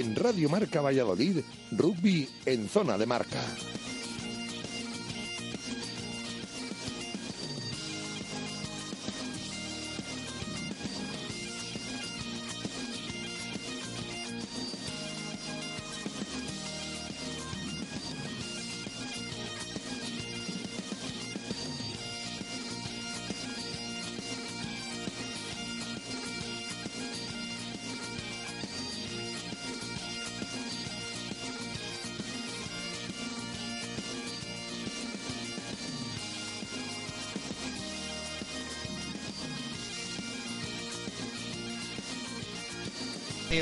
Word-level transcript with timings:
En 0.00 0.16
Radio 0.16 0.48
Marca 0.48 0.80
Valladolid, 0.80 1.44
rugby 1.72 2.26
en 2.46 2.70
zona 2.70 2.96
de 2.96 3.04
marca. 3.04 3.42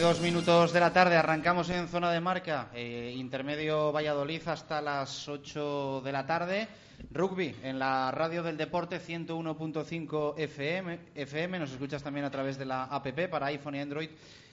Dos 0.00 0.20
minutos 0.20 0.72
de 0.72 0.78
la 0.78 0.92
tarde, 0.92 1.16
arrancamos 1.16 1.68
en 1.70 1.88
zona 1.88 2.12
de 2.12 2.20
marca, 2.20 2.68
eh, 2.72 3.12
intermedio 3.16 3.90
Valladolid 3.90 4.40
hasta 4.46 4.80
las 4.80 5.28
8 5.28 6.02
de 6.04 6.12
la 6.12 6.24
tarde. 6.24 6.68
Rugby 7.10 7.54
en 7.62 7.78
la 7.80 8.10
radio 8.12 8.42
del 8.42 8.56
deporte 8.56 9.00
101.5 9.00 10.34
FM, 10.38 10.98
FM. 11.14 11.58
Nos 11.58 11.72
escuchas 11.72 12.02
también 12.02 12.24
a 12.24 12.30
través 12.30 12.56
de 12.56 12.64
la 12.64 12.84
APP 12.84 13.28
para 13.28 13.46
iPhone 13.46 13.74
y 13.74 13.80
Android 13.80 14.08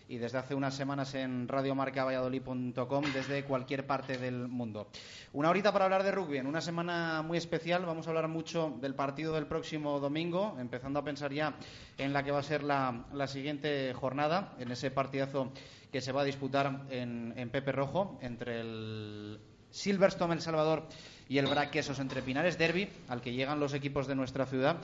y 0.08 0.18
desde 0.18 0.38
hace 0.38 0.56
unas 0.56 0.76
semanas 0.76 1.14
en 1.16 1.48
radiomarcavalladolid.com 1.48 3.04
desde 3.14 3.44
cualquier 3.44 3.86
parte 3.88 4.18
del 4.18 4.48
mundo. 4.48 4.88
Una 5.34 5.50
horita 5.50 5.72
para 5.72 5.86
hablar 5.86 6.04
de 6.04 6.12
rugby. 6.12 6.38
En 6.38 6.48
una 6.48 6.62
semana 6.62 7.22
muy 7.22 7.38
especial 7.38 7.86
vamos 7.86 8.08
a 8.08 8.10
hablar 8.12 8.28
mucho 8.28 8.78
del 8.82 8.96
partido 8.96 9.34
del 9.34 9.48
próximo 9.48 10.00
domingo, 10.00 10.56
empezando 10.60 11.00
a 11.00 11.04
pensar 11.04 11.34
ya 11.34 11.56
en 11.98 12.14
la 12.14 12.24
que 12.24 12.32
va 12.32 12.40
a 12.40 12.44
ser 12.44 12.64
la, 12.64 13.06
la 13.14 13.28
siguiente 13.28 13.94
jornada, 13.94 14.54
en 14.60 14.72
ese 14.72 14.92
partidazo 14.92 15.52
que 15.92 16.02
se 16.02 16.12
va 16.12 16.22
a 16.22 16.26
disputar 16.26 16.86
en, 16.90 17.34
en 17.38 17.50
Pepe 17.50 17.72
Rojo 17.72 18.20
entre 18.22 18.60
el 18.62 19.40
Silverstone 19.72 20.34
El 20.36 20.42
Salvador 20.42 20.88
y 21.28 21.38
el 21.38 21.48
Braquesos 21.48 22.00
entre 22.00 22.22
Pinares 22.22 22.58
Derby, 22.58 22.90
al 23.08 23.22
que 23.22 23.34
llegan 23.34 23.60
los 23.60 23.74
equipos 23.74 24.08
de 24.08 24.16
nuestra 24.16 24.46
ciudad 24.46 24.78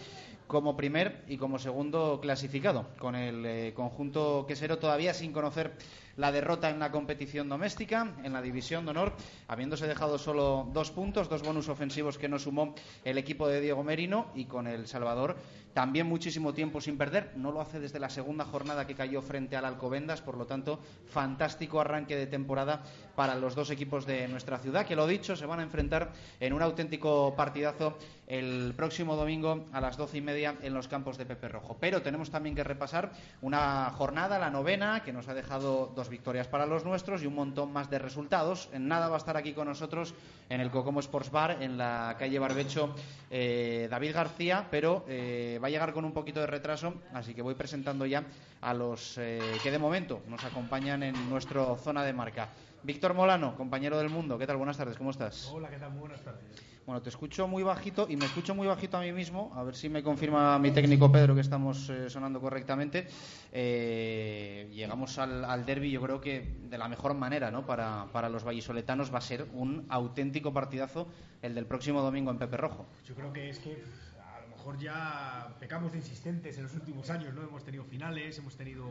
como 0.47 0.75
primer 0.75 1.23
y 1.27 1.37
como 1.37 1.59
segundo 1.59 2.19
clasificado, 2.21 2.89
con 2.99 3.15
el 3.15 3.45
eh, 3.45 3.73
conjunto 3.73 4.45
quesero 4.47 4.79
todavía 4.79 5.13
sin 5.13 5.31
conocer 5.31 5.73
la 6.17 6.31
derrota 6.31 6.69
en 6.69 6.79
la 6.79 6.91
competición 6.91 7.47
doméstica, 7.47 8.15
en 8.23 8.33
la 8.33 8.41
división 8.41 8.85
de 8.85 8.91
honor, 8.91 9.13
habiéndose 9.47 9.87
dejado 9.87 10.17
solo 10.17 10.69
dos 10.73 10.91
puntos, 10.91 11.29
dos 11.29 11.41
bonus 11.41 11.69
ofensivos 11.69 12.17
que 12.17 12.27
no 12.27 12.37
sumó 12.37 12.75
el 13.05 13.17
equipo 13.17 13.47
de 13.47 13.61
Diego 13.61 13.83
Merino 13.83 14.27
y 14.35 14.45
con 14.45 14.67
el 14.67 14.87
Salvador 14.87 15.37
también 15.73 16.05
muchísimo 16.07 16.53
tiempo 16.53 16.81
sin 16.81 16.97
perder. 16.97 17.31
No 17.35 17.51
lo 17.51 17.61
hace 17.61 17.79
desde 17.79 17.99
la 17.99 18.09
segunda 18.09 18.45
jornada 18.45 18.85
que 18.85 18.95
cayó 18.95 19.21
frente 19.21 19.55
al 19.55 19.65
Alcobendas, 19.65 20.21
por 20.21 20.37
lo 20.37 20.45
tanto, 20.45 20.79
fantástico 21.07 21.79
arranque 21.79 22.15
de 22.15 22.27
temporada 22.27 22.83
para 23.15 23.35
los 23.35 23.55
dos 23.55 23.69
equipos 23.69 24.05
de 24.05 24.27
nuestra 24.27 24.59
ciudad, 24.59 24.85
que 24.85 24.95
lo 24.95 25.07
dicho, 25.07 25.35
se 25.35 25.45
van 25.45 25.59
a 25.59 25.63
enfrentar 25.63 26.11
en 26.39 26.53
un 26.53 26.61
auténtico 26.61 27.33
partidazo 27.35 27.97
el 28.31 28.73
próximo 28.77 29.17
domingo 29.17 29.65
a 29.73 29.81
las 29.81 29.97
doce 29.97 30.17
y 30.17 30.21
media 30.21 30.55
en 30.61 30.73
los 30.73 30.87
campos 30.87 31.17
de 31.17 31.25
Pepe 31.25 31.49
Rojo. 31.49 31.75
Pero 31.79 32.01
tenemos 32.01 32.31
también 32.31 32.55
que 32.55 32.63
repasar 32.63 33.11
una 33.41 33.91
jornada, 33.91 34.39
la 34.39 34.49
novena, 34.49 35.03
que 35.03 35.11
nos 35.11 35.27
ha 35.27 35.33
dejado 35.33 35.91
dos 35.93 36.07
victorias 36.07 36.47
para 36.47 36.65
los 36.65 36.85
nuestros 36.85 37.23
y 37.23 37.25
un 37.25 37.35
montón 37.35 37.73
más 37.73 37.89
de 37.89 37.99
resultados. 37.99 38.69
En 38.71 38.87
nada 38.87 39.09
va 39.09 39.15
a 39.15 39.17
estar 39.17 39.35
aquí 39.35 39.51
con 39.51 39.67
nosotros 39.67 40.13
en 40.49 40.61
el 40.61 40.71
Cocomo 40.71 41.01
Sports 41.01 41.29
Bar, 41.29 41.57
en 41.61 41.77
la 41.77 42.15
calle 42.17 42.39
Barbecho, 42.39 42.95
eh, 43.29 43.89
David 43.91 44.13
García, 44.13 44.65
pero 44.71 45.03
eh, 45.09 45.59
va 45.61 45.67
a 45.67 45.71
llegar 45.71 45.91
con 45.91 46.05
un 46.05 46.13
poquito 46.13 46.39
de 46.39 46.47
retraso, 46.47 46.93
así 47.13 47.33
que 47.33 47.41
voy 47.41 47.55
presentando 47.55 48.05
ya 48.05 48.23
a 48.61 48.73
los 48.73 49.17
eh, 49.17 49.41
que 49.61 49.71
de 49.71 49.79
momento 49.79 50.21
nos 50.27 50.43
acompañan 50.45 51.03
en 51.03 51.29
nuestro 51.29 51.75
zona 51.77 52.03
de 52.05 52.13
marca. 52.13 52.49
Víctor 52.83 53.13
Molano, 53.13 53.55
compañero 53.55 53.97
del 53.99 54.09
mundo, 54.09 54.39
¿qué 54.39 54.47
tal? 54.47 54.57
Buenas 54.57 54.77
tardes, 54.77 54.97
¿cómo 54.97 55.11
estás? 55.11 55.51
Hola, 55.53 55.69
¿qué 55.69 55.77
tal? 55.77 55.91
Muy 55.91 55.99
buenas 55.99 56.21
tardes. 56.21 56.41
Bueno, 56.83 56.99
te 56.99 57.09
escucho 57.09 57.47
muy 57.47 57.61
bajito 57.61 58.07
y 58.09 58.17
me 58.17 58.25
escucho 58.25 58.55
muy 58.55 58.65
bajito 58.65 58.97
a 58.97 59.01
mí 59.01 59.11
mismo. 59.11 59.51
A 59.55 59.61
ver 59.61 59.75
si 59.75 59.87
me 59.87 60.01
confirma 60.01 60.57
mi 60.57 60.71
técnico 60.71 61.11
Pedro 61.11 61.35
que 61.35 61.41
estamos 61.41 61.87
eh, 61.89 62.09
sonando 62.09 62.41
correctamente. 62.41 63.07
Eh, 63.51 64.67
llegamos 64.73 65.19
al, 65.19 65.45
al 65.45 65.63
derby, 65.63 65.91
yo 65.91 66.01
creo 66.01 66.19
que 66.19 66.55
de 66.69 66.77
la 66.79 66.87
mejor 66.87 67.13
manera, 67.13 67.51
¿no? 67.51 67.67
Para, 67.67 68.07
para 68.11 68.29
los 68.29 68.43
vallisoletanos 68.43 69.13
va 69.13 69.19
a 69.19 69.21
ser 69.21 69.45
un 69.53 69.85
auténtico 69.89 70.51
partidazo 70.51 71.07
el 71.43 71.53
del 71.53 71.67
próximo 71.67 72.01
domingo 72.01 72.31
en 72.31 72.39
Pepe 72.39 72.57
Rojo. 72.57 72.87
Yo 73.05 73.13
creo 73.13 73.31
que 73.31 73.51
es 73.51 73.59
que 73.59 73.83
a 74.19 74.41
lo 74.41 74.47
mejor 74.57 74.79
ya 74.79 75.55
pecamos 75.59 75.91
de 75.91 75.99
insistentes 75.99 76.57
en 76.57 76.63
los 76.63 76.73
últimos 76.73 77.11
años, 77.11 77.31
¿no? 77.35 77.43
Hemos 77.43 77.63
tenido 77.63 77.83
finales, 77.83 78.39
hemos 78.39 78.57
tenido 78.57 78.85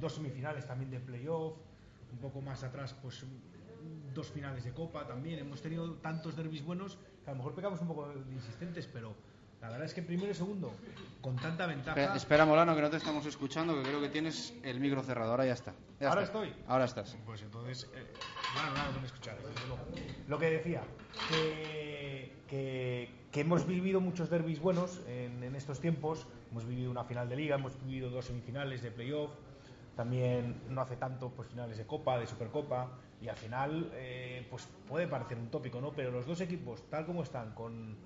dos 0.00 0.14
semifinales 0.16 0.66
también 0.66 0.90
de 0.90 0.98
playoff, 0.98 1.54
un 2.12 2.18
poco 2.18 2.40
más 2.40 2.62
atrás, 2.62 2.94
pues 3.02 3.24
dos 4.14 4.28
finales 4.30 4.64
de 4.64 4.72
Copa 4.72 5.06
también. 5.06 5.38
Hemos 5.38 5.60
tenido 5.60 5.92
tantos 5.94 6.36
derbis 6.36 6.64
buenos 6.64 6.98
que 7.24 7.30
a 7.30 7.32
lo 7.32 7.38
mejor 7.38 7.54
pecamos 7.54 7.80
un 7.80 7.88
poco 7.88 8.08
de 8.08 8.32
insistentes, 8.32 8.86
pero 8.86 9.14
la 9.60 9.68
verdad 9.70 9.86
es 9.86 9.94
que 9.94 10.02
primero 10.02 10.30
y 10.30 10.34
segundo, 10.34 10.72
con 11.20 11.36
tanta 11.36 11.66
ventaja. 11.66 11.98
Espera, 11.98 12.16
espera, 12.16 12.46
Molano, 12.46 12.74
que 12.74 12.82
no 12.82 12.90
te 12.90 12.98
estamos 12.98 13.26
escuchando, 13.26 13.74
que 13.74 13.82
creo 13.82 14.00
que 14.00 14.08
tienes 14.08 14.54
el 14.62 14.80
micro 14.80 15.02
cerrado. 15.02 15.30
Ahora 15.32 15.46
ya 15.46 15.54
está. 15.54 15.72
Ya 16.00 16.08
¿Ahora 16.08 16.22
está. 16.22 16.44
estoy? 16.44 16.62
Ahora 16.68 16.84
estás. 16.84 17.16
Pues 17.26 17.42
entonces, 17.42 17.90
eh, 17.94 18.06
bueno, 18.54 18.70
no, 18.76 18.92
no 18.92 19.00
me 19.00 19.06
escuchar. 19.06 19.36
Lo 20.28 20.38
que 20.38 20.50
decía, 20.50 20.82
que, 21.30 22.32
que, 22.48 23.10
que 23.32 23.40
hemos 23.40 23.66
vivido 23.66 24.00
muchos 24.00 24.30
derbis 24.30 24.60
buenos 24.60 25.00
en, 25.08 25.42
en 25.42 25.54
estos 25.56 25.80
tiempos. 25.80 26.26
Hemos 26.50 26.66
vivido 26.66 26.90
una 26.90 27.04
final 27.04 27.28
de 27.28 27.36
liga, 27.36 27.56
hemos 27.56 27.72
vivido 27.84 28.08
dos 28.10 28.26
semifinales 28.26 28.82
de 28.82 28.90
playoff, 28.90 29.30
también 29.96 30.60
no 30.68 30.82
hace 30.82 30.96
tanto 30.96 31.30
pues 31.30 31.48
finales 31.48 31.78
de 31.78 31.86
Copa, 31.86 32.18
de 32.18 32.26
Supercopa, 32.26 32.88
y 33.20 33.28
al 33.28 33.36
final 33.36 33.90
eh, 33.94 34.46
pues 34.50 34.68
puede 34.86 35.08
parecer 35.08 35.38
un 35.38 35.48
tópico, 35.48 35.80
¿no? 35.80 35.92
Pero 35.92 36.10
los 36.10 36.26
dos 36.26 36.40
equipos, 36.42 36.82
tal 36.90 37.06
como 37.06 37.22
están, 37.22 37.52
con, 37.54 37.96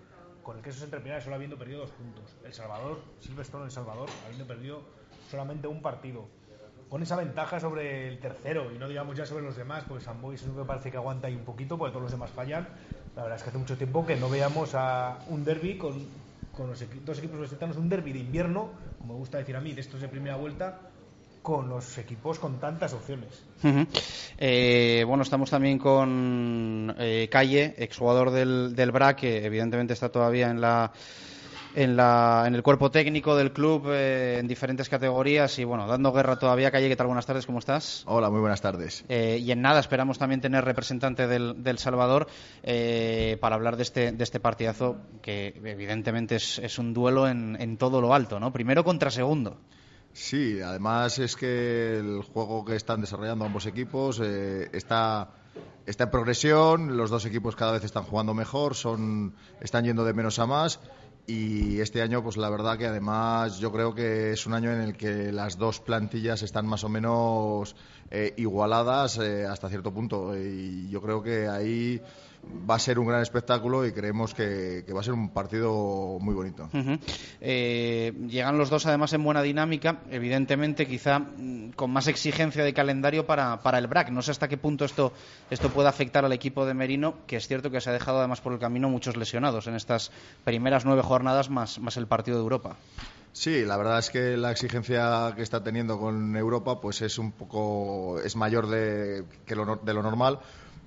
con 0.43 0.57
el 0.57 0.63
queso 0.63 0.85
entre 0.85 1.21
solo 1.21 1.35
habiendo 1.35 1.59
perdido 1.59 1.81
dos 1.81 1.91
puntos. 1.91 2.37
El 2.45 2.55
Salvador, 2.55 3.01
Silverstone 3.19 3.65
El 3.65 3.71
Salvador, 3.73 4.09
habiendo 4.25 4.47
perdido 4.47 4.83
solamente 5.29 5.67
un 5.67 5.83
partido. 5.83 6.29
Con 6.89 7.03
esa 7.03 7.17
ventaja 7.17 7.61
sobre 7.61 8.09
el 8.09 8.19
tercero, 8.19 8.73
y 8.73 8.79
no 8.79 8.89
digamos 8.89 9.17
ya 9.17 9.27
sobre 9.27 9.45
los 9.45 9.57
demás, 9.57 9.85
porque 9.87 10.05
San 10.05 10.21
Boy 10.21 10.37
que 10.37 10.65
parece 10.67 10.91
que 10.91 10.97
aguanta 10.97 11.27
ahí 11.27 11.35
un 11.35 11.45
poquito, 11.45 11.77
porque 11.77 11.93
todos 11.93 12.05
los 12.05 12.13
demás 12.13 12.31
fallan. 12.31 12.69
La 13.17 13.23
verdad 13.23 13.37
es 13.37 13.43
que 13.43 13.51
hace 13.51 13.59
mucho 13.59 13.77
tiempo 13.77 14.07
que 14.07 14.17
no 14.17 14.29
veamos 14.29 14.75
a 14.75 15.19
un 15.29 15.45
derby 15.45 15.77
con, 15.77 16.05
con 16.57 16.69
los 16.69 16.81
dos 17.05 17.19
equipos 17.19 17.41
vegetarianos, 17.41 17.77
un 17.77 17.89
derby 17.89 18.13
de 18.13 18.21
invierno, 18.21 18.71
como 18.99 19.15
me 19.15 19.19
gusta 19.19 19.39
decir 19.39 19.57
a 19.57 19.61
mí, 19.61 19.73
de 19.73 19.81
estos 19.81 20.01
de 20.01 20.09
primera 20.09 20.37
vuelta, 20.37 20.90
con 21.43 21.69
los 21.69 21.99
equipos 21.99 22.39
con 22.39 22.59
tantas 22.59 22.93
opciones. 22.93 23.29
Eh, 24.39 25.05
bueno, 25.07 25.23
estamos 25.23 25.51
también 25.51 25.79
con 25.79 26.95
eh, 26.99 27.29
Calle, 27.31 27.75
exjugador 27.79 28.31
del, 28.31 28.75
del 28.75 28.91
BRA, 28.91 29.17
que 29.17 29.45
evidentemente 29.45 29.95
está 29.95 30.11
todavía 30.11 30.51
en 30.51 30.61
la, 30.61 30.93
en, 31.75 31.97
la, 31.97 32.45
en 32.47 32.55
el 32.55 32.63
cuerpo 32.63 32.91
técnico 32.91 33.37
del 33.37 33.53
club 33.53 33.85
eh, 33.89 34.39
en 34.39 34.49
diferentes 34.49 34.89
categorías 34.89 35.59
y 35.59 35.65
bueno, 35.65 35.87
dando 35.87 36.13
guerra 36.13 36.39
todavía. 36.39 36.71
Calle, 36.71 36.89
¿qué 36.89 36.97
tal? 36.97 37.07
Buenas 37.07 37.27
tardes, 37.27 37.47
¿cómo 37.47 37.59
estás? 37.59 38.03
Hola, 38.07 38.31
muy 38.31 38.41
buenas 38.41 38.61
tardes. 38.61 39.05
Eh, 39.09 39.39
y 39.41 39.51
en 39.51 39.63
nada, 39.63 39.81
esperamos 39.81 40.19
también 40.19 40.41
tener 40.41 40.65
representante 40.65 41.27
del, 41.27 41.63
del 41.63 41.79
Salvador 41.79 42.27
eh, 42.63 43.39
para 43.41 43.57
hablar 43.57 43.77
de 43.77 43.83
este, 43.83 44.13
de 44.13 44.25
este 44.25 44.41
partidazo 44.41 44.97
que 45.23 45.55
evidentemente 45.65 46.37
es, 46.37 46.59
es 46.59 46.79
un 46.79 46.93
duelo 46.93 47.29
en, 47.29 47.57
en 47.61 47.77
todo 47.77 48.01
lo 48.01 48.15
alto, 48.15 48.41
¿no? 48.41 48.53
Primero 48.53 48.85
contra 48.85 49.11
segundo. 49.11 49.57
Sí, 50.13 50.61
además 50.61 51.19
es 51.19 51.37
que 51.37 51.99
el 51.99 52.23
juego 52.23 52.65
que 52.65 52.77
están 52.77 53.01
desarrollando 53.01 53.45
ambos 53.45 53.67
equipos 53.67 54.21
eh, 54.23 54.69
está 54.73 55.31
está 55.87 56.05
en 56.05 56.11
progresión, 56.11 56.97
los 56.97 57.11
dos 57.11 57.25
equipos 57.27 57.57
cada 57.57 57.73
vez 57.73 57.85
están 57.85 58.05
jugando 58.05 58.35
mejor, 58.35 58.75
son, 58.75 59.35
están 59.61 59.85
yendo 59.85 60.05
de 60.05 60.13
menos 60.13 60.39
a 60.39 60.47
más 60.47 60.81
y 61.27 61.81
este 61.81 62.03
año, 62.03 62.23
pues 62.23 62.37
la 62.37 62.51
verdad 62.51 62.77
que 62.77 62.87
además 62.87 63.59
yo 63.59 63.71
creo 63.71 63.95
que 63.95 64.33
es 64.33 64.47
un 64.47 64.55
año 64.55 64.73
en 64.73 64.81
el 64.81 64.97
que 64.97 65.33
las 65.33 65.59
dos 65.59 65.81
plantillas 65.81 66.43
están 66.43 66.67
más 66.67 66.83
o 66.85 66.89
menos 66.89 67.77
eh, 68.11 68.35
igualadas 68.37 69.19
eh, 69.19 69.47
hasta 69.47 69.69
cierto 69.69 69.93
punto 69.93 70.37
y 70.37 70.89
yo 70.91 71.01
creo 71.01 71.23
que 71.23 71.49
ahí 71.49 72.01
va 72.69 72.77
a 72.77 72.79
ser 72.79 72.99
un 72.99 73.07
gran 73.07 73.21
espectáculo 73.21 73.87
y 73.87 73.93
creemos 73.93 74.35
que, 74.35 74.85
va 74.95 75.01
a 75.01 75.03
ser 75.03 75.15
un 75.15 75.31
partido 75.31 76.19
muy 76.21 76.35
bonito. 76.35 76.69
Eh, 77.41 78.13
llegan 78.29 78.59
los 78.59 78.71
dos 78.71 78.87
además 78.87 79.13
en 79.13 79.23
buena 79.23 79.43
dinámica, 79.43 80.01
evidentemente 80.11 80.87
quizá 80.87 81.19
mm, 81.19 81.73
con 81.73 81.91
más 81.91 82.07
exigencia 82.07 82.65
de 82.65 82.73
calendario 82.73 83.27
para, 83.27 83.61
para 83.61 83.79
el 83.79 83.87
BRAC. 83.87 84.11
No 84.11 84.23
sé 84.23 84.31
hasta 84.31 84.49
qué 84.49 84.57
punto 84.57 84.85
esto, 84.85 85.13
esto 85.51 85.71
puede 85.71 85.89
afectar 85.89 86.25
al 86.25 86.33
equipo 86.33 86.67
de 86.67 86.75
Merino, 86.75 87.15
que 87.27 87.37
es 87.37 87.47
cierto 87.47 87.71
que 87.71 87.81
se 87.81 87.91
ha 87.91 87.93
dejado 87.93 88.19
además 88.19 88.41
por 88.41 88.53
el 88.53 88.59
camino 88.59 88.89
muchos 88.89 89.17
lesionados 89.17 89.67
en 89.67 89.75
estas 89.75 90.11
primeras 90.45 90.85
nueve 90.85 91.03
jornadas 91.03 91.51
más, 91.51 91.79
más 91.79 91.97
el 91.97 92.07
partido 92.07 92.39
de 92.39 92.43
Europa. 92.43 92.77
Sí, 93.33 93.65
la 93.65 93.77
verdad 93.77 94.01
es 94.01 94.11
que 94.11 94.37
la 94.37 94.51
exigencia 94.51 95.33
que 95.37 95.43
está 95.43 95.63
teniendo 95.63 95.99
con 95.99 96.37
Europa 96.37 96.81
pues 96.81 97.01
es 97.01 97.17
un 97.17 97.31
poco 97.31 98.19
es 98.21 98.35
mayor 98.35 98.67
de, 98.67 99.25
que 99.47 99.55
lo, 99.55 99.77
de 99.77 99.95
lo 99.95 100.03
normal 100.03 100.41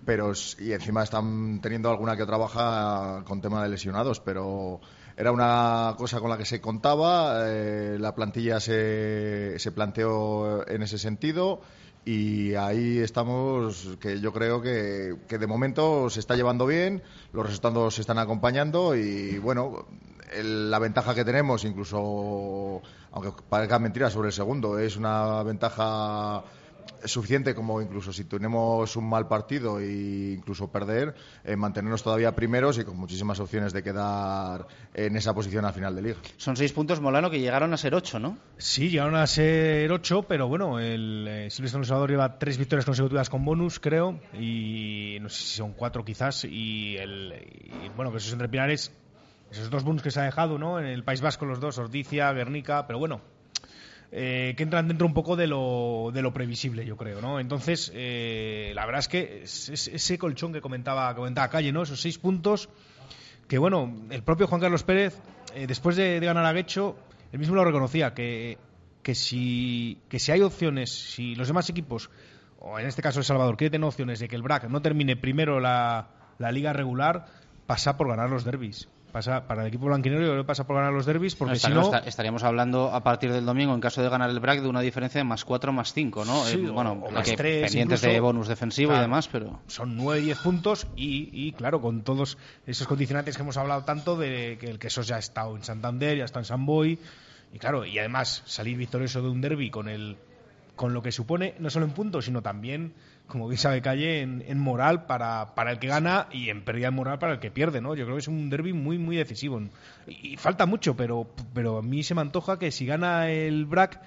pero 0.06 0.34
y 0.60 0.72
encima 0.74 1.04
están 1.04 1.60
teniendo 1.62 1.90
alguna 1.90 2.16
que 2.18 2.26
trabaja 2.26 3.24
con 3.26 3.42
tema 3.42 3.64
de 3.64 3.70
lesionados, 3.70 4.20
pero 4.20 4.80
era 5.16 5.32
una 5.32 5.96
cosa 5.98 6.20
con 6.20 6.30
la 6.30 6.38
que 6.38 6.46
se 6.46 6.62
contaba, 6.62 7.48
eh, 7.48 7.98
la 8.00 8.16
plantilla 8.16 8.60
se, 8.60 9.60
se 9.60 9.72
planteó 9.72 10.68
en 10.68 10.82
ese 10.82 10.98
sentido 10.98 11.62
y 12.06 12.56
ahí 12.56 13.00
estamos, 13.00 13.98
que 14.00 14.20
yo 14.20 14.34
creo 14.34 14.62
que, 14.62 15.16
que 15.28 15.38
de 15.38 15.48
momento 15.48 16.10
se 16.10 16.20
está 16.20 16.36
llevando 16.36 16.66
bien, 16.66 17.02
los 17.32 17.46
resultados 17.46 17.96
se 17.96 18.02
están 18.02 18.18
acompañando 18.18 18.96
y 18.96 19.38
bueno, 19.38 19.88
la 20.42 20.80
ventaja 20.80 21.16
que 21.16 21.24
tenemos, 21.24 21.64
incluso 21.64 22.82
aunque 23.12 23.32
parezca 23.48 23.80
mentira 23.80 24.10
sobre 24.10 24.30
el 24.30 24.34
segundo, 24.34 24.80
es 24.80 24.98
una 24.98 25.44
ventaja 25.44 26.44
suficiente 27.06 27.54
como 27.56 27.82
incluso 27.82 28.14
si 28.14 28.26
tenemos 28.26 28.96
un 28.96 29.10
mal 29.10 29.28
partido 29.28 29.80
e 29.80 30.34
incluso 30.34 30.72
perder, 30.72 31.16
eh, 31.44 31.56
mantenernos 31.56 32.04
todavía 32.04 32.34
primeros 32.36 32.78
y 32.78 32.84
con 32.84 32.98
muchísimas 32.98 33.40
opciones 33.40 33.74
de 33.74 33.84
quedar 33.84 34.68
en 34.94 35.16
esa 35.16 35.34
posición 35.34 35.66
al 35.66 35.74
final 35.74 35.96
de 35.96 36.02
liga. 36.02 36.18
Son 36.38 36.56
seis 36.56 36.72
puntos, 36.72 37.02
Molano, 37.02 37.30
que 37.30 37.40
llegaron 37.40 37.74
a 37.74 37.78
ser 37.78 37.96
ocho, 37.96 38.20
¿no? 38.20 38.38
Sí, 38.58 38.90
llegaron 38.90 39.16
a 39.16 39.28
ser 39.28 39.92
ocho, 39.92 40.24
pero 40.24 40.48
bueno, 40.48 40.80
el 40.80 41.28
eh, 41.28 41.50
Silvestre 41.50 41.84
Salvador 41.84 42.12
lleva 42.12 42.40
tres 42.40 42.58
victorias 42.58 42.86
consecutivas 42.86 43.30
con 43.30 43.46
bonus, 43.46 43.80
creo, 43.80 44.20
y 44.40 45.18
no 45.22 45.30
sé 45.30 45.44
si 45.44 45.58
son 45.58 45.74
cuatro 45.74 46.04
quizás, 46.04 46.46
y, 46.46 46.98
el, 46.98 47.34
bueno, 47.96 48.12
que 48.12 48.18
esos 48.18 48.34
entre 48.34 48.50
Pinares, 48.50 48.92
esos 49.52 49.70
dos 49.70 49.84
bonus 49.84 50.02
que 50.02 50.12
se 50.12 50.20
ha 50.20 50.24
dejado, 50.24 50.58
¿no? 50.58 50.80
En 50.80 50.86
el 50.86 51.04
País 51.04 51.22
Vasco 51.22 51.46
los 51.46 51.60
dos, 51.60 51.78
Ordicia, 51.78 52.32
Guernica, 52.34 52.88
pero 52.88 53.00
bueno, 53.00 53.22
eh, 54.16 54.54
que 54.56 54.62
entran 54.62 54.88
dentro 54.88 55.08
un 55.08 55.14
poco 55.16 55.36
de 55.36 55.48
lo, 55.48 56.12
de 56.14 56.22
lo 56.22 56.32
previsible, 56.32 56.86
yo 56.86 56.96
creo, 56.96 57.20
¿no? 57.20 57.40
Entonces, 57.40 57.92
eh, 57.96 58.72
la 58.76 58.86
verdad 58.86 59.00
es 59.00 59.08
que 59.08 59.42
ese 59.42 60.18
colchón 60.20 60.54
que 60.54 60.62
comentaba, 60.62 61.16
comentaba 61.16 61.50
Calle, 61.50 61.72
¿no? 61.72 61.82
Esos 61.82 62.00
seis 62.00 62.20
puntos 62.20 62.70
que, 63.48 63.58
bueno, 63.58 63.92
el 64.12 64.22
propio 64.22 64.46
Juan 64.46 64.62
Carlos 64.62 64.84
Pérez, 64.84 65.18
eh, 65.56 65.66
después 65.66 65.96
de, 65.96 66.20
ganar 66.20 66.46
a 66.46 66.54
Guecho, 66.54 66.96
él 67.32 67.40
mismo 67.40 67.56
lo 67.56 67.66
reconocía, 67.66 68.14
que, 68.14 68.60
que, 69.02 69.16
si, 69.16 69.98
que 70.10 70.20
si 70.20 70.32
hay 70.32 70.42
opciones, 70.42 70.92
si 70.92 71.34
los 71.34 71.48
demás 71.48 71.68
equipos, 71.72 72.12
o 72.60 72.78
en 72.78 72.86
este 72.86 73.02
caso 73.02 73.18
El 73.18 73.26
Salvador, 73.26 73.58
quiere 73.58 73.72
tener 73.72 73.88
opciones 73.88 74.20
de 74.20 74.28
que 74.28 74.36
el 74.36 74.44
BRAC 74.44 74.66
no 74.66 74.84
termine 74.84 75.16
primero 75.16 75.60
la, 75.60 76.10
la 76.38 76.52
liga 76.52 76.72
regular, 76.72 77.26
pasa 77.66 77.98
por 77.98 78.10
ganar 78.10 78.30
los 78.30 78.44
derbis 78.44 78.88
pasa 79.14 79.48
para 79.48 79.62
el 79.62 79.68
equipo 79.68 79.86
blanquinero 79.86 80.36
yo 80.36 80.46
pasa 80.46 80.66
por 80.66 80.76
ganar 80.76 80.92
los 80.92 81.06
derbis 81.06 81.36
porque 81.36 81.56
si 81.56 81.72
no 81.72 81.94
estaríamos 81.96 82.44
hablando 82.44 82.92
a 82.92 83.04
partir 83.04 83.32
del 83.32 83.46
domingo 83.46 83.74
en 83.74 83.80
caso 83.80 84.02
de 84.02 84.10
ganar 84.10 84.30
el 84.32 84.40
BRAC 84.40 84.62
de 84.62 84.68
una 84.68 84.82
diferencia 84.82 85.20
de 85.20 85.24
más 85.24 85.46
4 85.46 85.72
más 85.72 85.94
5 85.94 86.26
no 86.26 86.48
eh, 86.48 86.58
bueno 86.58 86.96
más 86.96 87.32
pendientes 87.32 88.02
de 88.02 88.20
bonus 88.20 88.48
defensivo 88.48 88.94
y 88.94 89.00
demás 89.00 89.30
pero 89.32 89.62
son 89.68 89.96
9 89.96 90.20
y 90.20 90.26
10 90.26 90.38
puntos 90.40 90.88
y, 90.96 91.52
claro 91.54 91.80
con 91.80 92.02
todos 92.02 92.40
esos 92.66 92.88
condicionantes 92.88 93.38
que 93.38 93.44
hemos 93.44 93.56
hablado 93.58 93.84
tanto 93.84 94.18
de 94.18 94.58
que 94.60 94.66
el 94.66 94.80
queso 94.80 95.04
ya 95.04 95.18
ha 95.18 95.20
estado 95.20 95.56
en 95.56 95.64
Santander 95.64 96.18
ya 96.18 96.26
está 96.26 96.40
en 96.40 96.46
San 96.46 96.66
Boy 96.66 96.98
y 97.54 97.60
claro 97.60 97.86
y 97.86 98.00
además 98.00 98.42
salir 98.48 98.78
victorioso 98.78 99.22
de 99.22 99.30
un 99.30 99.42
derby 99.42 99.70
con 99.70 99.90
el 99.90 100.18
con 100.76 100.94
lo 100.94 101.02
que 101.02 101.12
supone 101.12 101.56
no 101.60 101.70
solo 101.70 101.86
en 101.86 101.92
puntos 101.92 102.26
sino 102.26 102.42
también 102.42 102.94
como 103.28 103.48
bien 103.48 103.58
sabe 103.58 103.82
Calle, 103.82 104.22
en, 104.22 104.60
moral 104.60 105.06
para, 105.06 105.56
para, 105.56 105.72
el 105.72 105.80
que 105.80 105.88
gana 105.88 106.28
y 106.32 106.50
en 106.50 106.64
pérdida 106.64 106.88
de 106.88 106.92
moral 106.92 107.20
para 107.20 107.34
el 107.34 107.40
que 107.40 107.52
pierde, 107.52 107.82
¿no? 107.82 107.96
Yo 107.96 108.06
creo 108.06 108.16
que 108.16 108.22
es 108.22 108.28
un 108.28 108.50
derby 108.50 108.74
muy, 108.74 108.98
muy 108.98 109.16
decisivo. 109.16 109.62
Y, 110.08 110.38
falta 110.38 110.66
mucho, 110.66 110.96
pero, 110.96 111.28
pero 111.54 111.80
a 111.80 111.82
mí 111.82 112.04
se 112.04 112.16
me 112.16 112.22
antoja 112.22 112.60
que 112.60 112.72
si 112.72 112.86
gana 112.86 113.30
el 113.32 113.66
BRAC 113.66 114.02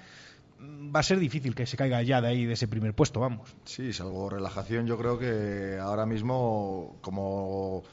mm, 0.59 0.95
va 0.95 0.99
a 0.99 1.03
ser 1.03 1.19
difícil 1.19 1.55
que 1.55 1.65
se 1.65 1.77
caiga 1.77 2.01
ya 2.03 2.21
de 2.21 2.27
ahí, 2.27 2.45
de 2.45 2.53
ese 2.53 2.67
primer 2.67 2.93
puesto, 2.93 3.19
vamos. 3.19 3.53
Sí, 3.65 3.91
salvo 3.91 4.29
relajación, 4.29 4.85
yo 4.85 4.97
creo 4.97 5.17
que 5.17 5.77
ahora 5.81 6.05
mismo, 6.05 6.97
como 7.01 7.83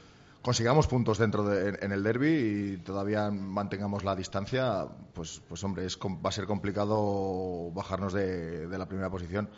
consigamos 0.45 0.87
puntos 0.87 1.17
dentro 1.17 1.43
de, 1.43 1.79
en 1.81 1.91
el 1.91 2.03
derby 2.03 2.75
y 2.75 2.77
todavía 2.77 3.31
mantengamos 3.31 4.05
la 4.05 4.15
distancia, 4.15 4.87
pues, 5.15 5.41
pues 5.49 5.65
hombre, 5.65 5.87
es, 5.87 5.99
va 5.99 6.29
a 6.29 6.33
ser 6.33 6.45
complicado 6.45 7.71
bajarnos 7.73 8.13
de, 8.13 8.69
de 8.69 8.79
la 8.79 8.87
primera 8.87 9.09
posición 9.11 9.49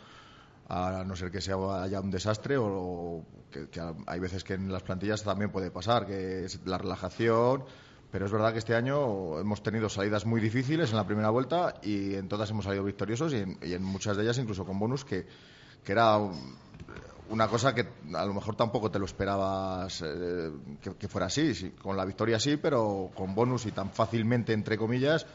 a 0.69 1.03
no 1.05 1.15
ser 1.15 1.31
que 1.31 1.41
sea 1.41 1.55
haya 1.81 1.99
un 2.01 2.11
desastre 2.11 2.57
o, 2.57 3.23
que, 3.51 3.67
hay 4.05 4.19
veces 4.19 4.43
que 4.43 4.53
en 4.53 4.71
las 4.71 4.83
plantillas 4.83 5.23
también 5.23 5.51
puede 5.51 5.71
pasar, 5.71 6.05
que 6.05 6.45
es 6.45 6.65
la 6.65 6.77
relajación. 6.77 7.63
Pero 8.11 8.25
es 8.25 8.31
verdad 8.31 8.53
que 8.53 8.59
este 8.59 8.73
año 8.73 9.37
hemos 9.39 9.61
tenido 9.61 9.89
salidas 9.89 10.25
muy 10.25 10.39
difíciles 10.39 10.91
en 10.91 10.95
la 10.95 11.05
primera 11.05 11.29
vuelta 11.29 11.75
y 11.83 12.15
en 12.15 12.29
todas 12.29 12.49
hemos 12.49 12.63
salido 12.63 12.85
victoriosos 12.85 13.33
y 13.33 13.73
en, 13.73 13.83
muchas 13.83 14.15
de 14.15 14.23
ellas 14.23 14.37
incluso 14.37 14.65
con 14.65 14.79
bonus 14.79 15.03
que, 15.03 15.27
que, 15.83 15.91
era 15.91 16.17
una 17.29 17.47
cosa 17.47 17.73
que 17.73 17.87
a 18.13 18.25
lo 18.25 18.33
mejor 18.33 18.55
tampoco 18.55 18.91
te 18.91 18.99
lo 18.99 19.05
esperabas 19.05 20.03
eh, 20.05 20.51
que, 20.81 21.07
fuera 21.07 21.27
así. 21.27 21.73
Con 21.81 21.97
la 21.97 22.05
victoria 22.05 22.39
sí, 22.39 22.57
pero 22.57 23.11
con 23.15 23.35
bonus 23.35 23.65
y 23.65 23.71
tan 23.71 23.89
fácilmente, 23.91 24.53
entre 24.53 24.77
comillas, 24.77 25.25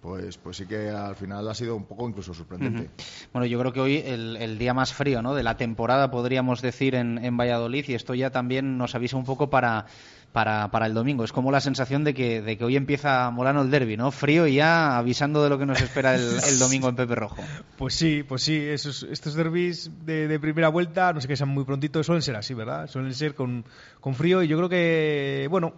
pues, 0.00 0.38
pues 0.38 0.56
sí 0.56 0.66
que 0.66 0.88
al 0.88 1.16
final 1.16 1.48
ha 1.48 1.54
sido 1.54 1.76
un 1.76 1.84
poco 1.84 2.08
incluso 2.08 2.32
sorprendente. 2.32 2.90
Bueno, 3.32 3.46
yo 3.46 3.58
creo 3.58 3.72
que 3.72 3.80
hoy 3.80 3.96
el, 3.98 4.36
el, 4.36 4.58
día 4.58 4.72
más 4.72 4.94
frío 4.94 5.22
¿no? 5.22 5.34
de 5.34 5.42
la 5.42 5.56
temporada, 5.56 6.10
podríamos 6.10 6.62
decir, 6.62 6.94
en, 6.94 7.22
en 7.24 7.36
Valladolid, 7.36 7.84
y 7.88 7.94
esto 7.94 8.14
ya 8.14 8.30
también 8.30 8.78
nos 8.78 8.94
avisa 8.94 9.16
un 9.16 9.24
poco 9.24 9.50
para, 9.50 9.86
para, 10.32 10.70
para 10.70 10.86
el 10.86 10.94
domingo. 10.94 11.24
Es 11.24 11.32
como 11.32 11.50
la 11.50 11.60
sensación 11.60 12.04
de 12.04 12.14
que, 12.14 12.40
de 12.42 12.56
que 12.56 12.64
hoy 12.64 12.76
empieza 12.76 13.30
Molano 13.30 13.62
el 13.62 13.70
derby, 13.70 13.96
¿no? 13.96 14.10
Frío 14.10 14.46
y 14.46 14.54
ya 14.54 14.98
avisando 14.98 15.42
de 15.42 15.50
lo 15.50 15.58
que 15.58 15.66
nos 15.66 15.80
espera 15.80 16.14
el, 16.14 16.38
el 16.46 16.58
domingo 16.58 16.88
en 16.88 16.96
Pepe 16.96 17.14
Rojo. 17.14 17.36
Pues 17.80 17.94
sí, 17.94 18.22
pues 18.22 18.42
sí, 18.42 18.56
esos, 18.58 19.04
estos 19.04 19.32
derbis 19.32 19.90
de, 20.04 20.28
de, 20.28 20.38
primera 20.38 20.68
vuelta, 20.68 21.14
no 21.14 21.20
sé 21.22 21.26
qué 21.26 21.34
sean 21.34 21.48
muy 21.48 21.64
prontito, 21.64 22.04
suelen 22.04 22.20
ser 22.20 22.36
así, 22.36 22.52
¿verdad? 22.52 22.88
Suelen 22.88 23.14
ser 23.14 23.34
con, 23.34 23.64
con 24.00 24.14
frío 24.14 24.42
y 24.42 24.48
yo 24.48 24.58
creo 24.58 24.68
que, 24.68 25.46
bueno, 25.48 25.72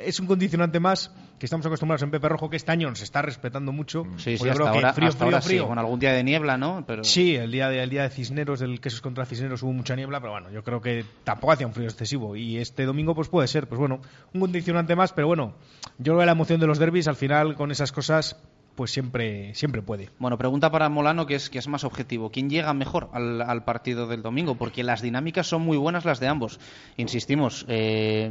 es 0.00 0.20
un 0.20 0.26
condicionante 0.26 0.80
más 0.80 1.10
que 1.38 1.46
estamos 1.46 1.66
acostumbrados 1.66 2.02
en 2.02 2.10
Pepe 2.10 2.28
Rojo, 2.28 2.48
que 2.48 2.56
este 2.56 2.72
año 2.72 2.94
se 2.94 3.04
está 3.04 3.22
respetando 3.22 3.72
mucho. 3.72 4.04
Sí, 4.16 4.38
sí, 4.38 4.48
hasta 4.48 4.68
ahora, 4.68 4.92
frío, 4.92 5.10
frío, 5.12 5.40
frío. 5.40 5.68
con 5.68 5.78
algún 5.78 5.98
día 5.98 6.12
de 6.12 6.22
niebla, 6.22 6.56
¿no? 6.56 6.84
Pero... 6.86 7.04
Sí, 7.04 7.34
el 7.34 7.50
día, 7.50 7.68
de, 7.68 7.82
el 7.82 7.90
día 7.90 8.02
de 8.02 8.10
Cisneros, 8.10 8.60
del 8.60 8.80
Quesos 8.80 9.00
contra 9.00 9.26
Cisneros, 9.26 9.62
hubo 9.62 9.72
mucha 9.72 9.96
niebla, 9.96 10.20
pero 10.20 10.32
bueno, 10.32 10.50
yo 10.50 10.62
creo 10.62 10.80
que 10.80 11.04
tampoco 11.24 11.52
hacía 11.52 11.66
un 11.66 11.74
frío 11.74 11.88
excesivo. 11.88 12.36
Y 12.36 12.58
este 12.58 12.84
domingo, 12.84 13.14
pues 13.14 13.28
puede 13.28 13.48
ser, 13.48 13.66
pues 13.68 13.78
bueno, 13.78 14.00
un 14.32 14.40
condicionante 14.40 14.94
más, 14.96 15.12
pero 15.12 15.26
bueno, 15.26 15.54
yo 15.98 16.12
creo 16.12 16.20
que 16.20 16.26
la 16.26 16.32
emoción 16.32 16.60
de 16.60 16.66
los 16.66 16.78
derbis, 16.78 17.08
al 17.08 17.16
final, 17.16 17.54
con 17.56 17.70
esas 17.70 17.92
cosas, 17.92 18.40
pues 18.74 18.90
siempre, 18.90 19.54
siempre 19.54 19.82
puede. 19.82 20.10
Bueno, 20.18 20.36
pregunta 20.38 20.70
para 20.70 20.88
Molano, 20.88 21.26
que 21.26 21.36
es, 21.36 21.50
que 21.50 21.58
es 21.58 21.68
más 21.68 21.84
objetivo. 21.84 22.30
¿Quién 22.30 22.50
llega 22.50 22.74
mejor 22.74 23.10
al, 23.12 23.64
partido 23.64 24.06
del 24.06 24.22
domingo? 24.22 24.56
Porque 24.56 24.82
las 24.82 25.00
dinámicas 25.00 25.46
son 25.46 25.62
muy 25.62 25.76
buenas 25.76 26.04
las 26.04 26.20
de 26.20 26.28
ambos. 26.28 26.58
Insistimos, 26.96 27.64
eh, 27.68 28.30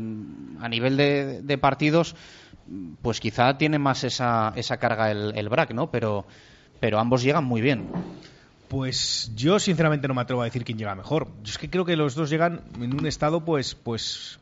a 0.60 0.70
nivel 0.70 0.98
de, 0.98 1.42
de, 1.42 1.58
partidos, 1.58 2.16
pues 3.02 3.20
quizá 3.20 3.58
tiene 3.58 3.80
más 3.80 4.04
esa, 4.04 4.54
esa 4.56 4.78
carga 4.78 5.12
el, 5.12 5.34
el 5.38 5.50
BRAC, 5.50 5.74
¿no? 5.74 5.90
Pero, 5.92 6.26
pero 6.80 7.00
ambos 7.00 7.24
llegan 7.24 7.46
muy 7.46 7.62
bien. 7.62 7.88
Pues 8.68 9.32
yo 9.36 9.60
sinceramente 9.60 10.08
no 10.08 10.14
me 10.14 10.22
atrevo 10.22 10.42
a 10.42 10.46
decir 10.46 10.66
quién 10.66 10.78
llega 10.78 10.96
mejor. 10.96 11.28
Yo 11.44 11.52
es 11.52 11.58
que 11.58 11.70
creo 11.70 11.86
que 11.86 11.96
los 11.96 12.16
dos 12.16 12.30
llegan 12.30 12.62
en 12.82 12.94
un 12.94 13.06
estado 13.06 13.46
pues 13.46 13.76
pues 13.76 14.40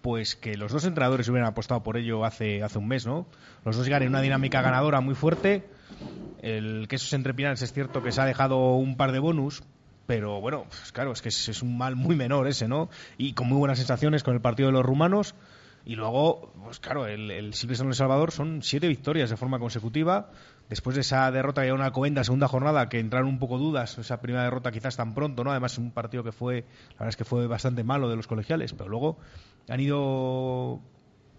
pues 0.00 0.36
que 0.36 0.56
los 0.56 0.72
dos 0.72 0.84
entrenadores 0.84 1.28
hubieran 1.28 1.48
apostado 1.48 1.82
por 1.82 1.96
ello 1.96 2.24
hace, 2.24 2.62
hace 2.62 2.78
un 2.78 2.88
mes, 2.88 3.06
¿no? 3.06 3.26
Los 3.64 3.76
dos 3.76 3.84
llegan 3.84 4.02
en 4.02 4.08
una 4.08 4.20
dinámica 4.20 4.62
ganadora 4.62 5.00
muy 5.00 5.14
fuerte. 5.14 5.68
El 6.40 6.86
Quesos 6.88 7.12
entre 7.12 7.34
Pinares 7.34 7.62
es 7.62 7.72
cierto 7.72 8.02
que 8.02 8.12
se 8.12 8.20
ha 8.20 8.24
dejado 8.24 8.74
un 8.76 8.96
par 8.96 9.12
de 9.12 9.18
bonus, 9.18 9.62
pero 10.06 10.40
bueno, 10.40 10.64
pues 10.68 10.92
claro, 10.92 11.12
es 11.12 11.20
que 11.20 11.28
es, 11.28 11.62
un 11.62 11.76
mal 11.76 11.96
muy 11.96 12.16
menor 12.16 12.46
ese, 12.46 12.68
¿no? 12.68 12.88
Y 13.18 13.34
con 13.34 13.48
muy 13.48 13.58
buenas 13.58 13.78
sensaciones 13.78 14.22
con 14.22 14.34
el 14.34 14.40
partido 14.40 14.68
de 14.68 14.72
los 14.72 14.86
rumanos. 14.86 15.34
Y 15.88 15.96
luego, 15.96 16.52
pues 16.62 16.80
claro, 16.80 17.06
el, 17.06 17.30
el 17.30 17.54
Silvestre 17.54 17.86
en 17.86 17.88
El 17.88 17.94
Salvador 17.94 18.30
son 18.30 18.60
siete 18.62 18.88
victorias 18.88 19.30
de 19.30 19.38
forma 19.38 19.58
consecutiva. 19.58 20.28
Después 20.68 20.94
de 20.94 21.00
esa 21.00 21.30
derrota 21.30 21.62
que 21.62 21.72
una 21.72 21.92
Covenda, 21.92 22.22
segunda 22.24 22.46
jornada, 22.46 22.90
que 22.90 23.00
entraron 23.00 23.26
un 23.26 23.38
poco 23.38 23.56
dudas, 23.56 23.96
esa 23.96 24.20
primera 24.20 24.44
derrota 24.44 24.70
quizás 24.70 24.98
tan 24.98 25.14
pronto, 25.14 25.44
¿no? 25.44 25.50
Además, 25.50 25.78
un 25.78 25.90
partido 25.90 26.22
que 26.22 26.30
fue, 26.30 26.66
la 26.90 26.96
verdad 26.96 27.08
es 27.08 27.16
que 27.16 27.24
fue 27.24 27.46
bastante 27.46 27.84
malo 27.84 28.10
de 28.10 28.16
los 28.16 28.26
colegiales, 28.26 28.74
pero 28.74 28.90
luego 28.90 29.16
han 29.66 29.80
ido 29.80 30.82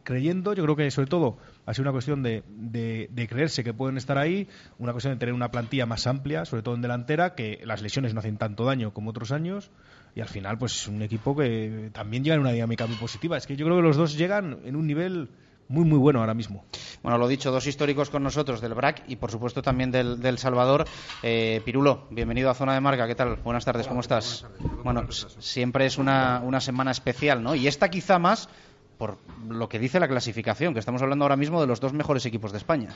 creyendo, 0.02 0.54
yo 0.54 0.64
creo 0.64 0.76
que 0.76 0.90
sobre 0.90 1.08
todo 1.08 1.38
ha 1.68 1.74
sido 1.76 1.84
una 1.84 1.92
cuestión 1.92 2.24
de, 2.24 2.44
de, 2.48 3.28
creerse 3.28 3.64
que 3.64 3.76
pueden 3.76 3.98
estar 3.98 4.18
ahí, 4.18 4.48
una 4.80 4.94
cuestión 4.94 5.14
de 5.14 5.20
tener 5.20 5.36
una 5.36 5.52
plantilla 5.52 5.86
más 5.86 6.08
amplia, 6.08 6.46
sobre 6.46 6.64
todo 6.64 6.74
en 6.74 6.82
delantera, 6.82 7.36
que 7.36 7.62
las 7.66 7.84
lesiones 7.84 8.16
no 8.16 8.22
hacen 8.22 8.38
tanto 8.38 8.66
daño 8.66 8.96
como 8.96 9.12
otros 9.12 9.32
años, 9.32 9.70
y 10.16 10.22
al 10.22 10.28
final, 10.28 10.58
pues 10.58 10.88
un 10.88 11.02
equipo 11.02 11.36
que 11.36 11.90
también 11.94 12.24
llega 12.24 12.36
en 12.36 12.42
una 12.42 12.52
dinámica 12.52 12.86
muy 12.88 12.96
positiva. 12.98 13.38
Es 13.38 13.48
que 13.48 13.56
yo 13.56 13.66
creo 13.66 13.78
que 13.78 13.84
los 13.84 13.98
dos 13.98 14.18
llegan 14.18 14.60
en 14.66 14.76
un 14.76 14.88
nivel 14.88 15.30
muy, 15.68 15.86
muy 15.86 16.00
bueno 16.00 16.20
ahora 16.20 16.34
mismo. 16.34 16.66
Bueno, 17.04 17.18
lo 17.18 17.28
dicho, 17.28 17.52
dos 17.52 17.68
históricos 17.68 18.10
con 18.10 18.24
nosotros 18.24 18.60
del 18.60 18.74
BRAC 18.74 19.04
y 19.08 19.16
por 19.16 19.32
supuesto 19.32 19.62
también 19.62 19.92
del, 19.92 20.20
del 20.20 20.38
Salvador. 20.38 20.86
Eh, 21.24 21.62
Pirulo, 21.64 22.08
bienvenido 22.10 22.50
a 22.50 22.56
Zona 22.56 22.74
de 22.74 22.82
Marca. 22.82 23.08
¿Qué 23.08 23.16
tal? 23.16 23.36
Buenas 23.38 23.66
tardes, 23.66 23.88
¿cómo 23.88 24.02
estás? 24.02 24.46
Bueno, 24.84 25.08
siempre 25.12 25.86
es 25.86 25.98
una, 25.98 26.42
una 26.44 26.60
semana 26.60 26.92
especial, 26.92 27.44
¿no? 27.44 27.56
Y 27.56 27.68
esta 27.68 27.90
quizá 27.90 28.20
más 28.20 28.50
por 28.98 29.18
lo 29.48 29.70
que 29.70 29.80
dice 29.80 29.98
la 30.00 30.10
clasificación, 30.10 30.74
que 30.74 30.80
estamos 30.82 31.02
hablando 31.02 31.24
ahora 31.24 31.38
mismo 31.38 31.62
de 31.62 31.68
los 31.68 31.80
dos 31.80 31.94
mejores 31.94 32.26
equipos 32.26 32.52
de 32.52 32.58
España. 32.58 32.90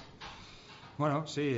Bueno, 0.97 1.25
sí, 1.25 1.57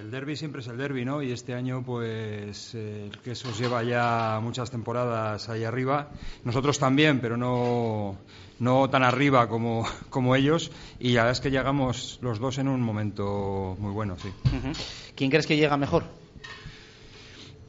el, 0.00 0.10
derby 0.10 0.34
siempre 0.36 0.62
es 0.62 0.66
el 0.66 0.78
derby, 0.78 1.04
¿no? 1.04 1.22
Y 1.22 1.30
este 1.30 1.54
año, 1.54 1.82
pues, 1.84 2.74
el 2.74 3.18
que 3.22 3.32
eso 3.32 3.52
lleva 3.52 3.82
ya 3.82 4.40
muchas 4.42 4.70
temporadas 4.70 5.48
ahí 5.48 5.64
arriba. 5.64 6.10
Nosotros 6.44 6.78
también, 6.78 7.20
pero 7.20 7.36
no, 7.36 8.16
no 8.58 8.88
tan 8.88 9.02
arriba 9.02 9.48
como, 9.48 9.86
como 10.10 10.34
ellos. 10.36 10.70
Y 10.98 11.12
la 11.12 11.22
verdad 11.22 11.32
es 11.32 11.40
que 11.40 11.50
llegamos 11.50 12.18
los 12.22 12.38
dos 12.38 12.58
en 12.58 12.68
un 12.68 12.80
momento 12.80 13.76
muy 13.78 13.92
bueno, 13.92 14.16
sí. 14.18 14.30
¿Quién 15.14 15.30
crees 15.30 15.46
que 15.46 15.56
llega 15.56 15.76
mejor? 15.76 16.21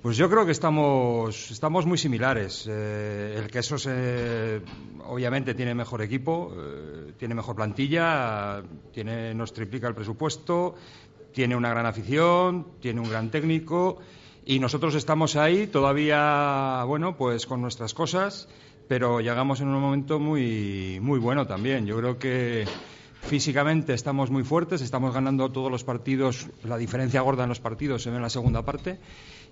Pues 0.03 0.17
yo 0.17 0.29
creo 0.29 0.45
que 0.45 0.51
estamos, 0.51 1.49
estamos 1.49 1.85
muy 1.85 1.97
similares. 1.97 2.67
Eh, 2.69 3.35
el 3.37 3.49
queso 3.49 3.77
se, 3.77 4.59
obviamente 5.05 5.53
tiene 5.53 5.73
mejor 5.73 6.01
equipo, 6.01 6.53
eh, 6.53 7.13
tiene 7.17 7.33
mejor 7.33 7.55
plantilla, 7.55 8.61
tiene, 8.91 9.33
nos 9.33 9.53
triplica 9.53 9.87
el 9.87 9.95
presupuesto, 9.95 10.75
tiene 11.31 11.55
una 11.55 11.69
gran 11.69 11.85
afición, 11.85 12.67
tiene 12.81 12.99
un 12.99 13.09
gran 13.09 13.31
técnico 13.31 13.99
y 14.45 14.59
nosotros 14.59 14.93
estamos 14.95 15.37
ahí 15.37 15.67
todavía, 15.67 16.83
bueno, 16.85 17.15
pues 17.15 17.45
con 17.45 17.61
nuestras 17.61 17.93
cosas, 17.93 18.49
pero 18.89 19.21
llegamos 19.21 19.61
en 19.61 19.69
un 19.69 19.79
momento 19.79 20.19
muy, 20.19 20.99
muy 21.01 21.19
bueno 21.19 21.47
también. 21.47 21.85
Yo 21.85 21.95
creo 21.95 22.19
que 22.19 22.65
físicamente 23.25 23.93
estamos 23.93 24.29
muy 24.29 24.43
fuertes, 24.43 24.81
estamos 24.81 25.13
ganando 25.13 25.51
todos 25.51 25.71
los 25.71 25.83
partidos, 25.83 26.47
la 26.63 26.77
diferencia 26.77 27.21
gorda 27.21 27.43
en 27.43 27.49
los 27.49 27.59
partidos 27.59 28.03
se 28.03 28.09
ve 28.09 28.17
en 28.17 28.21
la 28.21 28.29
segunda 28.29 28.63
parte 28.63 28.99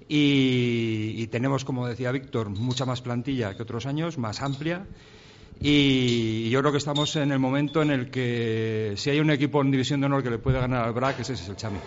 y, 0.07 1.27
tenemos, 1.27 1.63
como 1.63 1.87
decía 1.87 2.11
Víctor, 2.11 2.49
mucha 2.49 2.85
más 2.85 3.01
plantilla 3.01 3.55
que 3.55 3.63
otros 3.63 3.85
años, 3.85 4.17
más 4.17 4.41
amplia. 4.41 4.85
Y 5.63 6.49
yo 6.49 6.59
creo 6.59 6.71
que 6.71 6.79
estamos 6.79 7.15
en 7.15 7.31
el 7.31 7.37
momento 7.37 7.83
en 7.83 7.91
el 7.91 8.09
que 8.09 8.93
si 8.97 9.11
hay 9.11 9.19
un 9.19 9.29
equipo 9.29 9.61
en 9.61 9.69
división 9.69 9.99
de 9.99 10.07
honor 10.07 10.23
que 10.23 10.31
le 10.31 10.39
puede 10.39 10.59
ganar 10.59 10.83
al 10.85 10.93
BRAC, 10.93 11.19
ese 11.19 11.33
es 11.33 11.47
el 11.47 11.55
Chami. 11.55 11.77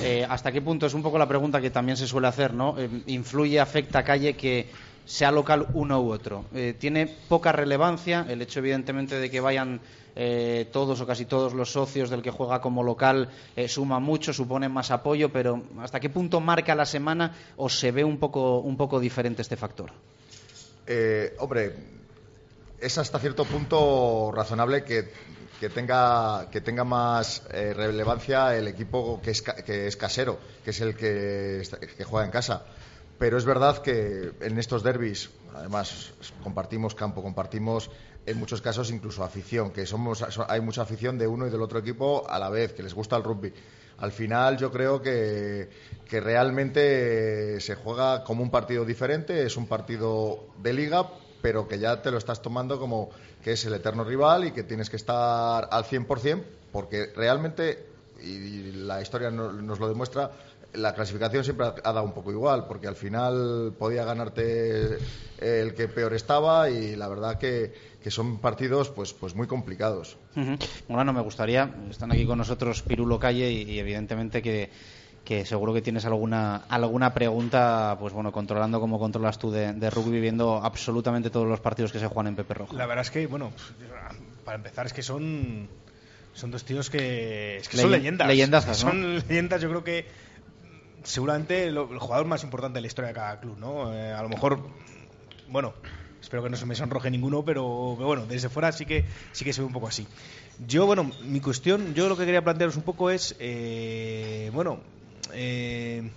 Eh, 0.00 0.26
¿Hasta 0.28 0.52
qué 0.52 0.60
punto? 0.60 0.86
Es 0.86 0.92
un 0.92 1.02
poco 1.02 1.16
la 1.16 1.26
pregunta 1.26 1.60
que 1.60 1.70
también 1.70 1.96
se 1.96 2.06
suele 2.06 2.28
hacer, 2.28 2.52
¿no? 2.52 2.78
Eh, 2.78 2.90
¿Influye, 3.06 3.58
afecta 3.58 4.00
a 4.00 4.04
Calle 4.04 4.34
que 4.34 4.68
sea 5.04 5.30
local 5.30 5.66
uno 5.74 6.00
u 6.00 6.12
otro? 6.12 6.44
Eh, 6.54 6.74
¿Tiene 6.78 7.06
poca 7.06 7.52
relevancia 7.52 8.26
el 8.28 8.42
hecho, 8.42 8.60
evidentemente, 8.60 9.18
de 9.18 9.30
que 9.30 9.40
vayan 9.40 9.80
eh, 10.16 10.68
todos 10.70 11.00
o 11.00 11.06
casi 11.06 11.24
todos 11.24 11.54
los 11.54 11.72
socios 11.72 12.08
del 12.08 12.22
que 12.22 12.30
juega 12.30 12.60
como 12.60 12.84
local 12.84 13.28
eh, 13.56 13.66
suman 13.66 14.02
mucho, 14.02 14.32
suponen 14.32 14.70
más 14.70 14.92
apoyo, 14.92 15.32
pero 15.32 15.60
¿hasta 15.80 15.98
qué 15.98 16.08
punto 16.08 16.40
marca 16.40 16.74
la 16.76 16.86
semana 16.86 17.34
o 17.56 17.68
se 17.68 17.90
ve 17.90 18.04
un 18.04 18.18
poco, 18.18 18.60
un 18.60 18.76
poco 18.76 19.00
diferente 19.00 19.42
este 19.42 19.56
factor? 19.56 19.90
Eh, 20.86 21.34
hombre, 21.40 21.74
es 22.78 22.96
hasta 22.96 23.18
cierto 23.18 23.44
punto 23.44 24.30
razonable 24.32 24.84
que, 24.84 25.10
tenga, 25.74 26.48
que 26.48 26.60
tenga 26.60 26.84
más 26.84 27.42
relevancia 27.50 28.56
el 28.56 28.68
equipo 28.68 29.20
que 29.20 29.32
es, 29.32 29.42
que 29.42 29.88
es 29.88 29.96
casero, 29.96 30.38
que 30.62 30.70
es 30.70 30.80
el 30.80 30.94
que 30.94 31.64
juega 32.04 32.26
en 32.26 32.30
casa 32.30 32.62
pero 33.18 33.38
es 33.38 33.44
verdad 33.44 33.78
que 33.78 34.32
en 34.40 34.58
estos 34.58 34.82
derbis, 34.82 35.30
además 35.54 36.12
compartimos 36.42 36.94
campo, 36.94 37.22
compartimos 37.22 37.90
en 38.26 38.38
muchos 38.38 38.60
casos 38.60 38.90
incluso 38.90 39.22
afición, 39.22 39.70
que 39.70 39.86
somos 39.86 40.24
hay 40.48 40.60
mucha 40.60 40.82
afición 40.82 41.18
de 41.18 41.26
uno 41.26 41.46
y 41.46 41.50
del 41.50 41.62
otro 41.62 41.78
equipo 41.78 42.24
a 42.28 42.38
la 42.38 42.48
vez, 42.48 42.72
que 42.72 42.82
les 42.82 42.94
gusta 42.94 43.16
el 43.16 43.22
rugby. 43.22 43.52
Al 43.98 44.10
final 44.10 44.56
yo 44.56 44.72
creo 44.72 45.00
que, 45.00 45.68
que 46.08 46.20
realmente 46.20 47.60
se 47.60 47.76
juega 47.76 48.24
como 48.24 48.42
un 48.42 48.50
partido 48.50 48.84
diferente, 48.84 49.44
es 49.44 49.56
un 49.56 49.66
partido 49.66 50.46
de 50.62 50.72
liga, 50.72 51.08
pero 51.42 51.68
que 51.68 51.78
ya 51.78 52.02
te 52.02 52.10
lo 52.10 52.18
estás 52.18 52.42
tomando 52.42 52.78
como 52.78 53.10
que 53.42 53.52
es 53.52 53.64
el 53.66 53.74
eterno 53.74 54.02
rival 54.02 54.46
y 54.46 54.50
que 54.52 54.62
tienes 54.62 54.88
que 54.88 54.96
estar 54.96 55.68
al 55.70 55.84
100%, 55.84 56.42
porque 56.72 57.12
realmente, 57.14 57.86
y 58.22 58.72
la 58.72 59.02
historia 59.02 59.30
nos 59.30 59.78
lo 59.78 59.88
demuestra, 59.88 60.32
la 60.74 60.94
clasificación 60.94 61.44
siempre 61.44 61.66
ha 61.66 61.92
dado 61.92 62.04
un 62.04 62.12
poco 62.12 62.30
igual, 62.30 62.66
porque 62.66 62.86
al 62.86 62.96
final 62.96 63.74
podía 63.78 64.04
ganarte 64.04 64.98
el 65.38 65.74
que 65.74 65.88
peor 65.88 66.14
estaba 66.14 66.70
y 66.70 66.96
la 66.96 67.08
verdad 67.08 67.38
que, 67.38 67.72
son 68.08 68.38
partidos 68.38 68.90
pues, 68.90 69.12
pues 69.14 69.34
muy 69.34 69.46
complicados. 69.46 70.16
Bueno, 70.88 71.12
me 71.12 71.22
gustaría, 71.22 71.70
están 71.90 72.12
aquí 72.12 72.26
con 72.26 72.38
nosotros 72.38 72.82
Pirulo 72.82 73.18
Calle 73.18 73.50
y, 73.50 73.78
evidentemente 73.78 74.42
que, 74.42 74.70
que, 75.24 75.46
seguro 75.46 75.72
que 75.72 75.80
tienes 75.80 76.04
alguna, 76.04 76.56
alguna 76.68 77.14
pregunta, 77.14 77.96
pues 77.98 78.12
bueno, 78.12 78.30
controlando 78.32 78.80
como 78.80 78.98
controlas 78.98 79.38
tú 79.38 79.50
de, 79.50 79.90
rugby, 79.90 80.20
viendo 80.20 80.56
absolutamente 80.62 81.30
todos 81.30 81.46
los 81.46 81.60
partidos 81.60 81.92
que 81.92 81.98
se 81.98 82.06
juegan 82.06 82.28
en 82.28 82.36
Pepe 82.36 82.54
Rojo. 82.54 82.76
La 82.76 82.86
verdad 82.86 83.02
es 83.02 83.10
que, 83.10 83.26
bueno, 83.26 83.52
para 84.44 84.56
empezar 84.56 84.86
es 84.86 84.92
que 84.92 85.02
son 85.02 85.68
son 86.34 86.50
dos 86.50 86.64
tíos 86.64 86.90
que, 86.90 87.62
son 87.70 87.92
leyendas. 87.92 88.26
Leyendas, 88.26 88.76
Son 88.76 89.18
leyendas, 89.20 89.62
yo 89.62 89.68
creo 89.68 89.84
que 89.84 90.06
seguramente 91.04 91.64
el, 91.64 91.78
jugador 91.78 92.26
más 92.26 92.42
importante 92.42 92.78
de 92.78 92.80
la 92.80 92.86
historia 92.86 93.08
de 93.08 93.14
cada 93.14 93.38
club, 93.38 93.56
¿no? 93.58 93.94
Eh, 93.94 94.12
a 94.12 94.22
lo 94.22 94.28
mejor, 94.28 94.58
bueno, 95.48 95.74
espero 96.20 96.42
que 96.42 96.50
no 96.50 96.56
se 96.56 96.66
me 96.66 96.74
sonroje 96.74 97.10
ninguno, 97.10 97.44
pero, 97.44 97.64
bueno, 97.96 98.26
desde 98.26 98.48
fuera 98.48 98.72
sí 98.72 98.86
que 98.86 99.04
sí 99.32 99.44
que 99.44 99.52
se 99.52 99.60
ve 99.60 99.66
un 99.66 99.72
poco 99.72 99.86
así. 99.86 100.06
Yo, 100.66 100.86
bueno, 100.86 101.10
mi 101.24 101.40
cuestión, 101.40 101.94
yo 101.94 102.08
lo 102.08 102.16
que 102.16 102.24
quería 102.24 102.42
plantearos 102.42 102.76
un 102.76 102.82
poco 102.82 103.10
es, 103.10 103.36
eh, 103.38 104.50
bueno, 104.52 104.80
eh, 105.32 106.10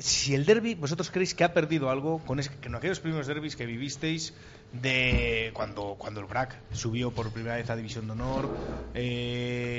si 0.00 0.34
el 0.34 0.44
derby, 0.44 0.74
vosotros 0.74 1.10
creéis 1.10 1.34
que 1.34 1.44
ha 1.44 1.54
perdido 1.54 1.88
algo 1.88 2.18
con, 2.18 2.40
en 2.40 2.74
aquellos 2.74 2.98
primeros 2.98 3.28
derbis 3.28 3.54
que 3.54 3.64
vivisteis 3.64 4.34
de 4.72 5.52
cuando, 5.54 5.94
cuando 5.96 6.18
el 6.18 6.26
BRAC 6.26 6.56
subió 6.72 7.12
por 7.12 7.30
primera 7.30 7.54
vez 7.54 7.70
a 7.70 7.76
División 7.76 8.06
de 8.06 8.12
Honor, 8.12 8.50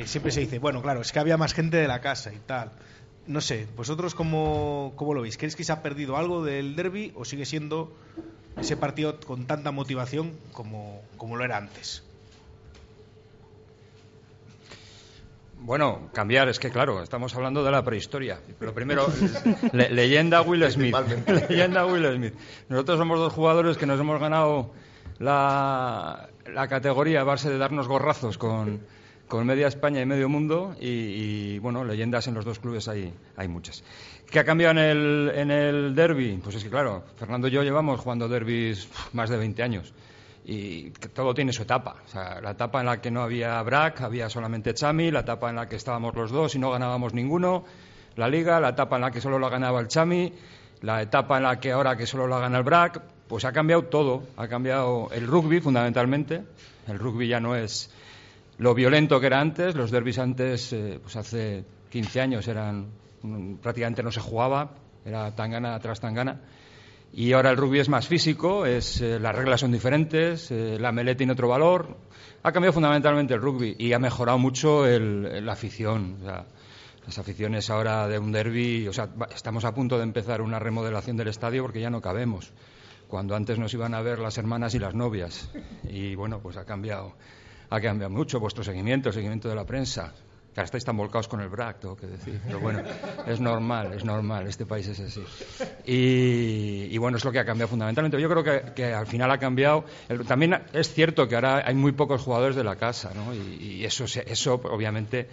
siempre 0.07 0.31
se 0.31 0.39
dice, 0.39 0.59
bueno, 0.59 0.81
claro, 0.81 1.01
es 1.01 1.11
que 1.11 1.19
había 1.19 1.35
más 1.35 1.53
gente 1.53 1.75
de 1.75 1.87
la 1.89 1.99
casa 1.99 2.31
y 2.31 2.39
tal 2.39 2.71
no 3.27 3.41
sé, 3.41 3.67
¿vosotros 3.75 4.15
cómo, 4.15 4.93
cómo 4.95 5.13
lo 5.13 5.21
veis? 5.21 5.37
¿Creéis 5.37 5.55
que 5.55 5.63
se 5.63 5.71
ha 5.71 5.83
perdido 5.83 6.17
algo 6.17 6.43
del 6.43 6.75
derby 6.75 7.11
o 7.15 7.25
sigue 7.25 7.45
siendo 7.45 7.91
ese 8.57 8.77
partido 8.77 9.19
con 9.19 9.45
tanta 9.45 9.71
motivación 9.71 10.33
como, 10.53 11.01
como 11.17 11.35
lo 11.35 11.43
era 11.43 11.57
antes? 11.57 12.03
Bueno, 15.59 16.09
cambiar, 16.13 16.47
es 16.47 16.59
que 16.59 16.69
claro, 16.69 17.03
estamos 17.03 17.35
hablando 17.35 17.63
de 17.63 17.71
la 17.71 17.83
prehistoria. 17.83 18.39
Pero 18.59 18.73
primero, 18.73 19.07
leyenda 19.73 20.41
Will 20.41 20.63
Smith. 20.71 20.95
leyenda 21.49 21.85
Will 21.85 22.05
Smith. 22.15 22.33
Nosotros 22.69 22.99
somos 22.99 23.19
dos 23.19 23.33
jugadores 23.33 23.77
que 23.77 23.85
nos 23.85 23.99
hemos 23.99 24.21
ganado 24.21 24.71
la, 25.19 26.29
la 26.45 26.67
categoría 26.67 27.21
a 27.21 27.23
base 27.23 27.49
de 27.49 27.57
darnos 27.57 27.87
gorrazos 27.87 28.37
con, 28.37 28.81
con 29.27 29.45
media 29.45 29.67
España 29.67 30.01
y 30.01 30.05
medio 30.05 30.29
mundo 30.29 30.75
y, 30.79 31.59
bueno, 31.59 31.83
leyendas 31.83 32.27
en 32.27 32.33
los 32.33 32.45
dos 32.45 32.59
clubes 32.59 32.87
hay, 32.87 33.13
hay 33.35 33.47
muchas. 33.47 33.83
¿Qué 34.29 34.39
ha 34.39 34.43
cambiado 34.43 34.71
en 34.71 34.77
el, 34.77 35.31
en 35.35 35.51
el 35.51 35.95
derby? 35.95 36.39
Pues 36.43 36.55
es 36.55 36.63
que 36.63 36.69
claro, 36.69 37.03
Fernando 37.17 37.47
y 37.47 37.51
yo 37.51 37.63
llevamos 37.63 37.99
jugando 37.99 38.27
derbis 38.27 38.89
más 39.13 39.29
de 39.29 39.37
20 39.37 39.63
años 39.63 39.93
y 40.45 40.91
todo 40.91 41.33
tiene 41.33 41.51
su 41.51 41.63
etapa. 41.63 41.97
O 42.05 42.09
sea, 42.09 42.39
la 42.41 42.51
etapa 42.51 42.79
en 42.79 42.85
la 42.85 43.01
que 43.01 43.11
no 43.11 43.21
había 43.21 43.61
BRAC, 43.61 44.01
había 44.01 44.29
solamente 44.29 44.73
Chami, 44.73 45.11
la 45.11 45.19
etapa 45.19 45.49
en 45.49 45.57
la 45.57 45.67
que 45.67 45.75
estábamos 45.75 46.15
los 46.15 46.31
dos 46.31 46.55
y 46.55 46.59
no 46.59 46.71
ganábamos 46.71 47.13
ninguno, 47.13 47.65
la 48.15 48.29
liga, 48.29 48.59
la 48.61 48.69
etapa 48.69 48.95
en 48.95 49.01
la 49.01 49.11
que 49.11 49.19
solo 49.19 49.39
la 49.39 49.49
ganaba 49.49 49.81
el 49.81 49.89
Chami, 49.89 50.33
la 50.81 51.01
etapa 51.01 51.37
en 51.37 51.43
la 51.43 51.59
que 51.59 51.73
ahora 51.73 51.97
que 51.97 52.05
solo 52.05 52.27
la 52.27 52.39
gana 52.39 52.59
el 52.59 52.63
BRAC, 52.63 53.01
pues 53.27 53.43
ha 53.43 53.51
cambiado 53.51 53.83
todo. 53.83 54.23
Ha 54.37 54.47
cambiado 54.47 55.09
el 55.11 55.27
rugby 55.27 55.59
fundamentalmente. 55.59 56.43
El 56.87 56.97
rugby 56.97 57.27
ya 57.27 57.41
no 57.41 57.55
es 57.55 57.89
lo 58.57 58.73
violento 58.73 59.19
que 59.19 59.27
era 59.27 59.39
antes. 59.39 59.75
Los 59.75 59.91
derbis 59.91 60.19
antes, 60.19 60.73
eh, 60.73 60.99
pues 61.01 61.15
hace 61.15 61.65
15 61.89 62.21
años, 62.21 62.47
eran 62.47 62.87
prácticamente 63.61 64.03
no 64.03 64.11
se 64.11 64.19
jugaba, 64.19 64.75
era 65.03 65.33
tangana 65.35 65.77
tras 65.79 65.99
tangana. 65.99 66.41
Y 67.13 67.33
ahora 67.33 67.51
el 67.51 67.57
rugby 67.57 67.79
es 67.79 67.89
más 67.89 68.07
físico, 68.07 68.65
eh, 68.65 68.79
las 69.19 69.35
reglas 69.35 69.61
son 69.61 69.71
diferentes, 69.71 70.51
eh, 70.51 70.77
la 70.79 70.91
melé 70.91 71.15
tiene 71.15 71.33
otro 71.33 71.47
valor. 71.47 71.97
Ha 72.43 72.51
cambiado 72.51 72.73
fundamentalmente 72.73 73.33
el 73.33 73.41
rugby 73.41 73.75
y 73.77 73.93
ha 73.93 73.99
mejorado 73.99 74.37
mucho 74.37 74.85
la 74.85 75.53
afición. 75.53 76.17
Las 76.23 77.17
aficiones 77.17 77.69
ahora 77.69 78.07
de 78.07 78.19
un 78.19 78.31
derby, 78.31 78.87
o 78.87 78.93
sea, 78.93 79.09
estamos 79.33 79.63
a 79.65 79.73
punto 79.73 79.97
de 79.97 80.03
empezar 80.03 80.41
una 80.41 80.59
remodelación 80.59 81.17
del 81.17 81.29
estadio 81.29 81.63
porque 81.63 81.81
ya 81.81 81.89
no 81.89 82.01
cabemos. 82.01 82.51
Cuando 83.07 83.35
antes 83.35 83.57
nos 83.57 83.73
iban 83.73 83.93
a 83.93 84.01
ver 84.01 84.19
las 84.19 84.37
hermanas 84.37 84.75
y 84.75 84.79
las 84.79 84.93
novias. 84.93 85.49
Y 85.89 86.15
bueno, 86.15 86.39
pues 86.41 86.57
ha 86.57 86.65
cambiado, 86.65 87.13
ha 87.69 87.81
cambiado 87.81 88.13
mucho 88.13 88.39
vuestro 88.39 88.63
seguimiento, 88.63 89.09
el 89.09 89.13
seguimiento 89.15 89.49
de 89.49 89.55
la 89.55 89.65
prensa. 89.65 90.13
Ahora 90.55 90.65
estáis 90.65 90.83
tan 90.85 90.97
volcados 90.97 91.27
con 91.27 91.39
el 91.41 91.49
BRAC, 91.49 91.81
tengo 91.81 91.95
que 91.95 92.07
decir. 92.07 92.41
Pero 92.43 92.59
bueno, 92.59 92.81
es 93.27 93.39
normal, 93.39 93.93
es 93.93 94.03
normal, 94.03 94.47
este 94.47 94.65
país 94.65 94.87
es 94.87 94.99
así. 94.99 95.23
Y, 95.85 96.87
y 96.91 96.97
bueno, 96.97 97.17
es 97.17 97.23
lo 97.25 97.31
que 97.31 97.37
ha 97.39 97.45
cambiado 97.45 97.67
fundamentalmente. 97.69 98.19
Yo 98.19 98.27
creo 98.27 98.43
que, 98.43 98.73
que 98.73 98.91
al 98.93 99.05
final 99.05 99.29
ha 99.29 99.37
cambiado. 99.37 99.85
el- 100.09 100.25
también 100.25 100.59
es 100.73 100.91
cierto 100.93 101.27
que 101.27 101.35
ahora 101.35 101.61
hay 101.63 101.75
muy 101.75 101.91
pocos 101.91 102.23
jugadores 102.23 102.55
de 102.55 102.63
la 102.63 102.75
casa, 102.75 103.11
¿no? 103.13 103.35
Y, 103.35 103.37
y 103.81 103.85
eso, 103.85 104.05
eso, 104.05 104.55
obviamente, 104.55 105.27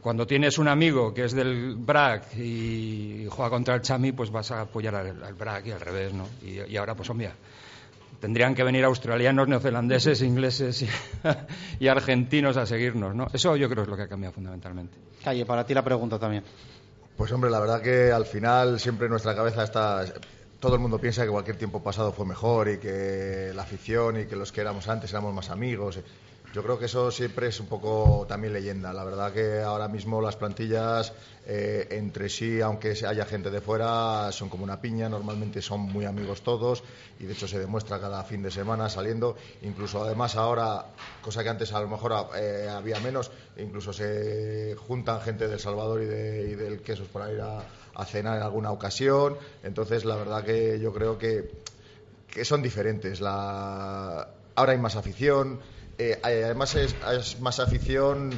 cuando 0.00 0.26
tienes 0.26 0.58
un 0.58 0.66
amigo 0.66 1.14
que 1.14 1.26
es 1.26 1.32
del 1.32 1.76
BRAC 1.76 2.34
y 2.36 3.26
juega 3.30 3.50
contra 3.50 3.76
el 3.76 3.82
Chami, 3.82 4.10
pues 4.10 4.32
vas 4.32 4.50
a 4.50 4.62
apoyar 4.62 4.96
al, 4.96 5.22
al 5.22 5.34
BRAC 5.34 5.66
y 5.66 5.70
al 5.70 5.80
revés, 5.80 6.12
¿no? 6.12 6.26
Y, 6.42 6.60
y 6.72 6.76
ahora, 6.76 6.96
pues, 6.96 7.08
hombre, 7.10 7.30
tendrían 8.20 8.54
que 8.54 8.62
venir 8.62 8.84
australianos, 8.84 9.48
neozelandeses, 9.48 10.22
ingleses 10.22 10.82
y, 10.82 10.88
y 11.84 11.88
argentinos 11.88 12.56
a 12.56 12.66
seguirnos, 12.66 13.14
¿no? 13.14 13.26
Eso 13.32 13.56
yo 13.56 13.68
creo 13.68 13.82
es 13.84 13.88
lo 13.88 13.96
que 13.96 14.02
ha 14.02 14.08
cambiado 14.08 14.34
fundamentalmente. 14.34 14.96
Calle, 15.24 15.44
para 15.46 15.64
ti 15.64 15.74
la 15.74 15.82
pregunta 15.82 16.18
también. 16.18 16.44
Pues 17.16 17.32
hombre, 17.32 17.50
la 17.50 17.60
verdad 17.60 17.82
que 17.82 18.12
al 18.12 18.24
final 18.24 18.80
siempre 18.80 19.06
en 19.06 19.10
nuestra 19.10 19.34
cabeza 19.34 19.64
está... 19.64 20.04
Todo 20.58 20.74
el 20.74 20.80
mundo 20.80 20.98
piensa 20.98 21.24
que 21.24 21.30
cualquier 21.30 21.56
tiempo 21.56 21.82
pasado 21.82 22.12
fue 22.12 22.26
mejor 22.26 22.68
y 22.68 22.78
que 22.78 23.52
la 23.54 23.62
afición 23.62 24.20
y 24.20 24.26
que 24.26 24.36
los 24.36 24.52
que 24.52 24.60
éramos 24.60 24.88
antes 24.88 25.10
éramos 25.10 25.34
más 25.34 25.48
amigos. 25.48 25.98
Yo 26.52 26.64
creo 26.64 26.80
que 26.80 26.86
eso 26.86 27.12
siempre 27.12 27.46
es 27.46 27.60
un 27.60 27.68
poco 27.68 28.26
también 28.28 28.52
leyenda. 28.52 28.92
La 28.92 29.04
verdad 29.04 29.32
que 29.32 29.60
ahora 29.60 29.86
mismo 29.86 30.20
las 30.20 30.34
plantillas 30.34 31.12
eh, 31.46 31.86
entre 31.92 32.28
sí, 32.28 32.60
aunque 32.60 32.90
haya 33.06 33.24
gente 33.24 33.50
de 33.50 33.60
fuera, 33.60 34.32
son 34.32 34.48
como 34.48 34.64
una 34.64 34.80
piña. 34.80 35.08
Normalmente 35.08 35.62
son 35.62 35.80
muy 35.80 36.06
amigos 36.06 36.42
todos 36.42 36.82
y 37.20 37.26
de 37.26 37.34
hecho 37.34 37.46
se 37.46 37.60
demuestra 37.60 38.00
cada 38.00 38.24
fin 38.24 38.42
de 38.42 38.50
semana 38.50 38.88
saliendo. 38.88 39.36
Incluso 39.62 40.02
además 40.02 40.34
ahora, 40.34 40.86
cosa 41.20 41.44
que 41.44 41.50
antes 41.50 41.72
a 41.72 41.80
lo 41.80 41.86
mejor 41.88 42.12
eh, 42.34 42.68
había 42.68 42.98
menos, 42.98 43.30
incluso 43.56 43.92
se 43.92 44.74
juntan 44.76 45.20
gente 45.20 45.46
del 45.46 45.60
Salvador 45.60 46.02
y, 46.02 46.06
de- 46.06 46.50
y 46.50 46.54
del 46.56 46.82
Quesos 46.82 47.06
para 47.06 47.32
ir 47.32 47.40
a, 47.42 47.64
a 47.94 48.04
cenar 48.04 48.38
en 48.38 48.42
alguna 48.42 48.72
ocasión. 48.72 49.38
Entonces 49.62 50.04
la 50.04 50.16
verdad 50.16 50.42
que 50.42 50.80
yo 50.80 50.92
creo 50.92 51.16
que 51.16 51.60
que 52.26 52.44
son 52.44 52.62
diferentes. 52.62 53.20
La... 53.20 54.28
Ahora 54.54 54.72
hay 54.72 54.78
más 54.78 54.96
afición, 54.96 55.60
eh, 56.00 56.18
además 56.22 56.74
es, 56.76 56.96
es 57.12 57.40
más 57.40 57.60
afición 57.60 58.32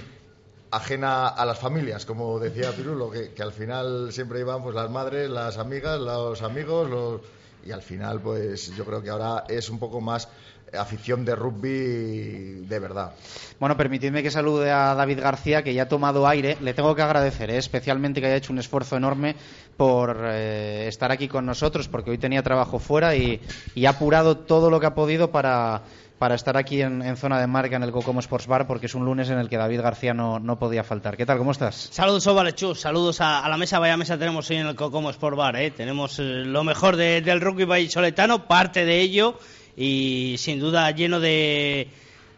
ajena 0.73 1.29
a 1.29 1.47
las 1.47 1.59
familias, 1.59 2.05
como 2.07 2.39
decía 2.41 2.73
Pirulo, 2.73 3.11
que, 3.11 3.33
que 3.33 3.43
al 3.43 3.53
final 3.53 4.13
siempre 4.13 4.41
iban 4.41 4.63
pues 4.63 4.75
las 4.75 4.91
madres, 4.91 5.31
las 5.31 5.59
amigas, 5.59 6.01
los 6.01 6.43
amigos, 6.43 6.91
los... 6.91 7.21
y 7.65 7.71
al 7.71 7.83
final 7.83 8.21
pues 8.21 8.75
yo 8.75 8.85
creo 8.85 9.03
que 9.03 9.11
ahora 9.11 9.45
es 9.49 9.71
un 9.71 9.79
poco 9.79 10.01
más 10.01 10.29
afición 10.77 11.25
de 11.25 11.37
rugby 11.37 12.65
de 12.67 12.79
verdad. 12.79 13.13
Bueno, 13.61 13.77
permitidme 13.77 14.23
que 14.23 14.31
salude 14.31 14.71
a 14.71 14.95
David 14.95 15.21
García, 15.21 15.63
que 15.63 15.75
ya 15.75 15.83
ha 15.83 15.89
tomado 15.89 16.27
aire. 16.27 16.57
Le 16.61 16.75
tengo 16.75 16.95
que 16.95 17.03
agradecer, 17.03 17.51
¿eh? 17.51 17.59
especialmente 17.59 18.21
que 18.21 18.27
haya 18.27 18.37
hecho 18.37 18.53
un 18.53 18.59
esfuerzo 18.59 18.97
enorme 18.97 19.37
por 19.77 20.19
eh, 20.25 20.87
estar 20.89 21.13
aquí 21.13 21.29
con 21.29 21.47
nosotros, 21.47 21.89
porque 21.89 22.11
hoy 22.11 22.19
tenía 22.19 22.43
trabajo 22.43 22.79
fuera 22.79 23.15
y, 23.15 23.41
y 23.75 23.87
ha 23.87 23.91
apurado 23.91 24.39
todo 24.39 24.71
lo 24.71 24.81
que 24.81 24.87
ha 24.87 24.95
podido 24.95 25.31
para, 25.31 25.83
para 26.23 26.37
estar 26.37 26.57
aquí 26.57 26.81
en, 26.81 27.17
zona 27.17 27.41
de 27.41 27.49
marca 27.49 27.75
en 27.75 27.83
el 27.83 27.91
Cocomo 27.91 28.21
Sports 28.21 28.47
Bar, 28.47 28.69
porque 28.69 28.87
es 28.87 28.95
un 28.95 29.05
lunes 29.05 29.29
en 29.31 29.39
el 29.39 29.49
que 29.49 29.57
David 29.57 29.81
García 29.81 30.15
no, 30.15 30.39
no 30.39 30.57
podía 30.57 30.85
faltar. 30.85 31.17
¿Qué 31.17 31.27
tal? 31.27 31.37
¿Cómo 31.37 31.51
estás? 31.51 31.89
Saludos, 31.91 32.25
Ovalechus. 32.29 32.79
Saludos 32.79 33.21
a, 33.21 33.49
la 33.49 33.57
mesa. 33.57 33.81
Vaya 33.81 33.97
mesa 33.97 34.17
tenemos 34.17 34.49
hoy 34.49 34.59
en 34.59 34.69
el 34.69 34.77
Cocomo 34.77 35.11
Sport 35.11 35.37
Bar. 35.37 35.57
¿eh? 35.57 35.73
Tenemos 35.73 36.21
eh, 36.21 36.23
lo 36.23 36.63
mejor 36.63 36.95
de- 36.95 37.23
del 37.23 37.41
rugby 37.41 37.65
vallisoletano, 37.65 38.47
parte 38.47 38.85
de 38.85 39.01
ello, 39.01 39.37
y 39.77 40.37
sin 40.39 40.61
duda 40.61 40.89
lleno 40.93 41.19
de, 41.19 41.89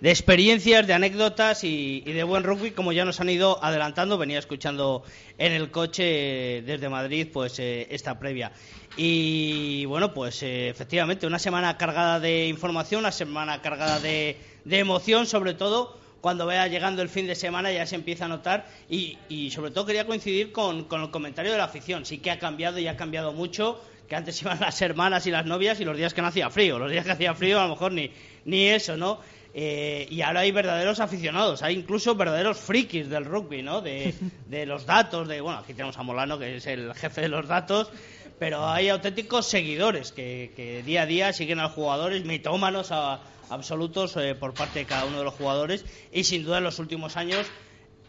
de 0.01 0.11
experiencias, 0.11 0.87
de 0.87 0.93
anécdotas 0.93 1.65
y, 1.65 2.01
de 2.01 2.23
buen 2.25 2.43
rugby, 2.43 2.73
como 2.73 2.93
ya 2.93 3.05
nos 3.05 3.21
han 3.21 3.31
ido 3.31 3.62
adelantando. 3.62 4.18
Venía 4.18 4.38
escuchando 4.38 5.03
en 5.38 5.53
el 5.53 5.71
coche 5.71 6.62
desde 6.66 6.88
Madrid 6.88 7.29
pues 7.33 7.59
eh, 7.59 7.87
esta 7.90 8.18
previa. 8.18 8.53
Y 8.97 9.85
bueno, 9.87 10.12
pues 10.14 10.42
eh, 10.42 10.68
efectivamente, 10.68 11.27
una 11.27 11.38
semana 11.38 11.77
cargada 11.77 12.21
de 12.21 12.47
información, 12.47 13.01
una 13.01 13.12
semana 13.12 13.61
cargada 13.62 13.99
de, 14.01 14.37
de 14.64 14.79
emoción, 14.79 15.27
sobre 15.27 15.55
todo 15.55 15.97
cuando 16.21 16.47
vaya 16.47 16.66
llegando 16.68 17.03
el 17.03 17.11
fin 17.11 17.27
de 17.27 17.35
semana 17.35 17.71
ya 17.71 17.85
se 17.85 17.97
empieza 17.97 18.25
a 18.25 18.29
notar 18.29 18.66
y, 18.88 19.18
y 19.29 19.51
sobre 19.51 19.73
todo 19.73 19.85
quería 19.85 20.07
coincidir 20.07 20.53
con, 20.53 20.87
el 20.90 21.11
comentario 21.11 21.53
de 21.53 21.59
la 21.59 21.64
afición. 21.64 22.07
Sí 22.07 22.16
que 22.16 22.31
ha 22.31 22.38
cambiado 22.38 22.79
y 22.79 22.88
ha 22.88 22.97
cambiado 22.97 23.33
mucho, 23.35 23.79
que 24.09 24.16
antes 24.16 24.40
iban 24.42 24.59
las 24.61 24.81
hermanas 24.81 25.27
y 25.27 25.31
las 25.31 25.45
novias 25.45 25.81
y 25.81 25.85
los 25.85 25.97
días 25.97 26.14
que 26.14 26.23
no 26.23 26.29
hacía 26.29 26.49
frío. 26.49 26.79
Los 26.79 26.90
días 26.90 27.05
que 27.05 27.12
hacía 27.12 27.35
frío 27.35 27.61
a 27.61 27.64
lo 27.64 27.71
mejor 27.71 27.92
ni 27.92 28.68
eso, 28.68 28.97
¿no? 28.97 29.21
Eh, 29.57 30.09
y 30.11 30.21
ahora 30.23 30.40
hay 30.40 30.51
verdaderos 30.51 30.99
aficionados, 31.01 31.62
hay 31.62 31.77
incluso 31.77 32.14
verdaderos 32.17 32.59
frikis 32.59 33.09
del 33.09 33.25
rugby, 33.25 33.62
¿no? 33.62 33.81
De, 33.81 34.12
de 34.49 34.67
los 34.67 34.85
datos, 34.85 35.29
de, 35.29 35.40
bueno, 35.40 35.61
aquí 35.61 35.75
tenemos 35.75 35.97
a 35.97 36.03
Molano, 36.03 36.38
que 36.38 36.57
es 36.57 36.67
el 36.67 36.93
jefe 36.95 37.21
de 37.21 37.29
los 37.29 37.47
datos, 37.47 37.90
pero 38.38 38.67
hay 38.69 38.88
auténticos 38.88 39.47
seguidores 39.47 40.11
que, 40.11 40.53
que 40.57 40.83
día 40.83 41.03
a 41.03 41.07
día 41.07 41.33
siguen 41.33 41.61
a 41.61 41.64
los 41.64 41.73
jugadores, 41.73 42.25
mitómanos 42.25 42.90
a- 42.90 43.21
absolutos 43.49 44.17
eh, 44.17 44.35
por 44.35 44.55
parte 44.55 44.81
de 44.81 44.87
cada 44.87 45.05
uno 45.05 45.19
de 45.19 45.25
los 45.25 45.35
jugadores 45.35 45.85
y 46.12 46.25
sin 46.25 46.43
duda 46.45 46.59
en 46.59 46.64
los 46.64 46.79
últimos 46.81 47.17
años 47.17 47.47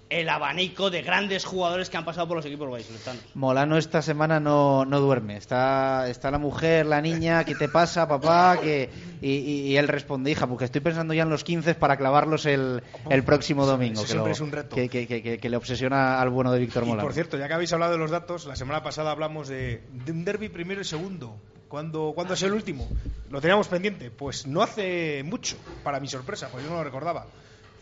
el 0.10 0.30
abanico 0.30 0.92
de 0.92 1.02
grandes 1.02 1.46
jugadores 1.46 1.90
que 1.90 1.98
han 1.98 2.06
pasado 2.06 2.28
por 2.28 2.38
los 2.38 2.46
equipos 2.46 2.70
vallisoletanos. 2.70 3.22
Molano 3.34 3.78
esta 3.78 4.02
semana 4.04 4.40
no, 4.40 4.86
no 4.86 5.00
duerme. 5.00 5.36
Está, 5.36 6.08
está 6.10 6.30
la 6.30 6.38
mujer, 6.38 6.86
la 6.86 7.02
niña, 7.02 7.44
¿qué 7.44 7.56
te 7.56 7.68
pasa, 7.70 8.08
papá? 8.08 8.60
Que, 8.62 8.90
y, 9.22 9.32
y- 9.32 9.62
y 9.72 9.78
él 9.78 9.88
responde, 9.88 10.30
hija, 10.30 10.46
porque 10.46 10.66
estoy 10.66 10.82
pensando 10.82 11.14
ya 11.16 11.24
en 11.24 11.30
los 11.30 11.44
15 11.44 11.74
para 11.76 11.98
clavarlos 11.98 12.46
el, 12.46 12.84
el 13.10 13.24
próximo 13.24 13.66
domingo. 13.66 13.94
Eso 13.94 14.04
que, 14.04 14.08
siempre 14.10 14.30
lo- 14.30 14.34
es 14.36 14.42
un 14.42 14.52
reto. 14.52 14.76
Que, 14.76 14.90
que- 14.90 15.08
que- 15.08 15.38
que 15.40 15.50
le 15.50 15.58
obsesiona 15.58 16.22
al 16.22 16.30
bueno 16.30 16.52
de 16.52 16.60
Víctor 16.60 16.84
Y 16.84 16.88
Molano. 16.88 17.04
por 17.08 17.14
cierto, 17.14 17.38
ya 17.38 17.48
que 17.48 17.54
habéis 17.56 17.74
hablado 17.74 17.94
de 17.94 17.98
los 17.98 18.12
datos, 18.12 18.46
la 18.46 18.56
semana 18.56 18.84
pasada 18.84 19.10
hablamos 19.12 19.48
de, 19.48 19.82
de 19.92 20.12
un 20.12 20.24
derby 20.24 20.50
primero 20.50 20.82
y 20.82 20.86
segundo. 20.86 21.36
¿Cuándo, 21.68 22.12
¿Cuándo 22.14 22.36
es 22.36 22.44
el 22.44 22.54
último? 22.54 22.88
Lo 23.32 23.42
teníamos 23.42 23.68
pendiente. 23.68 24.12
Pues 24.12 24.46
no 24.46 24.62
hace 24.62 25.24
mucho, 25.26 25.58
para 25.84 26.00
mi 26.00 26.08
sorpresa, 26.08 26.48
pues 26.52 26.64
yo 26.64 26.70
no 26.70 26.78
lo 26.78 26.84
recordaba. 26.84 27.26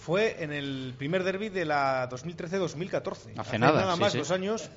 Fue 0.06 0.44
en 0.44 0.52
el 0.52 0.94
primer 0.98 1.24
derby 1.24 1.48
de 1.50 1.64
la 1.66 2.10
2013-2014. 2.10 3.38
Hace 3.38 3.58
nada, 3.60 3.94
sí, 3.96 4.00
más, 4.02 4.12
sí. 4.12 4.18
dos 4.18 4.32
años. 4.32 4.70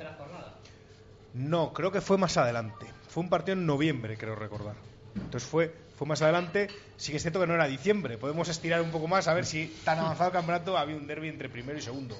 No, 1.35 1.73
creo 1.73 1.93
que 1.93 2.01
fue 2.01 2.17
más 2.17 2.37
adelante. 2.37 2.87
Fue 3.09 3.23
un 3.23 3.29
partido 3.29 3.55
en 3.55 3.67
noviembre, 3.67 4.17
creo 4.17 4.35
recordar. 4.35 4.75
Entonces 5.15 5.49
fue, 5.49 5.75
fue 5.97 6.07
más 6.07 6.23
adelante. 6.23 6.69
Sí 6.97 7.11
que 7.11 7.17
es 7.17 7.23
cierto 7.23 7.41
que 7.41 7.47
no 7.47 7.55
era 7.55 7.67
diciembre. 7.67 8.19
Podemos 8.19 8.49
estirar 8.49 8.81
un 8.83 8.91
poco 8.91 9.09
más 9.09 9.29
a 9.29 9.35
ver 9.35 9.45
si 9.47 9.67
tan 9.85 9.99
avanzado 9.99 10.29
el 10.31 10.33
campeonato 10.35 10.79
había 10.79 10.97
un 10.97 11.07
derby 11.07 11.29
entre 11.29 11.49
primero 11.49 11.79
y 11.79 11.83
segundo. 11.83 12.17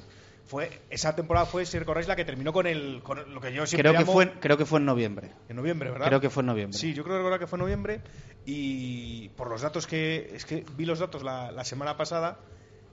Fue, 0.47 0.81
esa 0.91 1.15
temporada 1.17 1.45
fue, 1.47 1.67
si 1.67 1.79
recordáis, 1.79 2.07
la 2.07 2.15
que 2.15 2.25
terminó 2.25 2.53
con, 2.53 2.67
el, 2.67 3.01
con 3.03 3.35
lo 3.35 3.41
que 3.41 3.53
yo 3.53 3.67
siempre 3.67 3.89
Creo 3.91 3.93
que, 4.01 4.05
llamo- 4.05 4.13
fue, 4.13 4.33
creo 4.41 4.57
que 4.57 4.65
fue 4.67 4.79
en 4.79 4.85
noviembre. 4.87 5.31
en 5.49 5.57
noviembre, 5.57 5.91
¿verdad? 5.91 6.07
Creo 6.07 6.21
que 6.21 6.31
fue 6.31 6.43
en 6.43 6.47
noviembre. 6.47 6.79
Sí, 6.79 6.93
yo 6.95 7.03
creo 7.03 7.17
recordar 7.19 7.41
que 7.41 7.47
fue 7.49 7.57
en 7.57 7.63
noviembre 7.63 8.01
y 8.45 9.29
por 9.31 9.49
los 9.49 9.63
datos 9.63 9.87
que 9.87 10.31
es 10.35 10.45
que 10.45 10.65
vi 10.77 10.85
los 10.85 10.99
datos 11.01 11.23
la, 11.25 11.51
la 11.51 11.65
semana 11.65 11.97
pasada 11.97 12.39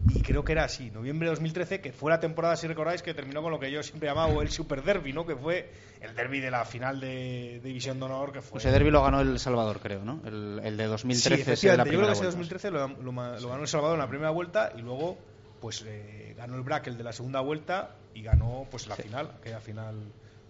y 0.10 0.22
creo 0.22 0.44
que 0.44 0.52
era 0.52 0.66
así, 0.66 0.92
noviembre 0.92 1.28
de 1.28 1.32
2013, 1.32 1.82
que 1.82 1.94
fue 1.94 2.12
la 2.12 2.20
temporada, 2.20 2.56
si 2.56 2.68
recordáis, 2.68 3.02
que 3.02 3.14
terminó 3.14 3.42
con 3.42 3.52
lo 3.52 3.60
que 3.60 3.72
yo 3.72 3.82
siempre 3.84 4.08
he 4.10 4.12
llamado 4.12 4.42
el 4.42 4.50
Super 4.50 4.84
Derby, 4.84 5.14
¿no? 5.14 5.26
Que 5.26 5.36
fue 5.36 5.72
el 6.02 6.14
derby 6.16 6.40
de 6.42 6.52
la 6.52 6.66
final 6.66 7.00
de, 7.00 7.60
de 7.62 7.68
División 7.68 8.00
de 8.00 8.06
Honor, 8.06 8.32
que 8.34 8.42
fue... 8.42 8.60
Ese 8.60 8.72
derby 8.72 8.92
lo 8.92 9.02
ganó 9.02 9.22
El 9.22 9.40
Salvador, 9.40 9.80
creo, 9.80 10.04
¿no? 10.04 10.22
El, 10.26 10.60
el 10.64 10.78
de 10.78 10.86
2013 10.88 11.56
Sí, 11.56 11.68
es 11.68 11.78
la 11.78 11.86
yo 11.86 11.92
creo 11.92 12.06
que 12.06 12.12
ese 12.12 12.24
vuelta. 12.24 12.38
2013 12.38 12.72
lo, 12.72 12.88
lo 12.88 13.12
lo 13.12 13.48
ganó 13.50 13.62
El 13.62 13.68
Salvador 13.68 13.96
en 13.96 14.02
la 14.02 14.10
primera 14.10 14.32
vuelta 14.32 14.74
y 14.78 14.82
luego 14.82 15.18
pues 15.62 15.84
eh, 15.88 16.34
ganó 16.38 16.56
el 16.58 16.62
Brack 16.64 16.88
el 16.88 16.98
de 16.98 17.04
la 17.06 17.14
segunda 17.14 17.40
vuelta 17.40 17.96
y 18.14 18.22
ganó 18.22 18.68
pues 18.70 18.88
la 18.88 18.98
final, 18.98 19.32
aquella 19.40 19.62
final 19.62 19.96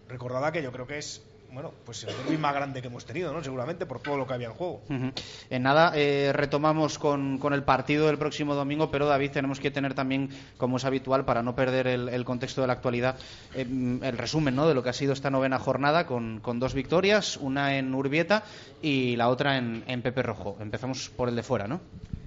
recordada 0.07 0.51
que 0.51 0.63
yo 0.63 0.71
creo 0.71 0.87
que 0.87 0.97
es 0.97 1.23
bueno, 1.53 1.71
pues 1.85 2.03
el 2.03 2.15
derby 2.17 2.37
más 2.37 2.53
grande 2.53 2.81
que 2.81 2.87
hemos 2.87 3.05
tenido, 3.05 3.31
¿no? 3.31 3.43
Seguramente 3.43 3.85
por 3.85 3.99
todo 3.99 4.17
lo 4.17 4.25
que 4.25 4.33
había 4.33 4.47
en 4.47 4.53
juego. 4.53 4.81
En 5.49 5.63
nada, 5.63 5.93
eh, 5.95 6.31
retomamos 6.33 6.97
con, 6.97 7.37
con 7.37 7.53
el 7.53 7.63
partido 7.63 8.07
del 8.07 8.17
próximo 8.17 8.55
domingo, 8.55 8.89
pero 8.89 9.05
David, 9.05 9.31
tenemos 9.31 9.59
que 9.59 9.71
tener 9.71 9.93
también, 9.93 10.29
como 10.57 10.77
es 10.77 10.85
habitual, 10.85 11.25
para 11.25 11.43
no 11.43 11.55
perder 11.55 11.87
el, 11.87 12.09
el 12.09 12.25
contexto 12.25 12.61
de 12.61 12.67
la 12.67 12.73
actualidad, 12.73 13.17
eh, 13.53 13.61
el 13.61 14.17
resumen 14.17 14.55
¿no? 14.55 14.67
de 14.67 14.73
lo 14.73 14.83
que 14.83 14.89
ha 14.89 14.93
sido 14.93 15.13
esta 15.13 15.29
novena 15.29 15.59
jornada 15.59 16.05
con, 16.05 16.39
con 16.39 16.59
dos 16.59 16.73
victorias, 16.73 17.37
una 17.37 17.77
en 17.77 17.93
Urbieta 17.93 18.43
y 18.81 19.15
la 19.15 19.29
otra 19.29 19.57
en, 19.57 19.83
en 19.87 20.01
Pepe 20.01 20.23
Rojo. 20.23 20.57
Empezamos 20.59 21.09
por 21.09 21.29
el 21.29 21.35
de 21.35 21.43
fuera, 21.43 21.67
¿no? 21.67 21.81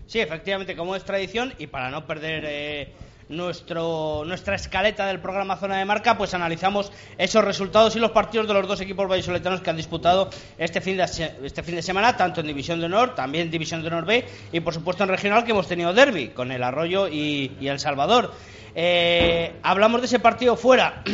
Sí, 0.06 0.20
efectivamente, 0.20 0.76
como 0.76 0.94
es 0.94 1.04
tradición, 1.04 1.52
y 1.58 1.66
para 1.66 1.90
no 1.90 2.06
perder 2.06 2.44
eh, 2.46 2.92
nuestro, 3.28 4.24
nuestra 4.24 4.54
escaleta 4.54 5.06
del 5.06 5.20
programa 5.20 5.56
Zona 5.56 5.78
de 5.78 5.84
Marca, 5.84 6.16
pues 6.16 6.34
analizamos 6.34 6.92
esos 7.18 7.44
resultados 7.44 7.96
y 7.96 7.98
los 7.98 8.12
partidos 8.12 8.46
de 8.46 8.54
los 8.54 8.68
dos 8.68 8.80
equipos 8.80 9.08
vallisoletanos 9.08 9.60
que 9.60 9.70
han 9.70 9.76
disputado 9.76 10.30
este 10.58 10.80
fin 10.80 10.96
de, 10.96 11.04
este 11.04 11.62
fin 11.62 11.74
de 11.74 11.82
semana, 11.82 12.16
tanto 12.16 12.40
en 12.40 12.46
División 12.46 12.80
de 12.80 12.86
Honor, 12.86 13.14
también 13.14 13.50
División 13.50 13.82
de 13.82 13.88
Honor 13.88 14.04
B 14.04 14.24
y 14.52 14.60
por 14.60 14.74
supuesto 14.74 15.04
en 15.04 15.10
Regional 15.10 15.44
que 15.44 15.50
hemos 15.50 15.68
tenido 15.68 15.92
derby 15.92 16.28
con 16.28 16.52
el 16.52 16.62
Arroyo 16.62 17.08
y, 17.08 17.56
El 17.60 17.80
Salvador. 17.80 18.32
Eh, 18.74 19.54
hablamos 19.62 20.00
de 20.00 20.06
ese 20.06 20.18
partido 20.18 20.56
fuera. 20.56 21.02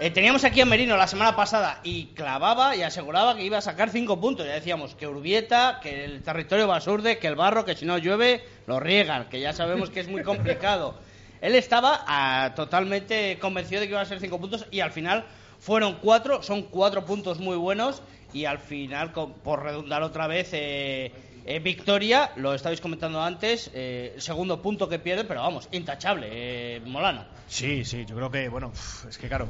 Eh, 0.00 0.12
teníamos 0.12 0.44
aquí 0.44 0.60
a 0.60 0.64
Merino 0.64 0.96
la 0.96 1.08
semana 1.08 1.34
pasada 1.34 1.80
y 1.82 2.06
clavaba 2.14 2.76
y 2.76 2.84
aseguraba 2.84 3.34
que 3.34 3.42
iba 3.42 3.58
a 3.58 3.60
sacar 3.60 3.90
cinco 3.90 4.20
puntos. 4.20 4.46
Ya 4.46 4.52
decíamos 4.52 4.94
que 4.94 5.08
Urbieta, 5.08 5.80
que 5.82 6.04
el 6.04 6.22
territorio 6.22 6.68
basurde, 6.68 7.18
que 7.18 7.26
el 7.26 7.34
barro, 7.34 7.64
que 7.64 7.74
si 7.74 7.84
no 7.84 7.98
llueve, 7.98 8.44
lo 8.68 8.78
riegan, 8.78 9.28
que 9.28 9.40
ya 9.40 9.52
sabemos 9.52 9.90
que 9.90 9.98
es 9.98 10.06
muy 10.06 10.22
complicado. 10.22 10.94
Él 11.40 11.54
estaba 11.54 12.04
ah, 12.06 12.52
totalmente 12.54 13.38
convencido 13.38 13.80
de 13.80 13.86
que 13.86 13.92
iba 13.92 14.00
a 14.00 14.06
ser 14.06 14.20
cinco 14.20 14.40
puntos 14.40 14.66
y 14.70 14.80
al 14.80 14.92
final 14.92 15.24
fueron 15.58 15.98
cuatro, 16.00 16.42
son 16.42 16.62
cuatro 16.62 17.04
puntos 17.04 17.38
muy 17.38 17.56
buenos 17.56 18.02
y 18.32 18.44
al 18.44 18.58
final, 18.58 19.12
por 19.12 19.62
redundar 19.62 20.02
otra 20.02 20.26
vez, 20.26 20.50
eh, 20.52 21.12
eh, 21.50 21.60
victoria, 21.60 22.30
lo 22.36 22.52
estabais 22.52 22.80
comentando 22.80 23.22
antes, 23.22 23.70
eh, 23.72 24.14
segundo 24.18 24.60
punto 24.60 24.86
que 24.88 24.98
pierde, 24.98 25.24
pero 25.24 25.40
vamos, 25.40 25.68
intachable, 25.72 26.28
eh, 26.30 26.80
Molano. 26.84 27.24
Sí, 27.46 27.86
sí, 27.86 28.04
yo 28.04 28.16
creo 28.16 28.30
que, 28.30 28.48
bueno, 28.50 28.70
es 29.08 29.16
que 29.16 29.28
claro, 29.28 29.48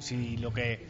si 0.00 0.36
lo 0.38 0.52
que 0.52 0.84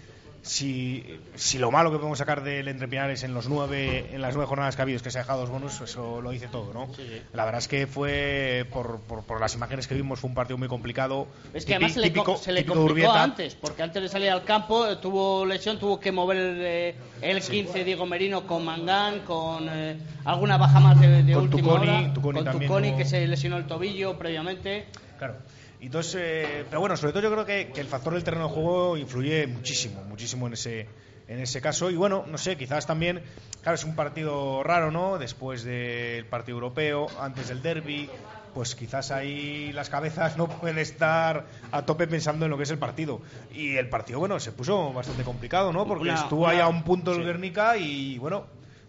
si, 0.47 1.05
si 1.35 1.59
lo 1.59 1.71
malo 1.71 1.91
que 1.91 1.97
podemos 1.97 2.19
sacar 2.19 2.43
del 2.43 2.69
Entre 2.69 2.87
en 2.87 3.35
los 3.35 3.49
nueve 3.49 4.11
en 4.13 4.23
las 4.23 4.35
nueve 4.35 4.49
jornadas 4.49 4.77
que 4.77 4.83
ha 4.83 4.85
habido 4.85 4.97
es 4.97 5.03
que 5.03 5.11
se 5.11 5.19
ha 5.19 5.23
dejado 5.23 5.41
dos 5.41 5.51
bonus, 5.51 5.81
eso 5.81 6.23
lo 6.23 6.31
dice 6.31 6.47
todo, 6.47 6.73
¿no? 6.73 6.89
La 7.33 7.45
verdad 7.45 7.59
es 7.59 7.69
que 7.69 7.87
fue 7.87 8.67
por, 8.73 9.01
por, 9.01 9.41
las 9.41 9.55
imágenes 9.55 9.89
que 9.89 9.95
vimos 9.95 10.21
fue 10.21 10.29
un 10.29 10.35
partido 10.35 10.57
muy 10.57 10.69
complicado. 10.69 11.27
Es 11.53 11.65
que 11.65 11.75
además 11.75 11.93
se 11.93 12.01
le, 12.01 12.13
se 12.37 12.53
le 12.53 12.65
complicó 12.65 13.13
antes, 13.13 13.57
porque 13.57 13.83
antes 13.83 14.03
de 14.03 14.09
salir 14.09 14.31
al 14.31 14.45
campo 14.45 14.87
eh, 14.87 14.97
tuvo 14.97 15.45
lesión, 15.45 15.79
tuvo 15.79 15.99
que 15.99 16.13
mover 16.13 16.37
el, 16.37 16.95
el 17.23 17.43
15 17.43 17.85
Diego 17.85 18.07
Merino 18.07 18.47
con 18.47 18.65
Mangán, 18.65 19.21
con 19.21 19.69
eh, 19.69 19.97
alguna 20.25 20.57
baja 20.57 20.79
más 20.79 21.01
de, 21.01 21.25
de 21.25 21.37
última 21.37 21.73
hora, 21.75 22.13
con 22.15 22.45
Tuconi 22.45 22.97
que 22.97 23.05
se 23.05 23.27
lesionó 23.27 23.57
el 23.57 23.67
tobillo 23.67 24.17
previamente. 24.17 24.87
Claro. 25.19 25.37
Entonces, 25.81 26.15
eh, 26.17 26.65
pero 26.69 26.81
bueno, 26.81 26.97
sobre 26.97 27.13
todo 27.13 27.23
yo 27.23 27.31
creo 27.31 27.45
que, 27.45 27.73
el 27.81 27.87
factor 27.87 28.15
del 28.15 28.25
terreno 28.25 28.49
de 28.49 28.55
juego 28.55 28.97
influye 28.97 29.47
muchísimo, 29.47 30.03
muchísimo 30.05 30.47
en 30.47 30.55
ese, 30.55 30.89
en 31.29 31.39
ese 31.41 31.61
caso. 31.61 31.91
Y 31.91 31.97
bueno, 31.97 32.25
no 32.27 32.39
sé, 32.39 32.57
quizás 32.57 32.87
también, 32.87 33.23
claro, 33.63 33.75
es 33.75 33.85
un 33.85 33.95
partido 33.95 34.63
raro, 34.63 34.91
¿no? 34.91 35.19
Después 35.19 35.65
del 35.65 36.25
partido 36.27 36.57
europeo, 36.57 37.07
antes 37.21 37.49
del 37.49 37.63
derby, 37.63 38.09
pues 38.55 38.75
quizás 38.75 39.11
ahí 39.11 39.71
las 39.73 39.91
cabezas 39.91 40.39
no 40.39 40.49
pueden 40.49 40.79
estar 40.79 41.45
a 41.73 41.85
tope 41.85 42.07
pensando 42.07 42.47
en 42.47 42.51
lo 42.51 42.57
que 42.57 42.63
es 42.63 42.71
el 42.71 42.79
partido. 42.79 43.21
Y 43.55 43.77
el 43.77 43.89
partido, 43.89 44.19
bueno, 44.19 44.41
se 44.41 44.53
puso 44.53 44.93
bastante 44.95 45.25
complicado, 45.25 45.73
¿no? 45.73 45.87
Porque 45.87 46.11
estuvo 46.11 46.49
ahí 46.49 46.59
a 46.59 46.69
un 46.69 46.83
punto 46.83 47.13
el 47.13 47.23
Guernica 47.23 47.77
y 47.77 48.19
bueno, 48.19 48.47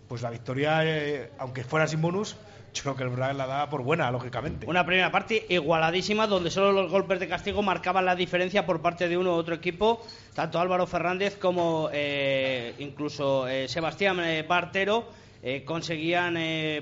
pues 0.07 0.21
la 0.21 0.29
victoria, 0.29 0.85
eh, 0.85 1.31
aunque 1.37 1.65
fuera 1.65 1.85
sin 1.85 2.01
bonus, 2.01 2.37
el 2.85 3.09
Braga 3.09 3.33
la 3.33 3.47
da 3.47 3.69
por 3.69 3.83
buena, 3.83 4.09
lógicamente. 4.11 4.65
Una 4.67 4.85
primera 4.85 5.11
parte 5.11 5.45
igualadísima, 5.49 6.27
donde 6.27 6.51
solo 6.51 6.71
los 6.71 6.91
golpes 6.91 7.19
de 7.19 7.27
castigo 7.27 7.61
marcaban 7.61 8.05
la 8.05 8.15
diferencia 8.15 8.65
por 8.65 8.81
parte 8.81 9.07
de 9.07 9.17
uno 9.17 9.31
u 9.31 9.35
otro 9.35 9.55
equipo. 9.55 10.05
Tanto 10.33 10.59
Álvaro 10.59 10.85
Fernández 10.87 11.37
como 11.37 11.89
eh, 11.91 12.73
incluso 12.79 13.47
eh, 13.47 13.67
Sebastián 13.67 14.19
eh, 14.21 14.43
Bartero 14.43 15.27
conseguían 15.65 16.35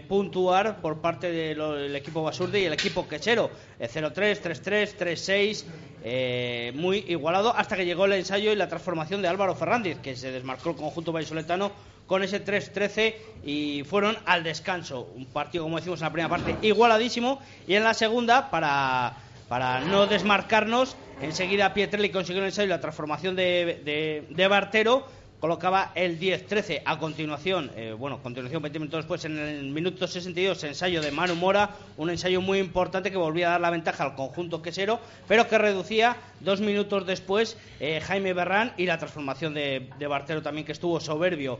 puntuar 0.07 0.81
por 0.81 0.99
parte 0.99 1.29
del 1.29 1.95
equipo 1.95 2.23
Basurdi 2.23 2.59
y 2.59 2.65
el 2.65 2.73
equipo 2.73 3.07
Quechero. 3.07 3.51
0-3, 3.79 4.41
3-3, 4.41 5.65
3-6, 6.01 6.73
muy 6.73 7.05
igualado 7.07 7.53
hasta 7.55 7.75
que 7.75 7.85
llegó 7.85 8.05
el 8.05 8.13
ensayo 8.13 8.51
y 8.51 8.55
la 8.55 8.67
transformación 8.67 9.21
de 9.21 9.27
Álvaro 9.27 9.53
Fernández, 9.53 9.99
que 9.99 10.15
se 10.15 10.31
desmarcó 10.31 10.71
el 10.71 10.77
conjunto 10.77 11.11
vallisoletano 11.11 11.73
con 12.07 12.23
ese 12.23 12.43
3-13 12.43 13.15
y 13.43 13.83
fueron 13.83 14.17
al 14.25 14.43
descanso. 14.43 15.09
Un 15.15 15.25
partido, 15.25 15.63
como 15.63 15.77
decimos 15.77 15.99
en 15.99 16.05
la 16.05 16.11
primera 16.11 16.29
parte, 16.29 16.55
igualadísimo. 16.61 17.39
Y 17.67 17.75
en 17.75 17.83
la 17.83 17.93
segunda, 17.93 18.49
para, 18.49 19.17
para 19.47 19.79
no 19.81 20.07
desmarcarnos, 20.07 20.95
enseguida 21.21 21.73
Pietrelli 21.73 22.09
consiguió 22.09 22.41
el 22.41 22.47
ensayo 22.47 22.67
y 22.67 22.69
la 22.69 22.81
transformación 22.81 23.35
de, 23.35 24.47
Bartero 24.49 25.07
colocaba 25.39 25.91
el 25.95 26.19
10-13. 26.19 26.81
A 26.85 26.97
continuación, 26.97 27.71
eh, 27.75 27.95
bueno, 27.97 28.19
continuación 28.23 28.63
20 28.63 28.79
minutos 28.79 28.99
después, 28.99 29.25
en 29.25 29.37
el 29.37 29.65
minuto 29.65 30.07
62, 30.07 30.63
ensayo 30.63 31.01
de 31.01 31.11
Manu 31.11 31.35
Mora, 31.35 31.71
un 31.97 32.09
ensayo 32.09 32.41
muy 32.41 32.59
importante 32.59 33.11
que 33.11 33.17
volvía 33.17 33.49
a 33.49 33.51
dar 33.51 33.61
la 33.61 33.69
ventaja 33.69 34.03
al 34.03 34.15
conjunto 34.15 34.61
quesero, 34.61 34.99
pero 35.27 35.47
que 35.47 35.57
reducía 35.57 36.17
dos 36.39 36.61
minutos 36.61 37.05
después 37.05 37.57
eh, 37.79 37.99
Jaime 38.01 38.33
Berrán 38.33 38.73
y 38.77 38.85
la 38.85 38.97
transformación 38.97 39.53
de 39.53 40.07
Bartero 40.07 40.41
también, 40.41 40.65
que 40.65 40.71
estuvo 40.71 40.99
soberbio. 40.99 41.59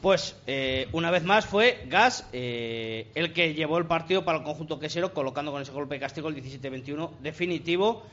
Pues 0.00 0.36
eh, 0.46 0.88
una 0.92 1.10
vez 1.10 1.24
más 1.24 1.44
fue 1.44 1.84
Gas 1.88 2.24
eh, 2.32 3.08
el 3.16 3.32
que 3.32 3.54
llevó 3.54 3.78
el 3.78 3.86
partido 3.86 4.24
para 4.24 4.38
el 4.38 4.44
conjunto 4.44 4.78
quesero, 4.78 5.12
colocando 5.12 5.50
con 5.50 5.60
ese 5.60 5.72
golpe 5.72 5.96
de 5.96 6.00
castigo 6.00 6.28
el 6.28 6.36
17-21 6.36 7.18
definitivo. 7.20 8.04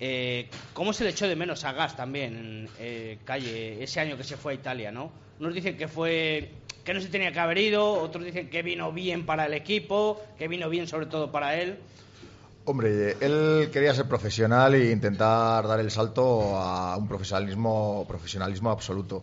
Eh, 0.00 0.50
¿Cómo 0.74 0.92
se 0.92 1.04
le 1.04 1.10
echó 1.10 1.26
de 1.26 1.36
menos 1.36 1.64
a 1.64 1.72
Gas 1.72 1.96
también, 1.96 2.68
en 2.78 3.18
Calle, 3.24 3.82
ese 3.82 4.00
año 4.00 4.18
que 4.18 4.24
se 4.24 4.36
fue 4.36 4.52
a 4.52 4.54
Italia, 4.56 4.92
no? 4.92 5.10
Unos 5.40 5.54
dicen 5.54 5.78
que 5.78 5.88
fue 5.88 6.50
que 6.84 6.92
no 6.92 7.00
se 7.00 7.08
tenía 7.08 7.32
que 7.32 7.40
haber 7.40 7.56
ido, 7.56 7.92
otros 7.94 8.24
dicen 8.24 8.50
que 8.50 8.62
vino 8.62 8.92
bien 8.92 9.24
para 9.24 9.46
el 9.46 9.54
equipo, 9.54 10.22
que 10.38 10.48
vino 10.48 10.68
bien 10.68 10.86
sobre 10.86 11.06
todo 11.06 11.32
para 11.32 11.56
él. 11.56 11.78
Hombre, 12.66 13.16
él 13.20 13.70
quería 13.72 13.94
ser 13.94 14.06
profesional 14.06 14.74
e 14.74 14.90
intentar 14.90 15.66
dar 15.66 15.80
el 15.80 15.90
salto 15.90 16.56
a 16.58 16.96
un 16.96 17.08
profesionalismo, 17.08 18.04
profesionalismo 18.06 18.70
absoluto. 18.70 19.22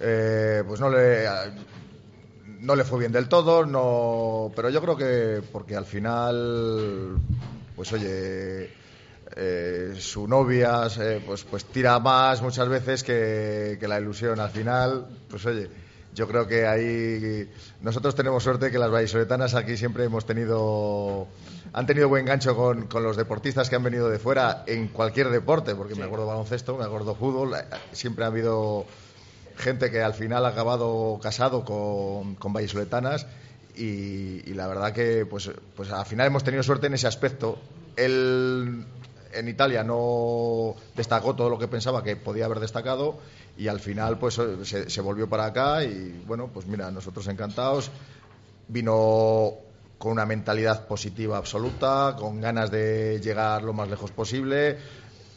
Eh, 0.00 0.62
pues 0.66 0.80
no 0.80 0.90
le, 0.90 1.26
no 2.60 2.74
le 2.74 2.84
fue 2.84 2.98
bien 2.98 3.12
del 3.12 3.28
todo, 3.28 3.64
no, 3.64 4.50
pero 4.56 4.70
yo 4.70 4.80
creo 4.80 4.96
que 4.96 5.42
porque 5.52 5.76
al 5.76 5.84
final, 5.84 7.16
pues 7.76 7.92
oye, 7.92 8.70
eh, 9.36 9.94
su 9.98 10.28
novia 10.28 10.88
pues, 11.26 11.44
pues 11.44 11.64
tira 11.66 11.98
más 11.98 12.40
muchas 12.42 12.68
veces 12.68 13.02
que, 13.02 13.78
la 13.82 14.00
ilusión. 14.00 14.40
Al 14.40 14.50
final, 14.50 15.06
pues 15.28 15.44
oye, 15.46 15.68
yo 16.14 16.26
creo 16.26 16.46
que 16.46 16.66
ahí 16.66 17.50
nosotros 17.80 18.14
tenemos 18.14 18.42
suerte 18.42 18.70
que 18.70 18.78
las 18.78 18.90
vallisoletanas 18.90 19.54
aquí 19.54 19.76
siempre 19.76 20.04
hemos 20.04 20.24
tenido 20.24 21.26
han 21.72 21.86
tenido 21.86 22.08
buen 22.08 22.24
gancho 22.24 22.54
con, 22.54 22.86
con, 22.86 23.02
los 23.02 23.16
deportistas 23.16 23.68
que 23.68 23.74
han 23.74 23.82
venido 23.82 24.08
de 24.08 24.20
fuera 24.20 24.62
en 24.66 24.86
cualquier 24.88 25.28
deporte, 25.30 25.74
porque 25.74 25.96
me 25.96 26.04
acuerdo 26.04 26.26
baloncesto, 26.26 26.76
me 26.76 26.84
acuerdo 26.84 27.16
fútbol, 27.16 27.56
siempre 27.90 28.24
ha 28.24 28.28
habido 28.28 28.86
gente 29.56 29.90
que 29.90 30.02
al 30.02 30.14
final 30.14 30.44
ha 30.46 30.50
acabado 30.50 31.18
casado 31.22 31.64
con, 31.64 32.34
con 32.36 32.52
vallisoletanas 32.52 33.26
y, 33.76 34.54
la 34.54 34.66
verdad 34.66 34.92
que 34.92 35.26
pues, 35.26 35.50
pues 35.74 35.90
al 35.90 36.06
final 36.06 36.28
hemos 36.28 36.44
tenido 36.44 36.62
suerte 36.62 36.86
en 36.86 36.94
ese 36.94 37.06
aspecto. 37.06 37.58
Él 37.96 38.84
en 39.32 39.48
Italia 39.48 39.82
no 39.82 40.74
destacó 40.94 41.34
todo 41.34 41.50
lo 41.50 41.58
que 41.58 41.66
pensaba 41.66 42.04
que 42.04 42.16
podía 42.16 42.44
haber 42.44 42.60
destacado 42.60 43.18
y 43.58 43.66
al 43.66 43.80
final 43.80 44.18
pues 44.18 44.40
se, 44.62 44.88
se 44.88 45.00
volvió 45.00 45.28
para 45.28 45.46
acá 45.46 45.82
y 45.82 46.22
bueno 46.24 46.50
pues 46.54 46.66
mira 46.66 46.92
nosotros 46.92 47.26
encantados 47.26 47.90
vino 48.68 49.54
con 49.98 50.12
una 50.12 50.24
mentalidad 50.24 50.86
positiva 50.86 51.36
absoluta 51.36 52.14
con 52.16 52.40
ganas 52.40 52.70
de 52.70 53.20
llegar 53.20 53.64
lo 53.64 53.72
más 53.72 53.88
lejos 53.88 54.12
posible 54.12 54.78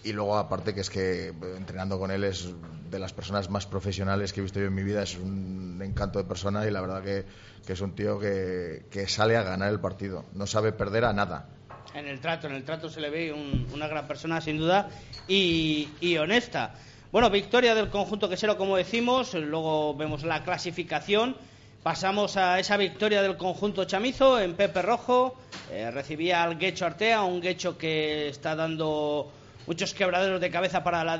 y 0.07 0.13
luego, 0.13 0.37
aparte, 0.37 0.73
que 0.73 0.79
es 0.79 0.89
que 0.89 1.33
entrenando 1.57 1.99
con 1.99 2.11
él 2.11 2.23
es 2.23 2.49
de 2.89 2.97
las 2.97 3.11
personas 3.11 3.49
más 3.49 3.65
profesionales 3.65 4.31
que 4.31 4.39
he 4.39 4.43
visto 4.43 4.57
yo 4.57 4.67
en 4.67 4.73
mi 4.73 4.83
vida. 4.83 5.03
Es 5.03 5.17
un 5.17 5.81
encanto 5.83 6.17
de 6.17 6.23
persona 6.23 6.65
y 6.65 6.71
la 6.71 6.79
verdad 6.79 7.03
que, 7.03 7.25
es 7.67 7.81
un 7.81 7.93
tío 7.93 8.17
que, 8.17 9.05
sale 9.09 9.35
a 9.35 9.43
ganar 9.43 9.69
el 9.69 9.81
partido. 9.81 10.23
No 10.33 10.47
sabe 10.47 10.71
perder 10.71 11.03
a 11.03 11.11
nada. 11.11 11.49
En 11.93 12.07
el 12.07 12.21
trato, 12.21 12.47
en 12.47 12.53
el 12.53 12.63
trato 12.63 12.87
se 12.87 13.01
le 13.01 13.09
ve 13.09 13.33
una 13.73 13.87
gran 13.87 14.07
persona, 14.07 14.39
sin 14.39 14.57
duda, 14.57 14.87
y, 15.27 15.89
y 15.99 16.17
honesta. 16.17 16.73
Bueno, 17.11 17.29
victoria 17.29 17.75
del 17.75 17.89
conjunto 17.89 18.29
quesero, 18.29 18.57
como 18.57 18.77
decimos. 18.77 19.33
Luego 19.33 19.93
vemos 19.93 20.23
la 20.23 20.41
clasificación. 20.41 21.35
Pasamos 21.83 22.37
a 22.37 22.59
esa 22.59 22.77
victoria 22.77 23.21
del 23.21 23.35
conjunto 23.35 23.83
chamizo 23.83 24.39
en 24.39 24.55
Pepe 24.55 24.81
Rojo. 24.81 25.35
Eh, 25.69 25.91
recibía 25.91 26.43
al 26.43 26.57
Guecho 26.57 26.85
Artea, 26.85 27.23
un 27.23 27.41
Guecho 27.41 27.77
que 27.77 28.29
está 28.29 28.55
dando 28.55 29.33
muchos 29.67 29.93
quebraderos 29.93 30.41
de 30.41 30.49
cabeza 30.49 30.83
para 30.83 31.03
la, 31.03 31.19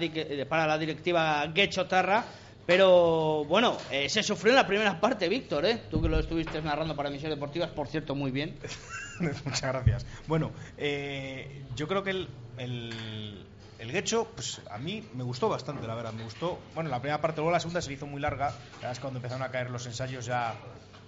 para 0.50 0.66
la 0.66 0.78
directiva 0.78 1.46
Guechotarra. 1.48 2.26
Pero 2.68 3.46
bueno, 3.46 3.78
eh, 3.92 4.10
se 4.10 4.22
sufrió 4.24 4.52
en 4.52 4.58
la 4.58 4.68
primera 4.68 5.00
parte, 5.00 5.30
Víctor, 5.30 5.66
¿eh? 5.66 5.84
Tú 5.90 6.02
que 6.02 6.10
lo 6.10 6.20
estuviste 6.20 6.62
narrando 6.62 6.98
para 6.98 7.08
Emisiones 7.08 7.38
Deportivas, 7.38 7.70
por 7.70 7.88
cierto, 7.88 8.14
muy 8.14 8.30
bien. 8.30 8.58
Muchas 9.46 9.62
gracias. 9.62 10.06
Bueno, 10.28 10.52
eh, 10.78 11.64
yo 11.78 11.88
creo 11.88 12.04
que 12.04 12.10
el, 12.10 12.28
el, 12.58 13.92
Guecho, 13.92 14.28
pues 14.36 14.62
a 14.70 14.78
mí 14.80 15.08
me 15.14 15.24
gustó 15.24 15.48
bastante, 15.48 15.88
la 15.88 15.96
verdad. 15.96 16.12
Me 16.12 16.24
gustó. 16.24 16.60
Bueno, 16.76 16.90
la 16.90 17.00
primera 17.00 17.22
parte, 17.22 17.38
luego 17.38 17.52
la 17.52 17.62
segunda 17.62 17.82
se 17.82 17.94
hizo 17.94 18.06
muy 18.06 18.20
larga. 18.20 18.48
La 18.48 18.76
verdad 18.76 18.92
es 18.92 18.98
que 18.98 19.02
cuando 19.02 19.20
empezaron 19.20 19.44
a 19.44 19.50
caer 19.50 19.70
los 19.70 19.86
ensayos 19.86 20.26
ya, 20.26 20.56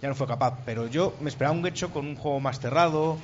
ya 0.01 0.07
no 0.07 0.15
fue 0.15 0.27
capaz. 0.27 0.59
Pero 0.65 0.87
yo 0.87 1.13
me 1.19 1.29
esperaba 1.29 1.53
un 1.53 1.61
Guecho 1.61 1.91
con 1.91 2.07
un 2.07 2.15
juego 2.15 2.39
más 2.39 2.61
cerrado, 2.61 3.17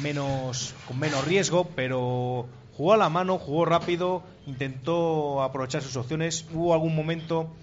menos, 0.00 0.72
con 0.86 1.00
menos 1.00 1.24
riesgo, 1.24 1.68
pero 1.74 2.46
jugó 2.76 2.92
a 2.92 2.96
la 2.96 3.08
mano, 3.08 3.38
jugó 3.38 3.64
rápido, 3.64 4.22
intentó 4.46 5.42
aprovechar 5.42 5.82
sus 5.82 5.96
opciones. 5.96 6.46
Hubo 6.52 6.74
algún 6.74 6.94
momento 6.94 7.54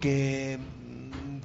que, 0.00 0.58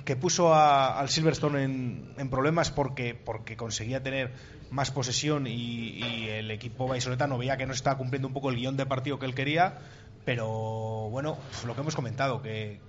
que 0.05 0.15
puso 0.15 0.53
a- 0.53 0.99
al 0.99 1.09
Silverstone 1.09 1.63
en, 1.63 2.29
problemas 2.29 2.71
porque, 2.71 3.17
conseguía 3.57 4.01
tener 4.01 4.33
más 4.71 4.91
posesión 4.91 5.45
y, 5.47 6.27
el 6.29 6.51
equipo 6.51 6.87
vallisoletano 6.87 7.37
veía 7.37 7.57
que 7.57 7.65
no 7.65 7.73
estaba 7.73 7.97
cumpliendo 7.97 8.27
un 8.27 8.33
poco 8.33 8.49
el 8.49 8.55
guion 8.55 8.77
de 8.77 8.85
partido 8.85 9.19
que 9.19 9.25
él 9.25 9.35
quería. 9.35 9.77
Pero 10.25 11.09
bueno, 11.09 11.37
pues 11.51 11.63
lo 11.63 11.73
que 11.73 11.81
hemos 11.81 11.95
comentado, 11.95 12.41
que 12.41 12.79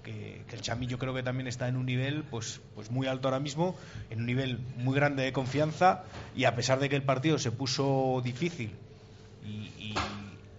el 0.51 0.61
Chami 0.61 0.87
yo 0.87 0.99
creo 0.99 1.15
que 1.15 1.23
también 1.23 1.47
está 1.47 1.69
en 1.69 1.77
un 1.77 1.87
nivel 1.87 2.25
pues, 2.25 2.61
pues 2.75 2.91
muy 2.91 3.07
alto 3.07 3.29
ahora 3.29 3.39
mismo, 3.41 3.77
en 4.11 4.21
un 4.21 4.27
nivel 4.27 4.59
muy 4.77 4.95
grande 4.95 5.23
de 5.23 5.33
confianza 5.33 6.03
y 6.37 6.45
a 6.45 6.55
pesar 6.55 6.81
de 6.81 6.89
que 6.89 6.97
el 6.97 7.03
partido 7.03 7.39
se 7.39 7.51
puso 7.53 8.21
difícil 8.23 8.73
y, 9.45 9.95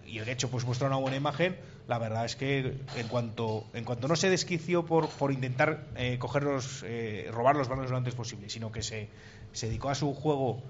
y, 0.06 0.18
el 0.18 0.28
hecho 0.28 0.50
pues 0.50 0.64
muestra 0.64 0.88
una 0.88 0.96
buena 0.96 1.16
imagen, 1.16 1.56
la 1.88 1.98
verdad 1.98 2.24
es 2.26 2.36
que 2.36 2.76
en 2.96 3.08
cuanto, 3.08 3.64
en 3.72 3.84
cuanto 3.84 4.08
no 4.08 4.14
se 4.14 4.28
desquició 4.28 4.84
por, 4.84 5.08
por 5.08 5.32
intentar 5.32 5.86
eh, 5.96 6.18
coger 6.18 6.44
los, 6.44 6.82
eh, 6.86 7.28
robar 7.32 7.56
los 7.56 7.68
balones 7.68 7.90
lo 7.90 7.96
antes 7.96 8.14
posible, 8.14 8.50
sino 8.50 8.70
que 8.70 8.82
se, 8.82 9.08
se 9.52 9.66
dedicó 9.66 9.88
a 9.88 9.94
su 9.94 10.12
juego 10.14 10.62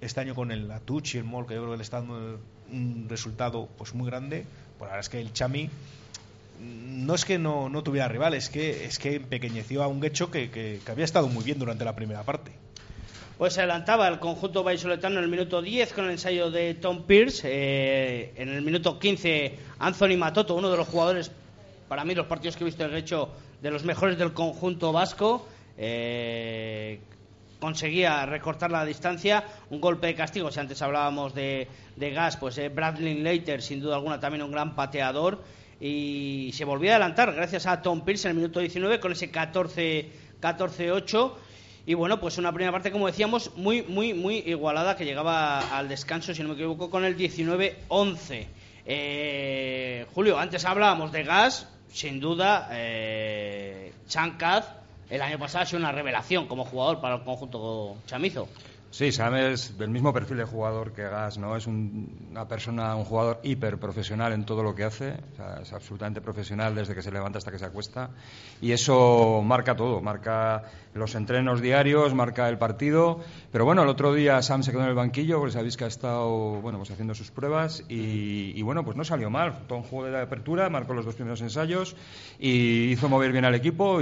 este 0.00 0.20
año 0.20 0.34
con 0.34 0.50
el 0.50 0.70
Atuch 0.70 1.14
y 1.14 1.18
el 1.18 1.24
Mol, 1.24 1.46
que 1.46 1.54
yo 1.54 1.60
creo 1.60 1.72
que 1.72 1.78
le 1.78 1.82
está 1.82 1.98
dando 1.98 2.40
un 2.70 3.06
resultado 3.08 3.68
pues 3.78 3.94
muy 3.94 4.06
grande, 4.06 4.44
pues 4.78 4.88
la 4.88 4.96
verdad 4.96 5.00
es 5.00 5.08
que 5.08 5.20
el 5.20 5.32
Chami 5.32 5.66
mm, 5.66 7.06
no 7.06 7.14
es 7.14 7.24
que 7.24 7.38
no, 7.38 7.68
no 7.68 7.82
tuviera 7.82 8.08
rival, 8.08 8.34
es 8.34 8.48
que, 8.48 8.84
es 8.84 8.98
que 8.98 9.16
empequeñeció 9.16 9.82
a 9.82 9.86
un 9.86 10.00
Guecho 10.00 10.30
que, 10.30 10.50
que, 10.50 10.80
que 10.84 10.90
había 10.90 11.04
estado 11.04 11.28
muy 11.28 11.44
bien 11.44 11.58
durante 11.58 11.84
la 11.84 11.94
primera 11.94 12.24
parte. 12.24 12.50
Pues 13.38 13.52
se 13.54 13.60
adelantaba 13.60 14.08
el 14.08 14.18
conjunto 14.18 14.64
vallisoletano 14.64 15.18
en 15.18 15.24
el 15.24 15.30
minuto 15.30 15.62
10 15.62 15.92
con 15.92 16.06
el 16.06 16.10
ensayo 16.12 16.50
de 16.50 16.74
Tom 16.74 17.04
Pierce. 17.04 17.42
eh, 17.48 18.32
en 18.36 18.48
el 18.48 18.62
minuto 18.62 18.98
15, 18.98 19.56
Anthony 19.78 20.16
Matoto, 20.16 20.54
uno 20.56 20.70
de 20.70 20.76
los 20.76 20.88
jugadores, 20.88 21.30
para 21.88 22.04
mí, 22.04 22.16
los 22.16 22.26
partidos 22.26 22.56
que 22.56 22.64
he 22.64 22.66
visto 22.66 22.84
el 22.84 22.94
hecho, 22.96 23.30
de 23.62 23.70
los 23.70 23.84
mejores 23.84 24.18
del 24.18 24.32
conjunto 24.32 24.92
vasco. 24.92 25.46
eh, 25.76 26.98
conseguía 27.60 28.26
recortar 28.26 28.70
la 28.72 28.84
distancia. 28.84 29.44
Un 29.70 29.80
golpe 29.80 30.08
de 30.08 30.14
castigo, 30.16 30.50
si 30.50 30.58
antes 30.58 30.82
hablábamos 30.82 31.34
de, 31.34 31.68
de 31.94 32.10
gas, 32.10 32.36
pues 32.36 32.58
eh, 32.58 32.68
Bradley 32.68 33.14
Leiter, 33.20 33.62
sin 33.62 33.80
duda 33.80 33.96
alguna, 33.96 34.18
también 34.18 34.42
un 34.42 34.50
gran 34.50 34.74
pateador. 34.74 35.42
Y 35.80 36.50
se 36.54 36.64
volvía 36.64 36.92
a 36.92 36.96
adelantar 36.96 37.32
gracias 37.32 37.66
a 37.66 37.82
Tom 37.82 38.04
Pierce 38.04 38.26
en 38.26 38.30
el 38.30 38.36
minuto 38.42 38.58
19 38.58 38.98
con 38.98 39.12
ese 39.12 39.30
14 39.30 40.10
14-8. 40.40 41.32
Y 41.88 41.94
bueno, 41.94 42.20
pues 42.20 42.36
una 42.36 42.52
primera 42.52 42.70
parte, 42.70 42.92
como 42.92 43.06
decíamos, 43.06 43.50
muy, 43.56 43.82
muy, 43.82 44.12
muy 44.12 44.42
igualada, 44.44 44.94
que 44.94 45.06
llegaba 45.06 45.74
al 45.74 45.88
descanso, 45.88 46.34
si 46.34 46.42
no 46.42 46.50
me 46.50 46.54
equivoco, 46.54 46.90
con 46.90 47.02
el 47.02 47.16
19-11. 47.16 48.46
Eh, 48.84 50.04
Julio, 50.14 50.38
antes 50.38 50.66
hablábamos 50.66 51.12
de 51.12 51.22
gas, 51.22 51.66
sin 51.90 52.20
duda, 52.20 52.68
eh, 52.72 53.94
Chancaz, 54.06 54.66
el 55.08 55.22
año 55.22 55.38
pasado 55.38 55.62
ha 55.62 55.66
sido 55.66 55.78
una 55.78 55.90
revelación 55.90 56.46
como 56.46 56.66
jugador 56.66 57.00
para 57.00 57.14
el 57.14 57.22
conjunto 57.22 57.96
chamizo. 58.04 58.50
Sí, 58.90 59.12
Sam 59.12 59.34
es 59.34 59.76
del 59.76 59.90
mismo 59.90 60.14
perfil 60.14 60.38
de 60.38 60.44
jugador 60.44 60.92
que 60.94 61.02
Gas, 61.02 61.36
¿no? 61.36 61.54
Es 61.56 61.66
un- 61.66 62.26
una 62.30 62.48
persona, 62.48 62.96
un 62.96 63.04
jugador 63.04 63.38
hiper 63.42 63.78
profesional 63.78 64.32
en 64.32 64.46
todo 64.46 64.62
lo 64.62 64.74
que 64.74 64.82
hace, 64.84 65.14
es 65.60 65.72
absolutamente 65.74 66.22
profesional 66.22 66.74
desde 66.74 66.94
que 66.94 67.02
se 67.02 67.12
levanta 67.12 67.36
hasta 67.36 67.50
que 67.52 67.58
se 67.58 67.66
acuesta 67.66 68.08
y 68.62 68.72
eso 68.72 69.42
marca 69.44 69.76
todo, 69.76 70.00
marca 70.00 70.64
los 70.94 71.14
entrenos 71.14 71.60
diarios, 71.60 72.14
marca 72.14 72.48
el 72.48 72.56
partido, 72.56 73.20
pero 73.52 73.66
bueno, 73.66 73.82
el 73.82 73.88
otro 73.90 74.14
día 74.14 74.40
Sam 74.40 74.62
se 74.62 74.70
quedó 74.72 74.82
en 74.84 74.88
el 74.88 74.94
banquillo, 74.94 75.38
porque 75.38 75.52
sabéis 75.52 75.76
que 75.76 75.84
ha 75.84 75.88
estado, 75.88 76.60
bueno, 76.62 76.78
pues 76.78 76.90
haciendo 76.90 77.14
sus 77.14 77.30
pruebas 77.30 77.84
y, 77.90 78.52
y 78.58 78.62
bueno, 78.62 78.86
pues 78.86 78.96
no 78.96 79.04
salió 79.04 79.28
mal, 79.28 79.66
todo 79.68 79.78
un 79.78 79.84
juego 79.84 80.06
de 80.06 80.18
apertura, 80.18 80.70
marcó 80.70 80.94
los 80.94 81.04
dos 81.04 81.14
primeros 81.14 81.42
ensayos 81.42 81.94
y 82.38 82.90
hizo 82.90 83.10
mover 83.10 83.32
bien 83.32 83.44
al 83.44 83.54
equipo, 83.54 84.00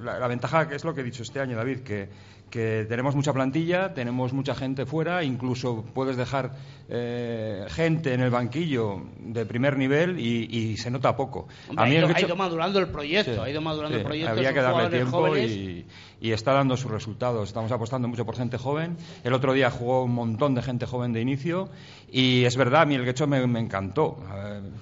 la, 0.00 0.20
la 0.20 0.28
ventaja 0.28 0.68
que 0.68 0.76
es 0.76 0.84
lo 0.84 0.94
que 0.94 1.00
he 1.00 1.04
dicho 1.04 1.24
este 1.24 1.40
año, 1.40 1.56
David, 1.56 1.80
que 1.80 2.08
que 2.52 2.84
tenemos 2.86 3.16
mucha 3.16 3.32
plantilla, 3.32 3.94
tenemos 3.94 4.34
mucha 4.34 4.54
gente 4.54 4.84
fuera, 4.84 5.24
incluso 5.24 5.86
puedes 5.94 6.18
dejar 6.18 6.52
eh, 6.90 7.64
gente 7.70 8.12
en 8.12 8.20
el 8.20 8.28
banquillo 8.28 9.06
de 9.18 9.46
primer 9.46 9.78
nivel 9.78 10.20
y, 10.20 10.48
y 10.54 10.76
se 10.76 10.90
nota 10.90 11.16
poco. 11.16 11.48
Hombre, 11.70 11.84
ha, 11.84 12.20
ido, 12.20 12.34
ha 12.34 12.36
madurando 12.36 12.78
el 12.78 12.88
proyecto, 12.88 13.34
Sí, 13.34 13.40
ha 13.40 13.48
ido 13.48 13.62
madurando 13.62 13.96
el 13.96 14.04
proyecto. 14.04 14.32
Había 14.32 14.52
que 14.52 14.60
darle 14.60 14.90
tiempo 14.90 15.22
jóvenes. 15.22 15.50
y, 15.50 15.86
y 16.22 16.30
está 16.30 16.52
dando 16.52 16.76
sus 16.76 16.88
resultados. 16.90 17.48
Estamos 17.48 17.72
apostando 17.72 18.06
mucho 18.06 18.24
por 18.24 18.36
gente 18.36 18.56
joven. 18.56 18.96
El 19.24 19.32
otro 19.34 19.52
día 19.52 19.70
jugó 19.72 20.04
un 20.04 20.14
montón 20.14 20.54
de 20.54 20.62
gente 20.62 20.86
joven 20.86 21.12
de 21.12 21.20
inicio 21.20 21.68
y 22.12 22.44
es 22.44 22.56
verdad, 22.56 22.82
a 22.82 22.86
mí 22.86 22.94
el 22.94 23.04
Guecho 23.04 23.26
me, 23.26 23.44
me 23.48 23.58
encantó. 23.58 24.18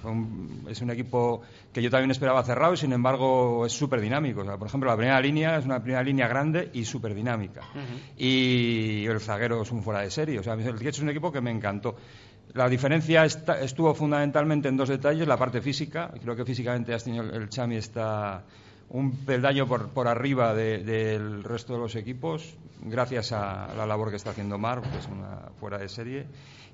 Un- 0.03 0.67
es 0.69 0.79
un 0.81 0.91
equipo 0.91 1.41
que 1.73 1.81
yo 1.81 1.89
también 1.89 2.11
esperaba 2.11 2.43
cerrado 2.43 2.73
y 2.75 2.77
sin 2.77 2.93
embargo 2.93 3.65
es 3.65 3.73
súper 3.73 3.99
dinámico. 4.01 4.41
O 4.41 4.45
sea, 4.45 4.57
por 4.57 4.67
ejemplo, 4.67 4.87
la 4.89 4.95
primera 4.95 5.19
línea 5.19 5.57
es 5.57 5.65
una 5.65 5.81
primera 5.81 6.03
línea 6.03 6.27
grande 6.27 6.69
y 6.73 6.85
súper 6.85 7.15
dinámica. 7.15 7.61
Y 8.17 9.05
el 9.07 9.19
zaguero 9.19 9.63
es 9.63 9.71
un 9.71 9.81
fuera 9.81 10.01
de 10.01 10.11
serie. 10.11 10.37
O 10.39 10.43
sea, 10.43 10.53
el 10.53 10.77
Guecho 10.77 10.89
es 10.89 10.99
un 10.99 11.09
equipo 11.09 11.31
que 11.31 11.41
me 11.41 11.49
encantó. 11.49 11.95
La 12.53 12.69
diferencia 12.69 13.25
estuvo 13.25 13.95
fundamentalmente 13.95 14.67
en 14.67 14.77
dos 14.77 14.89
detalles. 14.89 15.27
La 15.27 15.37
parte 15.37 15.59
física. 15.61 16.11
Creo 16.21 16.35
que 16.35 16.45
físicamente 16.45 16.93
el 16.93 17.49
Chami 17.49 17.77
está 17.77 18.43
un 18.91 19.11
peldaño 19.25 19.67
por, 19.67 19.89
por 19.89 20.07
arriba 20.07 20.53
de- 20.53 20.79
del 20.83 21.43
resto 21.43 21.73
de 21.73 21.79
los 21.79 21.95
equipos, 21.95 22.55
gracias 22.83 23.31
a 23.31 23.73
la 23.75 23.85
labor 23.85 24.09
que 24.09 24.17
está 24.17 24.31
haciendo 24.31 24.57
Mar, 24.57 24.81
que 24.81 24.97
es 24.97 25.07
una 25.07 25.49
fuera 25.59 25.77
de 25.77 25.87
serie. 25.89 26.25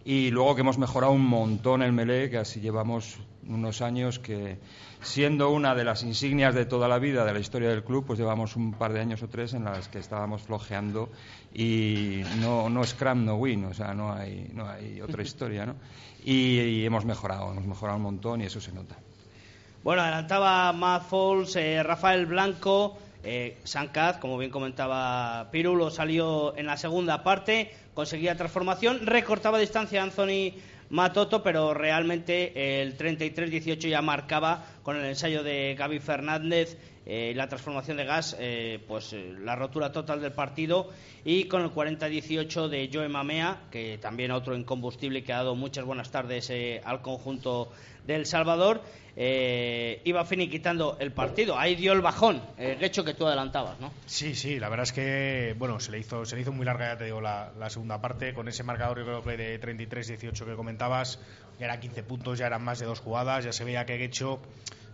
Y 0.04 0.32
luego 0.32 0.56
que 0.56 0.62
hemos 0.62 0.78
mejorado 0.78 1.12
un 1.14 1.26
montón 1.26 1.82
el 1.82 1.92
melee, 1.92 2.30
que 2.30 2.38
así 2.38 2.62
llevamos 2.62 3.20
unos 3.46 3.82
años 3.82 4.20
que, 4.20 4.58
siendo 5.02 5.50
una 5.52 5.76
de 5.76 5.84
las 5.84 6.04
insignias 6.04 6.56
de 6.56 6.66
toda 6.66 6.88
la 6.88 6.98
vida 6.98 7.26
de 7.26 7.34
la 7.34 7.40
historia 7.40 7.70
del 7.70 7.84
club, 7.84 8.06
pues 8.06 8.18
llevamos 8.18 8.56
un 8.56 8.72
par 8.74 8.94
de 8.94 9.02
años 9.02 9.22
o 9.22 9.28
tres 9.28 9.54
en 9.54 9.66
las 9.66 9.90
que 9.90 10.00
estábamos 10.00 10.44
flojeando 10.44 11.10
y 11.54 12.22
no, 12.40 12.70
no 12.70 12.84
scrum, 12.86 13.26
no 13.26 13.36
win, 13.36 13.66
o 13.66 13.74
sea, 13.74 13.94
no 13.94 14.14
hay, 14.14 14.50
no 14.54 14.68
hay 14.70 15.02
otra 15.02 15.22
historia, 15.24 15.66
¿no? 15.66 15.76
Y, 16.24 16.60
y 16.62 16.86
hemos 16.86 17.04
mejorado, 17.06 17.52
hemos 17.52 17.66
mejorado 17.68 17.98
un 17.98 18.04
montón 18.04 18.42
y 18.42 18.46
eso 18.46 18.62
se 18.62 18.72
nota. 18.72 18.98
Bueno, 19.88 20.02
adelantaba 20.02 20.74
Matt 20.74 21.04
Foles, 21.04 21.56
eh, 21.56 21.82
Rafael 21.82 22.26
Blanco, 22.26 22.98
eh, 23.24 23.58
como 24.20 24.38
bien 24.38 24.52
comentaba 24.52 25.50
Pirulo, 25.50 25.90
salió 25.92 26.58
en 26.58 26.66
la 26.66 26.76
segunda 26.76 27.24
parte, 27.24 27.72
conseguía 27.94 28.36
transformación, 28.36 29.06
recortaba 29.06 29.58
distancia 29.58 30.04
Anthony 30.04 30.56
Matoto, 30.90 31.42
pero 31.42 31.74
realmente 31.74 32.82
el 32.82 32.98
33-18 32.98 33.88
ya 33.88 34.02
marcaba 34.02 34.66
con 34.88 34.96
el 34.96 35.04
ensayo 35.04 35.44
de 35.44 35.76
Gaby 35.78 36.00
Fernández 36.00 36.78
eh, 37.06 37.34
la 37.36 37.48
transformación 37.48 37.98
de 37.98 38.06
gas, 38.06 38.38
eh, 38.40 38.80
pues 38.88 39.12
eh, 39.14 39.34
la 39.40 39.56
rotura 39.56 39.94
total 39.94 40.22
del 40.22 40.34
partido 40.34 40.90
y 41.24 41.46
con 41.46 41.62
el 41.62 41.72
40-18 41.72 42.68
de 42.68 42.90
Joe 42.94 43.08
Mamea, 43.08 43.64
que 43.72 43.98
también 43.98 44.32
otro 44.32 44.56
incombustible 44.56 45.24
que 45.24 45.32
ha 45.32 45.38
dado 45.38 45.56
muchas 45.56 45.86
buenas 45.86 46.12
tardes 46.12 46.50
eh, 46.50 46.82
al 46.84 47.02
conjunto 47.02 47.72
del 48.06 48.26
Salvador, 48.26 48.82
iba 49.16 50.24
finiquitando 50.26 50.96
el 51.00 51.12
partido. 51.12 51.58
Ahí 51.58 51.76
dio 51.76 51.92
el 51.92 52.02
bajón, 52.02 52.42
el 52.58 52.84
hecho 52.84 53.04
que 53.04 53.14
tú 53.14 53.26
adelantabas, 53.26 53.80
¿no? 53.80 53.92
Sí, 54.06 54.36
sí, 54.36 54.60
la 54.60 54.70
verdad 54.70 54.84
es 54.84 54.92
que 54.94 55.56
bueno, 55.58 55.80
se 55.80 55.92
le 55.92 56.00
hizo, 56.00 56.24
se 56.24 56.36
le 56.36 56.44
hizo 56.44 56.52
muy 56.52 56.66
larga, 56.66 56.94
ya 56.94 56.98
te 56.98 57.06
digo, 57.06 57.20
la, 57.20 57.70
segunda 57.70 58.00
parte, 58.00 58.34
con 58.34 58.48
ese 58.48 58.64
marcador 58.64 59.00
yo 59.00 59.06
creo 59.06 59.24
que 59.24 59.36
de 59.36 59.60
33-18 59.60 60.46
que 60.46 60.56
comentabas, 60.56 61.20
ya 61.60 61.66
eran 61.66 61.80
15 61.80 62.04
puntos, 62.04 62.38
ya 62.38 62.46
eran 62.46 62.64
más 62.64 62.80
de 62.80 62.86
dos 62.86 63.00
jugadas, 63.00 63.44
ya 63.44 63.52
se 63.52 63.64
veía 63.64 63.86
que 63.86 63.98
Guecho 63.98 64.40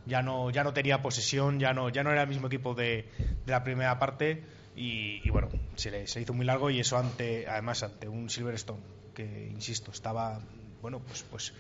ya 0.06 0.22
no, 0.22 0.50
ya 0.50 0.64
no 0.64 0.74
tenía 0.74 1.02
posesión, 1.02 1.60
ya 1.60 1.74
no, 1.74 1.90
ya 1.90 2.04
no 2.04 2.12
era 2.12 2.24
el 2.24 2.30
mismo 2.30 2.48
equipo 2.48 2.74
de, 2.74 3.10
la 3.46 3.64
primera 3.64 4.00
parte 4.00 4.44
y, 4.76 5.30
bueno, 5.30 5.50
se 5.76 5.92
le, 5.92 6.08
se 6.08 6.22
hizo 6.22 6.34
muy 6.34 6.46
largo 6.46 6.70
y 6.70 6.80
eso 6.80 6.98
ante, 6.98 7.48
además 7.48 7.84
ante 7.84 8.08
un 8.08 8.30
Silverstone 8.30 8.82
que, 9.14 9.50
insisto, 9.54 9.92
estaba, 9.92 10.40
bueno, 10.82 11.00
pues, 11.00 11.24
pues 11.24 11.54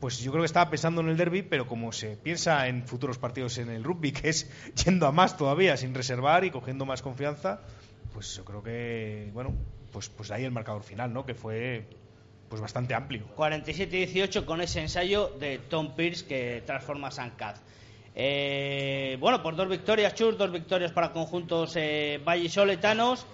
pues 0.00 0.18
yo 0.20 0.32
creo 0.32 0.42
que 0.42 0.46
estaba 0.46 0.70
pensando 0.70 1.02
en 1.02 1.10
el 1.10 1.16
derby, 1.18 1.42
pero 1.42 1.66
como 1.66 1.92
se 1.92 2.16
piensa 2.16 2.66
en 2.68 2.86
futuros 2.86 3.18
partidos 3.18 3.58
en 3.58 3.68
el 3.68 3.84
rugby, 3.84 4.12
que 4.12 4.30
es 4.30 4.50
yendo 4.84 5.06
a 5.06 5.12
más 5.12 5.36
todavía, 5.36 5.76
sin 5.76 5.94
reservar 5.94 6.44
y 6.44 6.50
cogiendo 6.50 6.86
más 6.86 7.02
confianza, 7.02 7.60
pues 8.14 8.34
yo 8.34 8.44
creo 8.44 8.62
que, 8.62 9.30
bueno, 9.34 9.54
pues, 9.92 10.08
pues 10.08 10.30
ahí 10.30 10.44
el 10.44 10.52
marcador 10.52 10.82
final, 10.82 11.12
¿no? 11.12 11.26
Que 11.26 11.34
fue 11.34 11.86
pues 12.48 12.60
bastante 12.60 12.94
amplio. 12.94 13.24
47-18 13.36 14.44
con 14.44 14.60
ese 14.60 14.80
ensayo 14.80 15.28
de 15.38 15.58
Tom 15.58 15.94
Pierce 15.94 16.26
que 16.26 16.62
transforma 16.66 17.08
a 17.08 17.10
Sancaz. 17.12 17.60
Eh, 18.22 19.16
bueno, 19.18 19.42
por 19.42 19.56
dos 19.56 19.66
victorias, 19.66 20.14
Chur, 20.14 20.36
dos 20.36 20.52
victorias 20.52 20.92
para 20.92 21.10
conjuntos 21.10 21.72
eh, 21.76 22.20
vallisoletanos 22.22 23.24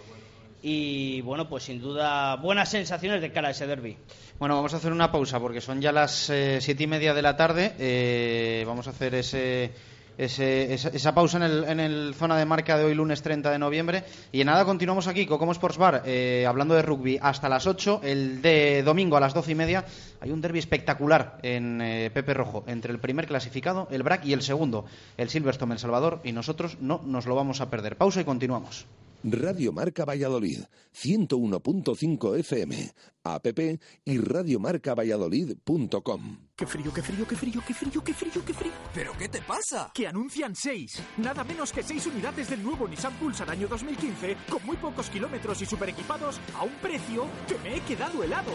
y 0.63 1.23
bueno, 1.23 1.49
pues 1.49 1.65
sin 1.65 1.81
duda 1.81 2.37
buenas 2.37 2.71
sensaciones 2.71 3.21
de 3.21 3.33
cara 3.33 3.49
a 3.49 3.51
ese 3.51 3.67
derby. 3.67 3.97
Bueno, 4.39 4.55
vamos 4.55 4.75
a 4.75 4.77
hacer 4.77 4.93
una 4.93 5.11
pausa 5.11 5.41
porque 5.41 5.61
son 5.61 5.81
ya 5.81 5.91
las 5.91 6.31
eh, 6.31 6.61
siete 6.61 6.85
y 6.85 6.87
media 6.87 7.15
de 7.15 7.23
la 7.23 7.37
tarde. 7.37 7.75
Eh, 7.81 8.63
vamos 8.65 8.87
a 8.87 8.91
hacer 8.91 9.17
ese 9.17 9.73
ese- 10.19 10.73
esa, 10.75 11.15
pausa 11.15 11.37
en 11.39 11.43
el, 11.45 11.65
en 11.65 11.81
el 11.81 12.15
zona 12.15 12.37
de 12.37 12.45
marca 12.45 12.77
de 12.79 12.85
hoy, 12.85 12.95
lunes 12.95 13.23
30 13.23 13.51
de 13.51 13.59
noviembre. 13.59 14.05
Y 14.33 14.41
en 14.41 14.47
nada, 14.47 14.65
continuamos 14.65 15.07
aquí, 15.07 15.27
Cocomo 15.27 15.53
Sports 15.53 15.79
Bar, 15.79 16.03
eh, 16.07 16.45
hablando 16.49 16.75
de 16.75 16.83
rugby 16.83 17.19
hasta 17.21 17.49
las 17.49 17.67
8. 17.67 18.01
El 18.03 18.41
de 18.43 18.83
domingo 18.83 19.17
a 19.17 19.21
las 19.21 19.35
12 19.35 19.53
y 19.53 19.55
media 19.55 19.85
hay 20.21 20.31
un 20.31 20.41
derby 20.41 20.59
espectacular 20.59 21.39
en 21.43 21.81
eh, 21.81 22.11
Pepe 22.13 22.35
Rojo 22.35 22.65
entre 22.67 22.93
el 22.93 22.99
primer 22.99 23.27
clasificado, 23.27 23.89
el 23.91 24.03
BRAC, 24.03 24.25
y 24.25 24.33
el 24.33 24.43
segundo, 24.43 24.87
el 25.17 25.29
Silverstone 25.29 25.75
El 25.75 25.79
Salvador. 25.79 26.21
Y 26.25 26.33
nosotros 26.33 26.79
no 26.81 27.01
nos 27.05 27.27
lo 27.27 27.35
vamos 27.35 27.61
a 27.61 27.71
perder. 27.71 27.97
Pausa 27.97 28.21
y 28.21 28.25
continuamos. 28.25 28.87
Radio 29.29 29.73
Marca 29.73 30.05
Valladolid, 30.05 30.61
101.5 30.95 32.39
FM, 32.39 32.93
app 33.25 33.59
y 34.05 34.19
radiomarcavalladolid.com. 34.19 36.47
¡Qué 36.55 36.65
frío, 36.65 36.95
qué 36.95 37.03
frío, 37.03 37.27
qué 37.27 37.35
frío, 37.35 37.61
qué 37.67 37.75
frío, 37.75 38.05
qué 38.05 38.15
frío, 38.15 38.45
qué 38.45 38.55
frío! 38.55 38.73
¿Pero 38.95 39.15
qué 39.19 39.29
te 39.29 39.43
pasa? 39.43 39.91
Que 39.93 40.07
anuncian 40.07 40.55
seis, 40.55 41.03
nada 41.17 41.43
menos 41.43 41.73
que 41.73 41.83
seis 41.83 42.07
unidades 42.07 42.51
del 42.51 42.63
nuevo 42.63 42.87
Nissan 42.87 43.15
Pulsar 43.15 43.51
año 43.51 43.67
2015, 43.67 44.37
con 44.49 44.65
muy 44.65 44.77
pocos 44.77 45.11
kilómetros 45.11 45.61
y 45.61 45.67
super 45.67 45.89
equipados, 45.89 46.41
a 46.55 46.63
un 46.63 46.75
precio 46.75 47.27
que 47.49 47.59
me 47.59 47.79
he 47.79 47.81
quedado 47.81 48.23
helado. 48.23 48.53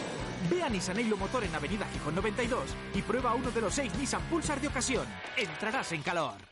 Ve 0.50 0.62
a 0.62 0.70
Nissan 0.70 0.98
Eilo 0.98 1.18
Motor 1.18 1.44
en 1.44 1.54
Avenida 1.54 1.86
Gijón 1.92 2.14
92 2.14 2.64
y 2.94 3.02
prueba 3.02 3.34
uno 3.34 3.50
de 3.50 3.60
los 3.60 3.74
seis 3.74 3.94
Nissan 3.98 4.22
Pulsar 4.30 4.58
de 4.58 4.68
ocasión. 4.68 5.04
Entrarás 5.36 5.92
en 5.92 6.00
calor. 6.00 6.51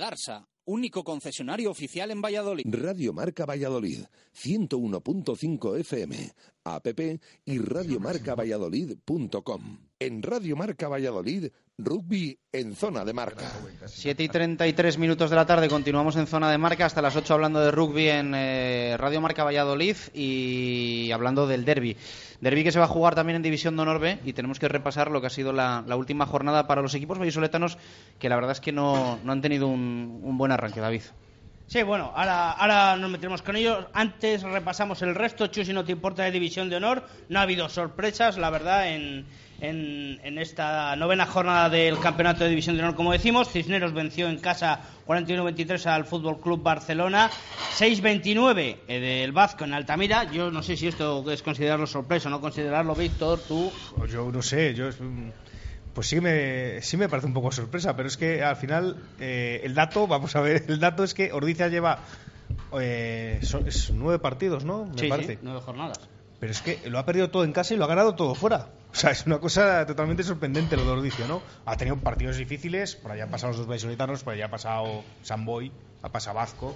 Adarsa, 0.00 0.48
único 0.64 1.04
concesionario 1.04 1.70
oficial 1.70 2.10
en 2.10 2.22
Valladolid. 2.22 2.64
Radio 2.66 3.12
Marca 3.12 3.44
Valladolid, 3.44 4.04
101.5 4.34 5.78
FM, 5.80 6.32
app 6.64 6.86
y 7.44 7.58
radiomarcavalladolid.com. 7.58 9.78
En 9.98 10.22
Radio 10.22 10.56
Marca 10.56 10.88
Valladolid, 10.88 11.48
rugby 11.84 12.38
en 12.52 12.74
zona 12.74 13.04
de 13.04 13.12
marca. 13.12 13.50
7 13.86 14.22
y 14.22 14.28
33 14.28 14.98
minutos 14.98 15.30
de 15.30 15.36
la 15.36 15.46
tarde, 15.46 15.68
continuamos 15.68 16.16
en 16.16 16.26
zona 16.26 16.50
de 16.50 16.58
marca 16.58 16.86
hasta 16.86 17.02
las 17.02 17.16
8 17.16 17.34
hablando 17.34 17.60
de 17.60 17.70
rugby 17.70 18.08
en 18.08 18.34
eh, 18.34 18.96
Radio 18.98 19.20
Marca 19.20 19.44
Valladolid 19.44 19.96
y 20.14 21.10
hablando 21.12 21.46
del 21.46 21.64
derby. 21.64 21.96
Derby 22.40 22.64
que 22.64 22.72
se 22.72 22.78
va 22.78 22.86
a 22.86 22.88
jugar 22.88 23.14
también 23.14 23.36
en 23.36 23.42
División 23.42 23.76
de 23.76 23.82
Honor 23.82 24.00
B 24.00 24.18
y 24.24 24.32
tenemos 24.32 24.58
que 24.58 24.68
repasar 24.68 25.10
lo 25.10 25.20
que 25.20 25.26
ha 25.26 25.30
sido 25.30 25.52
la, 25.52 25.84
la 25.86 25.96
última 25.96 26.26
jornada 26.26 26.66
para 26.66 26.82
los 26.82 26.94
equipos 26.94 27.18
vallisoletanos 27.18 27.78
que 28.18 28.28
la 28.28 28.36
verdad 28.36 28.52
es 28.52 28.60
que 28.60 28.72
no, 28.72 29.18
no 29.24 29.32
han 29.32 29.42
tenido 29.42 29.68
un, 29.68 30.20
un 30.22 30.38
buen 30.38 30.52
arranque, 30.52 30.80
David. 30.80 31.02
Sí, 31.70 31.84
bueno, 31.84 32.12
ahora, 32.16 32.50
ahora 32.50 32.96
nos 32.96 33.08
metemos 33.12 33.42
con 33.42 33.54
ellos. 33.54 33.86
Antes 33.92 34.42
repasamos 34.42 35.02
el 35.02 35.14
resto. 35.14 35.46
Chu, 35.46 35.64
si 35.64 35.72
no 35.72 35.84
te 35.84 35.92
importa, 35.92 36.24
de 36.24 36.32
División 36.32 36.68
de 36.68 36.74
Honor. 36.74 37.06
No 37.28 37.38
ha 37.38 37.42
habido 37.42 37.68
sorpresas, 37.68 38.38
la 38.38 38.50
verdad, 38.50 38.92
en, 38.92 39.24
en, 39.60 40.20
en 40.24 40.38
esta 40.38 40.94
novena 40.96 41.26
jornada 41.26 41.68
del 41.68 41.98
Campeonato 41.98 42.44
de 42.44 42.50
División 42.50 42.76
de 42.76 42.82
Honor, 42.82 42.94
como 42.96 43.12
decimos. 43.12 43.48
Cisneros 43.50 43.92
venció 43.92 44.28
en 44.28 44.38
casa 44.38 44.80
41-23 45.06 45.86
al 45.86 46.04
Fútbol 46.04 46.40
Club 46.40 46.62
Barcelona. 46.62 47.30
6-29 47.78 48.76
eh, 48.88 49.00
del 49.00 49.32
Vasco 49.32 49.64
en 49.64 49.74
Altamira. 49.74 50.30
Yo 50.30 50.50
no 50.50 50.62
sé 50.62 50.76
si 50.76 50.86
esto 50.88 51.30
es 51.30 51.42
considerarlo 51.42 51.86
sorpresa 51.86 52.28
o 52.28 52.30
no 52.30 52.40
considerarlo, 52.40 52.94
Víctor, 52.94 53.40
tú. 53.46 53.70
Yo 54.10 54.30
no 54.32 54.42
sé, 54.42 54.74
yo 54.74 54.88
pues 55.94 56.06
sí 56.06 56.20
me, 56.20 56.80
sí 56.82 56.96
me 56.96 57.08
parece 57.08 57.26
un 57.26 57.34
poco 57.34 57.50
sorpresa, 57.50 57.96
pero 57.96 58.06
es 58.08 58.16
que 58.16 58.44
al 58.44 58.54
final 58.56 58.96
eh, 59.18 59.60
el 59.64 59.74
dato, 59.74 60.06
vamos 60.06 60.36
a 60.36 60.40
ver, 60.40 60.64
el 60.68 60.78
dato 60.78 61.02
es 61.02 61.14
que 61.14 61.32
Ordizia 61.32 61.66
lleva 61.68 61.98
eh, 62.80 63.40
son- 63.42 63.66
es 63.66 63.90
nueve 63.90 64.18
partidos, 64.20 64.64
¿no? 64.64 64.84
Me 64.86 64.92
Sí, 64.94 65.00
sí, 65.00 65.08
parece. 65.08 65.38
nueve 65.42 65.60
jornadas. 65.60 65.98
Pero 66.40 66.52
es 66.52 66.62
que 66.62 66.80
lo 66.88 66.98
ha 66.98 67.04
perdido 67.04 67.30
todo 67.30 67.44
en 67.44 67.52
casa 67.52 67.74
y 67.74 67.76
lo 67.76 67.84
ha 67.84 67.88
ganado 67.88 68.14
todo 68.14 68.34
fuera. 68.34 68.68
O 68.92 68.96
sea, 68.96 69.10
es 69.10 69.26
una 69.26 69.38
cosa 69.38 69.86
totalmente 69.86 70.22
sorprendente 70.22 70.76
lo 70.76 70.84
de 70.84 70.90
Ordicio, 70.90 71.28
¿no? 71.28 71.42
Ha 71.66 71.76
tenido 71.76 71.96
partidos 71.98 72.38
difíciles, 72.38 72.96
por 72.96 73.12
allá 73.12 73.24
han 73.24 73.30
pasado 73.30 73.50
los 73.50 73.58
dos 73.58 73.66
vallisoletanos, 73.68 74.24
por 74.24 74.32
allá 74.32 74.46
ha 74.46 74.50
pasado 74.50 75.04
Samboy, 75.22 75.70
ha 76.02 76.08
pasado 76.08 76.36
Vazco, 76.36 76.74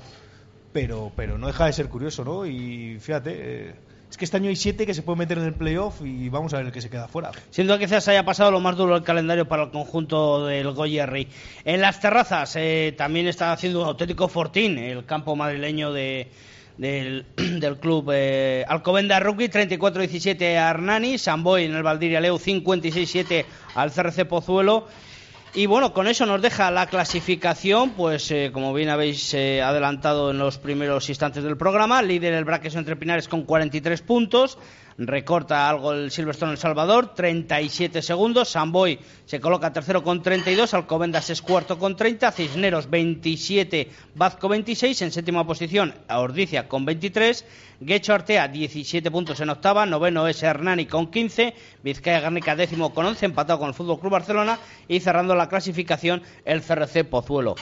pero, 0.72 1.10
pero 1.16 1.38
no 1.38 1.46
deja 1.46 1.66
de 1.66 1.72
ser 1.72 1.88
curioso, 1.88 2.24
¿no? 2.24 2.46
Y 2.46 2.98
fíjate, 3.00 3.32
eh, 3.70 3.74
es 4.10 4.18
que 4.18 4.26
este 4.26 4.36
año 4.36 4.48
hay 4.48 4.54
siete 4.54 4.86
que 4.86 4.94
se 4.94 5.02
pueden 5.02 5.20
meter 5.20 5.38
en 5.38 5.44
el 5.44 5.54
playoff 5.54 6.02
y 6.04 6.28
vamos 6.28 6.54
a 6.54 6.58
ver 6.58 6.66
el 6.66 6.72
que 6.72 6.80
se 6.80 6.88
queda 6.88 7.08
fuera. 7.08 7.32
Siendo 7.50 7.76
que 7.78 7.86
quizás 7.86 8.06
haya 8.06 8.24
pasado 8.24 8.52
lo 8.52 8.60
más 8.60 8.76
duro 8.76 8.94
del 8.94 9.02
calendario 9.02 9.48
para 9.48 9.64
el 9.64 9.70
conjunto 9.70 10.46
del 10.46 10.70
Goyerri. 10.72 11.28
En 11.64 11.80
las 11.80 11.98
terrazas 12.00 12.54
eh, 12.54 12.94
también 12.96 13.26
está 13.26 13.50
haciendo 13.50 13.80
un 13.80 13.88
auténtico 13.88 14.28
fortín 14.28 14.78
el 14.78 15.04
campo 15.04 15.34
madrileño 15.34 15.92
de, 15.92 16.30
del, 16.78 17.26
del 17.36 17.76
club 17.78 18.10
eh, 18.12 18.64
Alcobenda 18.68 19.20
Rugby, 19.20 19.48
34-17 19.48 20.56
a 20.56 20.70
Hernani, 20.70 21.18
Samboy 21.18 21.64
en 21.64 21.74
el 21.74 21.82
Valdiria 21.82 22.20
Leu, 22.20 22.36
56-7 22.36 23.44
al 23.74 23.92
CRC 23.92 24.26
Pozuelo. 24.26 24.86
Y 25.56 25.66
bueno, 25.66 25.92
con 25.92 26.08
eso 26.08 26.26
nos 26.26 26.42
deja 26.42 26.72
la 26.72 26.88
clasificación, 26.88 27.90
pues 27.90 28.28
eh, 28.32 28.50
como 28.52 28.74
bien 28.74 28.88
habéis 28.88 29.32
eh, 29.34 29.62
adelantado 29.62 30.32
en 30.32 30.38
los 30.38 30.58
primeros 30.58 31.08
instantes 31.08 31.44
del 31.44 31.56
programa, 31.56 32.02
líder 32.02 32.34
el 32.34 32.44
Braques 32.44 32.74
entre 32.74 32.96
Pinares 32.96 33.28
con 33.28 33.44
43 33.44 34.02
puntos, 34.02 34.58
recorta 34.98 35.68
algo 35.68 35.92
el 35.92 36.10
Silverstone 36.10 36.52
El 36.52 36.58
Salvador, 36.58 37.14
37 37.14 38.02
segundos, 38.02 38.50
Samboy 38.50 38.98
se 39.24 39.40
coloca 39.40 39.72
tercero 39.72 40.02
con 40.02 40.22
32, 40.22 40.74
Alcobendas 40.74 41.30
es 41.30 41.42
cuarto 41.42 41.78
con 41.78 41.96
30, 41.96 42.30
Cisneros 42.32 42.88
27, 42.90 43.90
Vazco 44.14 44.48
26, 44.48 45.02
en 45.02 45.12
séptima 45.12 45.46
posición 45.46 45.94
Ordicia 46.08 46.68
con 46.68 46.84
23, 46.84 47.44
Guecho 47.80 48.14
Artea 48.14 48.48
17 48.48 49.10
puntos 49.10 49.40
en 49.40 49.50
octava, 49.50 49.86
noveno 49.86 50.28
es 50.28 50.42
Hernani 50.42 50.86
con 50.86 51.10
15, 51.10 51.54
Vizcaya 51.82 52.20
Garnica 52.20 52.54
décimo 52.54 52.94
con 52.94 53.06
11, 53.06 53.26
empatado 53.26 53.58
con 53.58 53.68
el 53.68 53.74
Fútbol 53.74 53.98
Club 53.98 54.12
Barcelona 54.12 54.58
y 54.86 55.00
cerrando 55.00 55.34
la 55.34 55.48
clasificación 55.48 56.22
el 56.44 56.62
CRC 56.62 57.04
Pozuelo. 57.04 57.56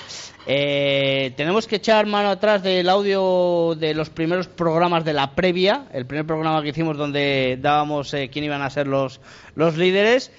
Eh, 0.47 1.33
tenemos 1.37 1.67
que 1.67 1.77
echar 1.77 2.07
mano 2.07 2.31
atrás 2.31 2.63
del 2.63 2.89
audio 2.89 3.75
de 3.77 3.95
los 3.95 4.11
primeros 4.11 4.49
programas 4.49 5.05
de 5.05 5.13
la 5.13 5.35
previa, 5.35 5.87
el 5.93 6.05
primer 6.05 6.27
programa 6.27 6.63
que 6.63 6.71
hicimos 6.71 6.97
donde 6.97 7.22
dábamos 7.61 8.13
eh, 8.15 8.31
quién 8.33 8.45
iban 8.45 8.63
a 8.63 8.71
ser 8.71 8.87
los, 8.87 9.21
los 9.55 9.77
líderes 9.77 10.31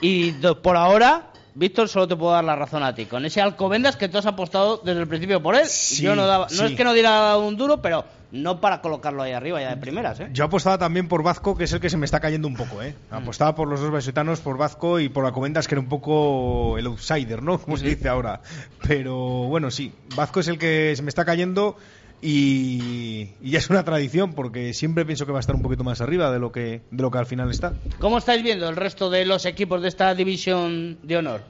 y 0.00 0.30
do- 0.32 0.62
por 0.62 0.76
ahora 0.76 1.28
Víctor, 1.54 1.86
solo 1.90 2.08
te 2.08 2.16
puedo 2.16 2.32
dar 2.32 2.44
la 2.44 2.56
razón 2.56 2.82
a 2.82 2.94
ti. 2.94 3.04
Con 3.04 3.26
ese 3.26 3.42
Alcobendas 3.42 3.96
que 3.98 4.08
tú 4.08 4.16
has 4.16 4.24
apostado 4.24 4.78
desde 4.78 5.00
el 5.02 5.06
principio 5.06 5.42
por 5.42 5.54
él. 5.54 5.66
Sí, 5.66 6.02
Yo 6.02 6.16
no, 6.16 6.24
daba, 6.26 6.46
no 6.46 6.48
sí. 6.48 6.64
es 6.64 6.72
que 6.72 6.82
no 6.82 6.94
diera 6.94 7.36
un 7.36 7.58
duro, 7.58 7.82
pero 7.82 8.06
no 8.30 8.58
para 8.58 8.80
colocarlo 8.80 9.22
ahí 9.22 9.32
arriba 9.32 9.60
ya 9.60 9.68
de 9.68 9.76
primeras. 9.76 10.18
¿eh? 10.20 10.28
Yo 10.32 10.44
apostaba 10.46 10.78
también 10.78 11.08
por 11.08 11.22
Vazco, 11.22 11.54
que 11.54 11.64
es 11.64 11.72
el 11.74 11.80
que 11.80 11.90
se 11.90 11.98
me 11.98 12.06
está 12.06 12.20
cayendo 12.20 12.48
un 12.48 12.54
poco, 12.56 12.80
¿eh? 12.82 12.94
Apostaba 13.10 13.54
por 13.54 13.68
los 13.68 13.80
dos 13.82 13.90
vallisoletanos, 13.90 14.40
por 14.40 14.56
Vazco 14.56 14.98
y 14.98 15.10
por 15.10 15.26
Alcobendas, 15.26 15.68
que 15.68 15.74
era 15.74 15.82
un 15.82 15.90
poco 15.90 16.78
el 16.78 16.86
outsider, 16.86 17.42
¿no? 17.42 17.58
Como 17.62 17.76
se 17.76 17.84
dice 17.84 18.08
ahora. 18.08 18.40
Pero 18.88 19.14
bueno, 19.44 19.70
sí, 19.70 19.92
Vazco 20.16 20.40
es 20.40 20.48
el 20.48 20.56
que 20.58 20.94
se 20.96 21.02
me 21.02 21.10
está 21.10 21.26
cayendo. 21.26 21.76
Y, 22.24 23.30
ya 23.42 23.58
es 23.58 23.68
una 23.68 23.84
tradición 23.84 24.32
porque 24.32 24.72
siempre 24.74 25.04
pienso 25.04 25.26
que 25.26 25.32
va 25.32 25.38
a 25.38 25.40
estar 25.40 25.56
un 25.56 25.62
poquito 25.62 25.82
más 25.82 26.00
arriba 26.00 26.30
de 26.30 26.38
lo 26.38 26.52
que, 26.52 26.82
de 26.90 27.02
lo 27.02 27.10
que 27.10 27.18
al 27.18 27.26
final 27.26 27.50
está. 27.50 27.74
¿Cómo 27.98 28.18
estáis 28.18 28.44
viendo 28.44 28.68
el 28.68 28.76
resto 28.76 29.10
de 29.10 29.26
los 29.26 29.44
equipos 29.44 29.82
de 29.82 29.88
esta 29.88 30.14
división 30.14 30.98
de 31.02 31.16
honor? 31.16 31.42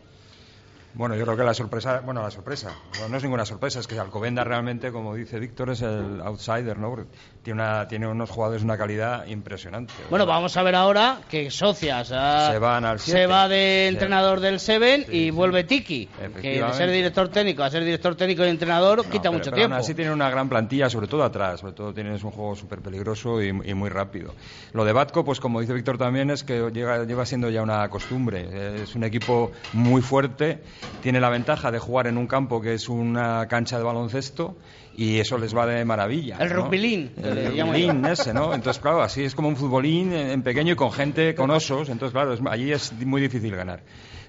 Bueno, 0.95 1.15
yo 1.17 1.25
creo 1.25 1.37
que 1.39 1.43
la 1.45 1.55
sorpresa, 1.55 2.01
bueno, 2.05 2.23
la 2.23 2.31
sorpresa, 2.31 2.71
no, 3.01 3.09
no 3.09 3.17
es 3.17 3.23
ninguna 3.23 3.47
sorpresa, 3.47 3.81
es 3.81 3.87
que 3.87 3.99
Alcobendas 3.99 4.47
realmente, 4.47 4.93
como 4.93 5.15
dice 5.15 5.39
Víctor, 5.41 5.71
es 5.71 5.81
el 5.81 6.21
outsider, 6.23 6.79
¿no? 6.79 6.91
Porque 6.91 7.07
Tiene, 7.43 7.63
una, 7.63 7.89
tiene 7.89 8.07
unos 8.07 8.29
jugadores 8.31 8.61
de 8.61 8.67
una 8.67 8.77
calidad 8.77 9.27
impresionante. 9.27 9.93
Bueno, 10.11 10.27
vamos 10.27 10.55
a 10.57 10.63
ver 10.63 10.75
ahora 10.75 11.21
que 11.31 11.51
Socias 11.51 12.11
ah, 12.13 12.51
Se 12.53 12.59
van 12.59 12.85
al 12.85 12.99
se 13.01 13.27
va 13.27 13.49
de 13.49 13.87
Sí. 13.89 13.95
entrenador 13.95 14.41
del 14.41 14.61
Seven 14.61 15.07
y 15.11 15.31
vuelve 15.31 15.65
Tiki, 15.65 16.09
que 16.43 16.63
de 16.63 16.73
ser 16.75 16.91
director 16.91 17.29
técnico 17.31 17.63
a 17.63 17.71
ser 17.71 17.85
director 17.85 18.15
técnico 18.15 18.45
y 18.45 18.49
entrenador 18.49 19.03
quita 19.07 19.23
pero- 19.23 19.33
mucho 19.33 19.45
pero 19.47 19.57
tiempo. 19.57 19.75
Aún 19.75 19.81
así 19.83 19.95
tienen 19.95 20.13
una 20.13 20.29
gran 20.31 20.49
plantilla, 20.49 20.91
sobre 20.91 21.07
todo 21.09 21.25
atrás. 21.25 21.61
Sobre 21.61 21.73
todo 21.73 21.95
tienes 21.95 22.23
un 22.23 22.31
juego 22.33 22.55
súper 22.55 22.81
peligroso 22.81 23.43
y, 23.43 23.49
y 23.49 23.75
muy 23.75 23.89
rápido. 23.89 24.35
Lo 24.75 24.85
de 24.85 24.93
Batco, 24.93 25.25
pues 25.25 25.41
como 25.41 25.61
dice 25.61 25.73
Víctor 25.73 25.97
también, 25.97 26.31
es 26.31 26.45
que 26.45 26.71
llega, 26.71 27.05
lleva 27.05 27.25
siendo 27.25 27.49
ya 27.51 27.63
una 27.63 27.89
costumbre. 27.89 28.83
Es 28.83 28.95
un 28.95 29.05
equipo 29.05 29.53
muy 29.73 30.03
fuerte, 30.03 30.63
tiene 31.01 31.21
la 31.21 31.31
ventaja 31.31 31.71
de 31.71 31.79
jugar 31.79 32.07
en 32.07 32.17
un 32.17 32.27
campo 32.27 32.61
que 32.61 32.75
es 32.75 32.89
una 32.89 33.47
cancha 33.49 33.77
de 33.79 33.85
baloncesto 33.85 34.57
y 34.97 35.19
eso 35.19 35.39
les 35.39 35.57
va 35.57 35.67
de 35.67 35.85
maravilla. 35.85 36.37
El 36.39 36.51
¿no? 36.51 36.55
rugbilín, 36.57 37.13
El 37.17 37.47
rugbilín 37.49 38.07
ese, 38.07 38.33
¿no? 38.35 38.55
Entonces, 38.55 38.81
claro, 38.81 39.03
así 39.03 39.25
es 39.25 39.35
como 39.35 39.49
un 39.49 39.57
futbolín 39.57 40.13
en 40.13 40.29
en 40.31 40.43
pequeño 40.43 40.73
y 40.75 40.77
con 40.77 40.93
gente, 40.93 41.35
con 41.35 41.51
osos. 41.51 41.89
Entonces, 41.89 42.13
claro, 42.13 42.33
es- 42.35 42.41
allí 42.49 42.73
es 42.73 42.93
muy 42.93 43.21
difícil 43.21 43.55
ganar. 43.57 43.83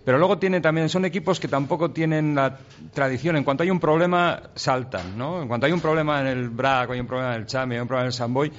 Pero 0.06 0.18
luego 0.18 0.38
tiene 0.38 0.60
también, 0.60 0.90
son 0.90 1.06
equipos 1.06 1.40
que 1.40 1.48
tampoco 1.48 1.92
tienen 1.92 2.36
la 2.36 2.58
tradición. 2.94 3.38
En 3.38 3.44
cuanto 3.46 3.64
hay 3.64 3.70
un 3.72 3.80
problema, 3.80 4.42
saltan, 4.56 5.18
¿no? 5.18 5.42
En 5.42 5.48
cuanto 5.48 5.66
hay 5.66 5.72
un 5.72 5.80
problema 5.80 6.20
en 6.22 6.28
el 6.28 6.50
BRAC, 6.50 6.92
hay 6.92 7.00
un 7.00 7.08
problema 7.08 7.36
en 7.36 7.42
el 7.42 7.46
Chame, 7.48 7.76
hay 7.76 7.82
un 7.82 7.88
problema 7.88 8.04
en 8.06 8.08
el 8.08 8.14
Samboy, 8.14 8.52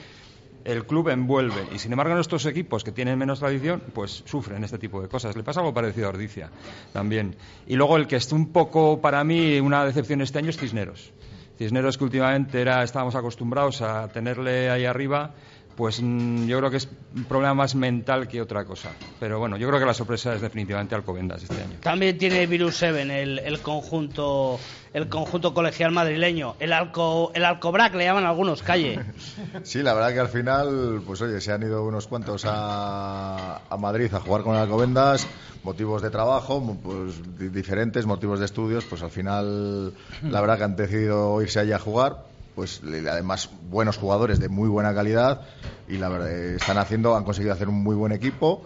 el 0.65 0.87
club 0.87 1.09
envuelve. 1.11 1.67
Y 1.75 1.79
sin 1.79 1.93
embargo, 1.93 2.15
nuestros 2.15 2.47
equipos 2.47 2.83
que 2.83 2.93
tienen 2.93 3.19
menos 3.19 3.39
tradición, 3.39 3.83
pues 3.93 4.23
sufren 4.27 4.65
este 4.65 4.79
tipo 4.79 5.01
de 5.01 5.09
cosas. 5.09 5.37
Le 5.37 5.43
pasa 5.43 5.61
algo 5.61 5.75
parecido 5.75 6.07
a 6.07 6.11
Ordicia 6.11 6.51
también. 6.93 7.37
Y 7.67 7.77
luego 7.77 7.97
el 7.97 8.07
que 8.07 8.17
es 8.17 8.33
un 8.33 8.53
poco, 8.53 9.01
para 9.01 9.23
mí, 9.25 9.61
una 9.61 9.85
decepción 9.85 10.23
este 10.23 10.39
año 10.39 10.51
es 10.51 10.57
Cisneros. 10.57 11.13
Cisneros 11.59 11.97
que 11.97 12.05
últimamente 12.05 12.61
era, 12.61 12.83
estábamos 12.83 13.15
acostumbrados 13.15 13.81
a 13.81 14.09
tenerle 14.09 14.71
ahí 14.71 14.85
arriba, 14.87 15.35
pues 15.77 16.01
mm, 16.03 16.47
yo 16.47 16.59
creo 16.59 16.71
que 16.71 16.77
es 16.79 16.89
un 17.15 17.25
problema 17.25 17.55
más 17.55 17.75
mental 17.75 18.29
que 18.29 18.41
otra 18.41 18.65
cosa. 18.65 18.97
Pero 19.19 19.39
bueno, 19.39 19.57
yo 19.57 19.69
creo 19.69 19.81
que 19.81 19.87
la 19.87 19.95
sorpresa 19.95 20.35
es 20.35 20.41
definitivamente 20.41 20.95
Alcobendas 20.95 21.43
este 21.43 21.63
año. 21.63 21.79
También 21.83 22.19
tiene 22.19 22.47
Virus 22.47 22.77
Seven 22.77 23.11
el, 23.11 23.39
el 23.39 23.61
conjunto 23.63 24.59
el 24.93 25.09
conjunto 25.09 25.55
colegial 25.55 25.93
madrileño. 25.93 26.57
El 26.61 26.73
Alco 26.73 27.33
el 27.35 27.45
Alcobrac 27.45 27.95
le 27.95 28.05
llaman 28.05 28.25
algunos 28.25 28.63
calle. 28.63 29.01
Sí, 29.63 29.83
la 29.83 29.95
verdad 29.95 30.13
que 30.13 30.21
al 30.21 30.29
final, 30.29 31.03
pues 31.07 31.21
oye, 31.23 31.41
se 31.41 31.51
han 31.53 31.63
ido 31.63 31.85
unos 31.85 32.07
cuantos 32.07 32.45
a, 32.47 33.63
a 33.69 33.77
Madrid 33.79 34.13
a 34.13 34.21
jugar 34.21 34.43
con 34.43 34.55
el 34.55 34.61
Alcobendas, 34.63 35.29
motivos 35.63 36.03
de 36.03 36.11
trabajo, 36.11 36.63
pues 36.83 37.23
di- 37.39 37.49
diferentes, 37.49 38.05
motivos 38.07 38.39
de 38.41 38.45
estudios, 38.45 38.85
pues 38.85 39.03
al 39.03 39.11
final, 39.11 39.95
la 40.23 40.41
verdad 40.41 40.59
que 40.59 40.65
han 40.65 40.77
decidido 40.77 41.41
irse 41.43 41.61
allí 41.61 41.73
a 41.73 41.79
jugar, 41.79 42.34
pues 42.55 42.81
además 42.85 43.51
buenos 43.69 43.97
jugadores 43.97 44.39
de 44.39 44.49
muy 44.49 44.69
buena 44.69 44.95
calidad 44.95 45.43
y 45.89 45.97
la 45.99 46.09
verdad 46.09 46.31
eh, 46.31 46.57
están 46.57 46.79
haciendo, 46.79 47.17
han 47.17 47.25
conseguido 47.25 47.53
hacer 47.53 47.69
un 47.69 47.83
muy 47.83 47.97
buen 47.97 48.13
equipo 48.13 48.63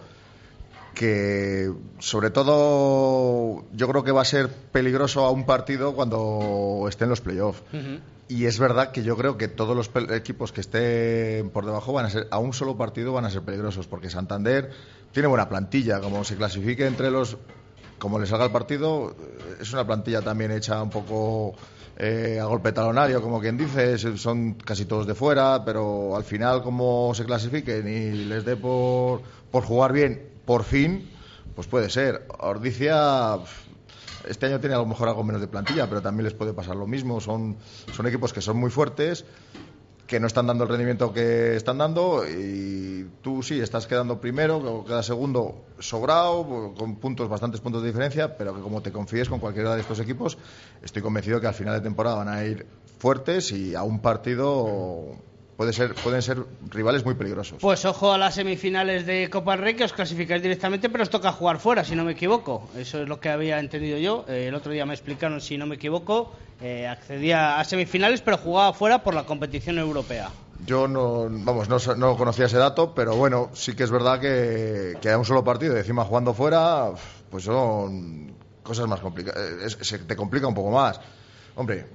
que 0.93 1.71
sobre 1.99 2.29
todo 2.29 3.63
yo 3.73 3.87
creo 3.87 4.03
que 4.03 4.11
va 4.11 4.21
a 4.21 4.25
ser 4.25 4.49
peligroso 4.49 5.25
a 5.25 5.31
un 5.31 5.45
partido 5.45 5.93
cuando 5.93 6.85
esté 6.89 7.05
en 7.05 7.09
los 7.09 7.21
playoffs. 7.21 7.63
Y 8.27 8.45
es 8.45 8.59
verdad 8.59 8.91
que 8.91 9.01
yo 9.01 9.17
creo 9.17 9.37
que 9.37 9.47
todos 9.47 9.75
los 9.75 9.89
equipos 10.11 10.51
que 10.51 10.61
estén 10.61 11.49
por 11.49 11.65
debajo 11.65 11.93
van 11.93 12.05
a 12.05 12.09
ser, 12.09 12.27
a 12.29 12.37
un 12.37 12.53
solo 12.53 12.77
partido 12.77 13.13
van 13.13 13.25
a 13.25 13.31
ser 13.31 13.41
peligrosos, 13.41 13.87
porque 13.87 14.09
Santander 14.09 14.71
tiene 15.11 15.27
buena 15.27 15.49
plantilla, 15.49 15.99
como 15.99 16.23
se 16.23 16.35
clasifique 16.35 16.85
entre 16.85 17.09
los, 17.09 17.37
como 17.97 18.19
le 18.19 18.27
salga 18.27 18.45
el 18.45 18.51
partido, 18.51 19.15
eh, 19.19 19.57
es 19.61 19.73
una 19.73 19.87
plantilla 19.87 20.21
también 20.21 20.51
hecha 20.51 20.83
un 20.83 20.91
poco 20.91 21.55
eh, 21.99 22.39
a 22.41 22.45
golpe 22.45 22.71
talonario, 22.71 23.21
como 23.21 23.41
quien 23.41 23.57
dice, 23.57 23.97
son 24.17 24.53
casi 24.53 24.85
todos 24.85 25.05
de 25.05 25.15
fuera, 25.15 25.63
pero 25.65 26.15
al 26.15 26.23
final 26.23 26.63
como 26.63 27.13
se 27.13 27.25
clasifiquen 27.25 27.87
y 27.87 28.11
les 28.25 28.45
dé 28.45 28.55
por, 28.55 29.21
por 29.51 29.63
jugar 29.63 29.91
bien, 29.91 30.29
por 30.45 30.63
fin, 30.63 31.09
pues 31.55 31.67
puede 31.67 31.89
ser. 31.89 32.25
Ordicia 32.39 33.37
este 34.27 34.45
año 34.45 34.59
tiene 34.59 34.75
a 34.75 34.79
lo 34.79 34.85
mejor 34.85 35.09
algo 35.09 35.23
menos 35.23 35.41
de 35.41 35.47
plantilla, 35.47 35.87
pero 35.87 36.01
también 36.01 36.23
les 36.23 36.33
puede 36.33 36.53
pasar 36.53 36.75
lo 36.75 36.87
mismo. 36.87 37.19
Son, 37.19 37.57
son 37.93 38.07
equipos 38.07 38.31
que 38.31 38.41
son 38.41 38.57
muy 38.57 38.69
fuertes, 38.69 39.25
que 40.09 40.19
no 40.19 40.25
están 40.25 40.47
dando 40.47 40.63
el 40.63 40.71
rendimiento 40.71 41.13
que 41.13 41.55
están 41.55 41.77
dando 41.77 42.27
y 42.27 43.07
tú 43.21 43.43
sí 43.43 43.61
estás 43.61 43.85
quedando 43.85 44.19
primero 44.19 44.57
o 44.57 44.83
quedas 44.83 45.05
segundo 45.05 45.65
sobrado, 45.77 46.73
con 46.75 46.95
puntos, 46.95 47.29
bastantes 47.29 47.61
puntos 47.61 47.83
de 47.83 47.89
diferencia, 47.89 48.35
pero 48.35 48.55
que 48.55 48.61
como 48.61 48.81
te 48.81 48.91
confíes 48.91 49.29
con 49.29 49.39
cualquiera 49.39 49.75
de 49.75 49.81
estos 49.81 49.99
equipos, 49.99 50.39
estoy 50.81 51.03
convencido 51.03 51.39
que 51.39 51.45
al 51.45 51.53
final 51.53 51.75
de 51.75 51.81
temporada 51.81 52.15
van 52.15 52.27
a 52.27 52.43
ir 52.43 52.65
fuertes 52.97 53.51
y 53.51 53.75
a 53.75 53.83
un 53.83 53.99
partido 54.01 55.15
puede 55.59 55.73
ser, 55.73 55.93
pueden 55.93 56.21
ser 56.21 56.45
rivales 56.69 57.03
muy 57.03 57.15
peligrosos. 57.15 57.57
Pues 57.59 57.83
ojo 57.83 58.13
a 58.13 58.17
las 58.17 58.35
semifinales 58.35 59.05
de 59.05 59.29
Copa 59.29 59.51
del 59.51 59.59
Rey 59.59 59.73
que 59.73 59.83
os 59.83 59.91
clasificáis 59.91 60.41
directamente, 60.41 60.87
pero 60.87 61.03
os 61.03 61.09
toca 61.09 61.33
jugar 61.33 61.59
fuera, 61.59 61.83
si 61.83 61.97
no 61.97 62.05
me 62.05 62.13
equivoco. 62.13 62.69
Eso 62.77 63.01
es 63.01 63.09
lo 63.09 63.19
que 63.19 63.27
había 63.27 63.59
entendido 63.59 63.97
yo. 63.97 64.23
Eh, 64.29 64.47
el 64.47 64.55
otro 64.55 64.71
día 64.71 64.85
me 64.85 64.93
explicaron, 64.93 65.41
si 65.41 65.57
no 65.57 65.65
me 65.65 65.75
equivoco, 65.75 66.31
eh, 66.61 66.87
accedía 66.87 67.59
a 67.59 67.65
semifinales, 67.65 68.21
pero 68.21 68.37
jugaba 68.37 68.71
fuera 68.71 69.03
por 69.03 69.13
la 69.13 69.25
competición 69.25 69.79
europea. 69.79 70.29
Yo 70.65 70.87
no, 70.87 71.27
vamos, 71.29 71.67
no, 71.67 71.77
no 71.97 72.15
conocía 72.15 72.45
ese 72.45 72.57
dato, 72.57 72.95
pero 72.95 73.17
bueno, 73.17 73.49
sí 73.51 73.75
que 73.75 73.83
es 73.83 73.91
verdad 73.91 74.21
que, 74.21 74.97
que 75.01 75.11
a 75.11 75.17
un 75.17 75.25
solo 75.25 75.43
partido 75.43 75.75
y 75.75 75.79
encima 75.79 76.05
jugando 76.05 76.33
fuera, 76.33 76.91
pues 77.29 77.43
son 77.43 78.33
cosas 78.63 78.87
más 78.87 79.01
complicadas. 79.01 79.77
Se 79.81 79.99
te 79.99 80.15
complica 80.15 80.47
un 80.47 80.55
poco 80.55 80.71
más. 80.71 81.01
Hombre, 81.57 81.87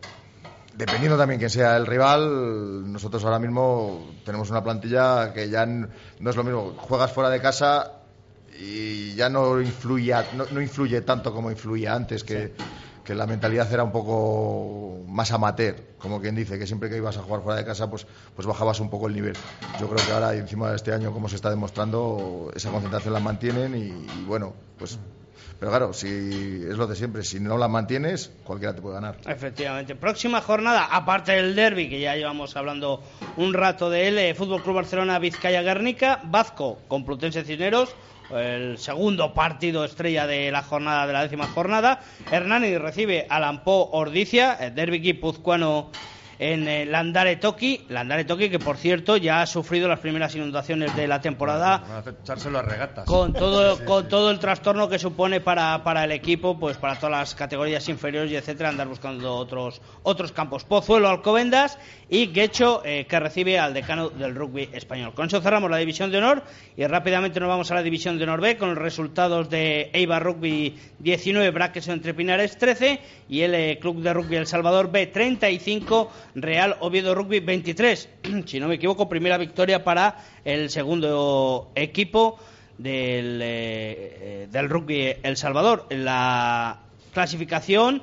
dependiendo 0.77 1.17
también 1.17 1.39
quién 1.39 1.51
sea 1.51 1.77
el 1.77 1.87
rival, 1.87 2.93
nosotros 2.93 3.25
ahora 3.25 3.39
mismo 3.39 4.11
tenemos 4.25 4.51
una 4.51 4.63
plantilla 4.63 5.33
que 5.33 5.49
ya 5.49 5.67
no 5.67 6.31
es 6.31 6.37
lo 6.37 6.45
mismo. 6.45 6.75
Juegas 6.77 7.13
fuera 7.13 7.31
de 7.31 7.41
casa 7.41 7.93
y 8.59 9.15
ya 9.15 9.29
no 9.29 9.61
influye, 9.61 10.15
no, 10.37 10.45
no 10.51 10.61
influye 10.61 11.01
tanto 11.03 11.33
como 11.33 11.51
influía 11.51 11.95
antes, 11.95 12.25
que, 12.25 12.55
que 13.05 13.15
la 13.15 13.27
mentalidad 13.27 13.73
era 13.73 13.85
un 13.85 13.93
poco 13.93 15.03
más 15.07 15.33
amateur, 15.33 15.77
como 15.99 16.21
quien 16.21 16.35
dice, 16.35 16.59
que 16.59 16.67
siempre 16.67 16.89
que 16.89 16.97
ibas 16.97 17.17
a 17.17 17.23
jugar 17.23 17.43
fuera 17.43 17.59
de 17.59 17.65
casa, 17.65 17.91
pues, 17.91 18.07
pues 18.35 18.47
bajabas 18.47 18.81
un 18.81 18.91
poco 18.91 19.09
el 19.09 19.15
nivel. 19.15 19.35
Yo 19.81 19.89
creo 19.89 20.05
que 20.05 20.13
ahora, 20.13 20.35
y 20.35 20.39
encima 20.39 20.71
de 20.71 20.77
este 20.77 20.93
año, 20.93 21.13
como 21.13 21.29
se 21.29 21.37
está 21.37 21.51
demostrando, 21.51 22.51
esa 22.55 22.71
concentración 22.71 23.15
la 23.15 23.21
mantienen 23.21 23.75
y, 23.77 24.21
y 24.21 24.25
bueno, 24.27 24.55
pues... 24.79 24.99
Pero 25.59 25.71
claro, 25.71 25.93
si 25.93 26.09
es 26.09 26.77
lo 26.77 26.87
de 26.87 26.97
siempre, 26.97 27.23
si 27.23 27.41
no 27.41 27.59
la 27.59 27.69
mantienes, 27.69 28.31
cualquiera 28.45 28.75
te 28.75 28.83
puede 28.83 28.97
ganar. 28.97 29.17
Efectivamente. 29.27 29.95
Próxima 29.95 30.41
jornada, 30.41 30.85
aparte 30.91 31.33
del 31.33 31.55
derby, 31.55 31.89
que 31.89 32.01
ya 32.01 32.17
llevamos 32.17 32.57
hablando 32.57 33.03
un 33.37 33.55
rato 33.55 33.91
de 33.91 34.09
él, 34.09 34.19
eh, 34.19 34.35
Fútbol 34.35 34.63
Club 34.63 34.77
Barcelona, 34.77 35.19
Vizcaya 35.19 35.63
Guernica, 35.63 36.21
Bazco, 36.25 36.79
Complutense 36.89 37.45
Cisneros, 37.45 37.95
el 38.31 38.79
segundo 38.79 39.35
partido 39.35 39.85
estrella 39.85 40.27
de 40.27 40.51
la 40.51 40.63
jornada 40.63 41.07
de 41.07 41.13
la 41.13 41.23
décima 41.23 41.47
jornada. 41.47 42.01
Hernani 42.31 42.79
recibe 42.79 43.27
a 43.29 43.41
Lampó 43.41 43.91
Ordicia, 43.93 44.55
el 44.55 44.75
derby 44.75 45.01
guipuzcoano 45.01 45.91
en 46.39 46.69
eh, 46.69 46.87
Landare 46.87 47.37
Toki. 47.37 47.85
Landare 47.89 48.25
Toki, 48.25 48.51
que 48.51 48.59
por 48.59 48.77
cierto 48.77 49.17
ya 49.17 49.43
ha 49.43 49.47
sufrido 49.47 49.89
las 49.89 50.01
primeras 50.01 50.35
inundaciones 50.35 50.95
de 50.97 51.07
la 51.07 51.21
temporada 51.21 51.79
Van 51.79 52.03
a 52.07 52.11
echárselo 52.23 52.59
a 52.59 52.63
regatas. 52.63 53.05
con 53.05 53.33
todo 53.33 53.85
con 53.85 54.09
todo 54.09 54.31
el 54.31 54.39
trastorno 54.39 54.89
que 54.89 54.99
supone 54.99 55.41
para, 55.41 55.83
para 55.85 56.05
el 56.05 56.13
equipo 56.13 56.59
pues 56.59 56.77
para 56.77 56.97
todas 56.97 57.11
las 57.13 57.35
categorías 57.35 57.89
inferiores 57.89 58.31
y 58.31 58.37
etcétera 58.37 58.71
andar 58.71 58.89
buscando 58.89 59.35
otros 59.35 59.81
otros 60.03 60.33
campos 60.33 60.65
Pozuelo 60.65 61.09
Alcobendas 61.09 61.79
y 62.09 62.27
Guecho 62.27 62.83
eh, 62.85 63.07
que 63.09 63.21
recibe 63.21 63.59
al 63.59 63.75
decano 63.75 64.11
del 64.11 64.35
rugby 64.35 64.69
español 64.73 65.15
con 65.15 65.27
eso 65.27 65.41
cerramos 65.41 65.71
la 65.71 65.77
división 65.79 66.11
de 66.11 66.19
honor 66.19 66.43
y 66.77 66.87
rápidamente 66.87 67.41
nos 67.41 67.49
vamos 67.49 67.71
a 67.71 67.75
la 67.75 67.83
división 67.83 68.19
de 68.19 68.25
honor 68.25 68.41
B 68.41 68.57
con 68.57 68.71
los 68.71 68.79
resultados 68.79 69.49
de 69.51 69.91
Eibar 69.93 70.23
Rugby 70.23 70.79
19 70.99 71.51
Braques 71.51 71.89
entre 71.89 72.15
Pinares 72.15 72.57
13 72.59 73.01
y 73.29 73.41
el 73.43 73.55
eh, 73.55 73.79
Club 73.81 74.03
de 74.03 74.13
Rugby 74.13 74.37
El 74.37 74.47
Salvador 74.47 74.91
B 74.91 75.07
35 75.07 76.11
Real 76.35 76.77
Oviedo 76.81 77.15
Rugby 77.15 77.41
23 77.41 78.09
si 78.47 78.61
no 78.61 78.69
me 78.69 78.75
equivoco 78.75 79.09
primera 79.09 79.39
victoria 79.39 79.85
para 79.85 80.25
el 80.45 80.71
segundo 80.71 81.71
equipo 81.75 82.39
del, 82.79 83.41
eh, 83.43 83.47
eh, 84.45 84.49
del 84.51 84.69
rugby 84.69 85.15
El 85.23 85.37
Salvador. 85.37 85.87
La 85.91 86.81
clasificación 87.13 88.03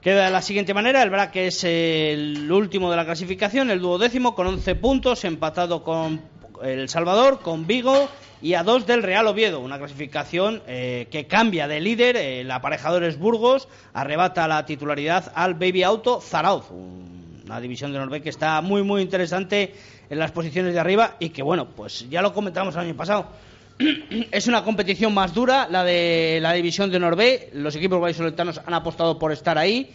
queda 0.00 0.26
de 0.26 0.30
la 0.30 0.42
siguiente 0.42 0.74
manera. 0.74 1.02
El 1.02 1.10
BRAC 1.10 1.36
es 1.36 1.64
el 1.64 2.50
último 2.50 2.90
de 2.90 2.96
la 2.96 3.04
clasificación, 3.04 3.70
el 3.70 3.80
duodécimo 3.80 4.34
con 4.34 4.46
11 4.46 4.74
puntos, 4.76 5.24
empatado 5.24 5.82
con 5.82 6.20
El 6.62 6.88
Salvador, 6.88 7.40
con 7.40 7.66
Vigo 7.66 8.08
y 8.40 8.54
a 8.54 8.62
dos 8.62 8.86
del 8.86 9.02
Real 9.02 9.26
Oviedo. 9.26 9.60
Una 9.60 9.78
clasificación 9.78 10.62
eh, 10.66 11.08
que 11.10 11.26
cambia 11.26 11.66
de 11.66 11.80
líder. 11.80 12.16
El 12.16 12.50
aparejador 12.50 13.04
es 13.04 13.18
Burgos, 13.18 13.68
arrebata 13.92 14.46
la 14.48 14.64
titularidad 14.66 15.32
al 15.34 15.54
Baby 15.54 15.82
Auto 15.82 16.20
Zarauz. 16.20 16.70
Un 16.70 17.17
Una 17.48 17.62
división 17.62 17.94
de 17.94 17.98
Norbe 17.98 18.20
que 18.20 18.28
está 18.28 18.60
muy, 18.60 18.82
muy 18.82 19.00
interesante 19.00 19.72
en 20.10 20.18
las 20.18 20.32
posiciones 20.32 20.74
de 20.74 20.80
arriba 20.80 21.16
y 21.18 21.30
que, 21.30 21.42
bueno, 21.42 21.66
pues 21.74 22.06
ya 22.10 22.20
lo 22.20 22.34
comentamos 22.34 22.74
el 22.74 22.82
año 22.82 22.94
pasado. 22.94 23.30
es 24.30 24.46
una 24.48 24.62
competición 24.62 25.14
más 25.14 25.32
dura, 25.32 25.66
la 25.66 25.82
de 25.82 26.40
la 26.42 26.52
división 26.52 26.90
de 26.90 26.98
Norbe. 26.98 27.48
Los 27.54 27.74
equipos 27.74 28.02
vallisoletanos 28.02 28.60
han 28.66 28.74
apostado 28.74 29.18
por 29.18 29.32
estar 29.32 29.56
ahí 29.56 29.90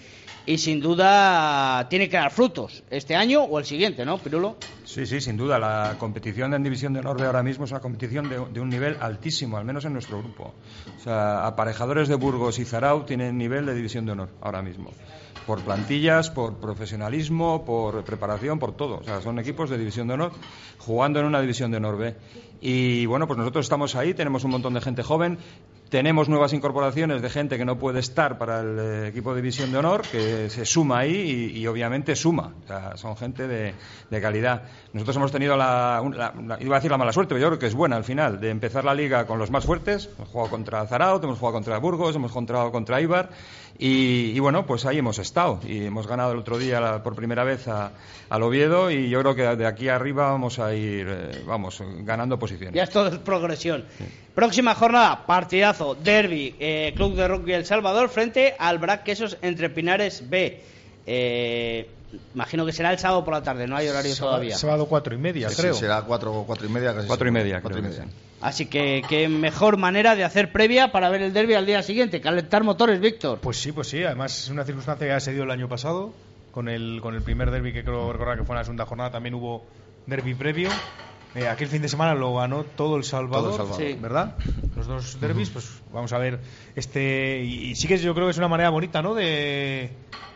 y 0.48 0.58
sin 0.58 0.82
duda 0.82 1.88
tiene 1.90 2.10
que 2.10 2.18
dar 2.18 2.32
frutos 2.32 2.84
este 2.90 3.16
año 3.16 3.44
o 3.44 3.60
el 3.60 3.66
siguiente, 3.66 4.04
¿no, 4.04 4.18
Pirulo? 4.18 4.58
Sí, 4.84 5.06
sí, 5.06 5.22
sin 5.22 5.38
duda. 5.38 5.60
La 5.60 5.98
competición 6.00 6.56
en 6.56 6.64
División 6.64 6.94
de 6.94 7.04
Norte 7.04 7.24
ahora 7.24 7.44
mismo 7.44 7.66
es 7.66 7.72
una 7.72 7.82
competición 7.82 8.30
de, 8.30 8.44
de, 8.52 8.62
un 8.62 8.70
nivel 8.70 8.98
altísimo, 9.00 9.58
al 9.58 9.66
menos 9.66 9.86
en 9.86 9.94
nuestro 9.94 10.18
grupo. 10.24 10.56
O 10.98 11.04
sea, 11.04 11.46
aparejadores 11.46 12.08
de 12.08 12.16
Burgos 12.16 12.58
y 12.58 12.66
Zarau 12.66 13.06
tienen 13.06 13.38
nivel 13.38 13.68
de 13.68 13.76
División 13.76 14.08
de 14.08 14.14
Honor 14.14 14.30
ahora 14.42 14.64
mismo. 14.64 14.90
Por 15.46 15.62
plantillas, 15.62 16.30
por 16.30 16.56
profesionalismo, 16.56 17.66
por 17.66 18.04
preparación, 18.04 18.60
por 18.60 18.76
todo. 18.76 19.00
O 19.00 19.04
sea, 19.04 19.22
son 19.22 19.40
equipos 19.40 19.70
de 19.70 19.78
División 19.78 20.08
de 20.08 20.14
Honor 20.14 20.32
jugando 20.80 21.20
en 21.20 21.26
una 21.26 21.42
División 21.42 21.72
de 21.72 21.78
Honor 21.78 21.98
B. 21.98 22.16
Y 22.62 23.06
bueno, 23.06 23.28
pues 23.28 23.38
nosotros 23.38 23.66
estamos 23.66 23.96
ahí, 23.96 24.14
tenemos 24.14 24.44
un 24.44 24.52
montón 24.52 24.74
de 24.74 24.82
gente 24.82 25.04
joven, 25.04 25.38
tenemos 25.94 26.28
nuevas 26.28 26.54
incorporaciones 26.54 27.22
de 27.22 27.30
gente 27.30 27.56
que 27.56 27.66
no 27.66 27.78
puede 27.78 28.00
estar 28.00 28.40
para 28.40 28.62
el 28.62 28.80
eh, 28.80 29.08
equipo 29.10 29.30
de 29.36 29.42
división 29.42 29.72
de 29.72 29.78
honor, 29.78 30.02
que 30.02 30.50
se 30.50 30.66
suma 30.66 30.98
ahí 31.00 31.52
y, 31.54 31.68
obviamente 31.68 32.16
suma. 32.16 32.52
O 32.64 32.68
sea, 32.68 32.98
son 32.98 33.16
gente 33.16 33.48
de, 33.48 33.76
calidad. 34.20 34.64
Nosotros 34.92 35.18
hemos 35.18 35.32
tenido 35.32 35.56
la, 35.56 36.02
iba 36.60 36.76
a 36.76 36.80
decir 36.80 36.90
la 36.90 36.98
mala 36.98 37.14
suerte, 37.14 37.36
pero 37.36 37.42
yo 37.42 37.48
creo 37.50 37.60
que 37.60 37.68
es 37.68 37.76
buena 37.76 37.96
al 37.96 38.04
final, 38.04 38.40
de 38.40 38.50
empezar 38.50 38.84
la 38.86 38.96
liga 38.96 39.28
con 39.28 39.38
los 39.38 39.52
más 39.52 39.66
fuertes. 39.66 40.10
Hemos 40.18 40.30
jugado 40.30 40.50
contra 40.50 40.88
Zaraut, 40.88 41.24
hemos 41.24 41.38
jugado 41.38 41.54
contra 41.54 41.78
Burgos, 41.78 42.16
hemos 42.16 42.32
jugado 42.32 42.72
contra 42.72 43.00
Ibar. 43.00 43.30
Y, 43.80 44.32
y, 44.36 44.40
bueno, 44.40 44.66
pues 44.66 44.86
ahí 44.86 45.00
hemos 45.00 45.20
estado. 45.20 45.60
Y 45.66 45.86
hemos 45.86 46.08
ganado 46.08 46.32
el 46.32 46.40
otro 46.40 46.58
día 46.58 47.02
por 47.04 47.16
primera 47.16 47.44
vez 47.44 47.68
a, 47.68 47.92
al 48.30 48.44
Oviedo. 48.44 48.92
Y 48.92 49.10
yo 49.10 49.20
creo 49.22 49.36
que 49.36 49.44
de 49.56 49.66
aquí 49.66 49.90
arriba 49.90 50.32
vamos 50.32 50.60
a 50.60 50.74
ir, 50.74 51.08
eh, 51.10 51.44
vamos, 51.46 51.82
ganando 52.00 52.38
posiciones. 52.38 52.76
Ya 52.76 52.84
es 52.84 52.90
todo 52.90 53.08
es 53.08 53.18
progresión. 53.18 53.86
Próxima 54.36 54.76
jornada, 54.76 55.26
partidazo, 55.26 55.96
derby, 55.96 56.56
eh, 56.60 56.94
Club 56.96 57.16
de 57.16 57.28
Rugby 57.28 57.54
El 57.54 57.66
Salvador 57.66 58.10
frente 58.10 58.56
al 58.58 58.78
Brac 58.80 59.04
Quesos 59.04 59.38
entre 59.42 59.70
Pinares 59.70 60.30
B. 60.30 60.62
Eh, 61.06 61.90
imagino 62.34 62.66
que 62.66 62.72
será 62.72 62.92
el 62.92 63.00
sábado 63.00 63.24
por 63.24 63.34
la 63.34 63.44
tarde, 63.44 63.68
no 63.68 63.76
hay 63.76 63.88
horario 63.88 64.14
sábado, 64.14 64.38
todavía. 64.38 64.58
Sábado 64.58 64.86
cuatro 64.88 65.16
y 65.16 65.18
media, 65.18 65.50
sí, 65.50 65.62
creo. 65.62 65.74
Sí, 65.74 65.82
será 65.82 66.02
cuatro, 66.04 66.44
cuatro 66.46 66.66
y 66.66 66.70
media. 66.70 66.94
Casi 66.94 67.08
cuatro 67.08 67.28
y 67.28 67.32
media, 67.32 67.62
cuatro 67.62 67.80
creo 67.80 67.92
y 67.92 67.96
media. 67.96 68.08
Así 68.42 68.66
que 68.66 69.02
qué 69.08 69.30
mejor 69.30 69.78
manera 69.78 70.16
de 70.16 70.26
hacer 70.26 70.52
previa 70.52 70.92
para 70.92 71.10
ver 71.10 71.22
el 71.22 71.32
derby 71.32 71.54
al 71.54 71.66
día 71.66 71.82
siguiente, 71.82 72.20
calentar 72.20 72.64
motores, 72.64 73.00
Víctor. 73.00 73.40
Pues 73.40 73.58
sí, 73.58 73.72
pues 73.72 73.88
sí, 73.88 74.04
además 74.04 74.38
es 74.38 74.50
una 74.50 74.66
circunstancia 74.66 75.08
que 75.08 75.14
ya 75.14 75.20
se 75.22 75.34
dio 75.34 75.44
el 75.44 75.52
año 75.52 75.70
pasado, 75.70 76.14
con 76.52 76.68
el, 76.68 77.00
con 77.02 77.16
el 77.16 77.22
primer 77.22 77.52
derby 77.52 77.72
que 77.72 77.84
creo 77.84 78.12
recordar 78.12 78.38
que 78.38 78.44
fue 78.44 78.56
en 78.56 78.60
la 78.60 78.64
segunda 78.66 78.86
jornada, 78.86 79.12
también 79.12 79.36
hubo 79.36 79.64
derby 80.08 80.36
previo. 80.36 80.70
Eh, 81.36 81.48
aquel 81.48 81.68
fin 81.68 81.82
de 81.82 81.90
semana 81.90 82.14
lo 82.14 82.36
ganó 82.36 82.64
todo 82.64 82.98
el 82.98 83.04
Salvador, 83.04 83.52
todo 83.52 83.64
el 83.64 83.70
Salvador. 83.70 83.88
Sí. 83.88 83.98
¿verdad? 84.00 84.36
Los 84.88 85.14
dos 85.14 85.22
derbis, 85.22 85.50
pues 85.50 85.82
vamos 85.94 86.12
a 86.14 86.18
ver 86.18 86.40
este 86.76 87.42
y, 87.44 87.72
y, 87.72 87.76
sí 87.76 87.88
que 87.88 87.98
yo 87.98 88.14
creo 88.14 88.28
que 88.28 88.32
es 88.32 88.38
una 88.38 88.48
manera 88.50 88.70
bonita, 88.70 89.02
¿no? 89.02 89.14
De, 89.14 89.92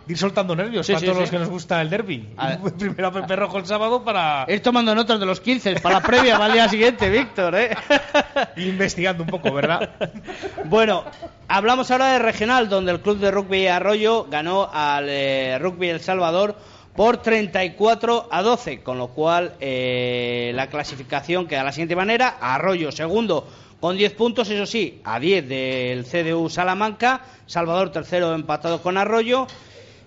de 0.05 0.13
ir 0.13 0.17
soltando 0.17 0.55
nervios 0.55 0.85
Sí, 0.85 0.93
para 0.93 0.99
sí, 1.01 1.05
todos 1.05 1.17
sí. 1.17 1.21
los 1.23 1.31
que 1.31 1.39
nos 1.39 1.49
gusta 1.49 1.81
el 1.81 1.89
derby. 1.89 2.29
Primero 2.79 3.07
a 3.09 3.11
Pepe 3.11 3.35
Rojo 3.35 3.57
el 3.57 3.65
sábado 3.65 4.03
para 4.03 4.45
Ir 4.47 4.61
tomando 4.61 4.95
notas 4.95 5.19
de 5.19 5.25
los 5.25 5.41
15 5.41 5.81
para 5.81 5.95
la 5.95 6.01
previa 6.01 6.35
para 6.35 6.47
el 6.47 6.53
día 6.53 6.69
siguiente, 6.69 7.09
Víctor, 7.09 7.55
¿eh? 7.55 7.75
investigando 8.57 9.23
un 9.23 9.29
poco, 9.29 9.51
¿verdad? 9.53 9.89
Bueno, 10.65 11.03
hablamos 11.47 11.91
ahora 11.91 12.13
de 12.13 12.19
regional, 12.19 12.69
donde 12.69 12.91
el 12.91 13.01
club 13.01 13.19
de 13.19 13.31
rugby 13.31 13.67
Arroyo 13.67 14.25
ganó 14.29 14.69
al 14.71 15.07
eh, 15.09 15.57
rugby 15.59 15.89
El 15.89 16.01
Salvador 16.01 16.55
por 16.95 17.17
34 17.17 18.27
a 18.31 18.41
12, 18.41 18.81
con 18.81 18.97
lo 18.97 19.09
cual 19.09 19.53
eh, 19.59 20.51
la 20.55 20.67
clasificación 20.67 21.47
queda 21.47 21.59
de 21.59 21.65
la 21.65 21.71
siguiente 21.71 21.95
manera: 21.95 22.37
Arroyo 22.41 22.91
segundo 22.91 23.47
con 23.79 23.97
10 23.97 24.13
puntos, 24.13 24.49
eso 24.49 24.65
sí, 24.65 25.01
a 25.03 25.19
10 25.19 25.47
del 25.47 26.05
CDU 26.05 26.49
Salamanca, 26.49 27.21
Salvador 27.45 27.91
tercero 27.91 28.33
empatado 28.33 28.81
con 28.81 28.97
Arroyo. 28.97 29.47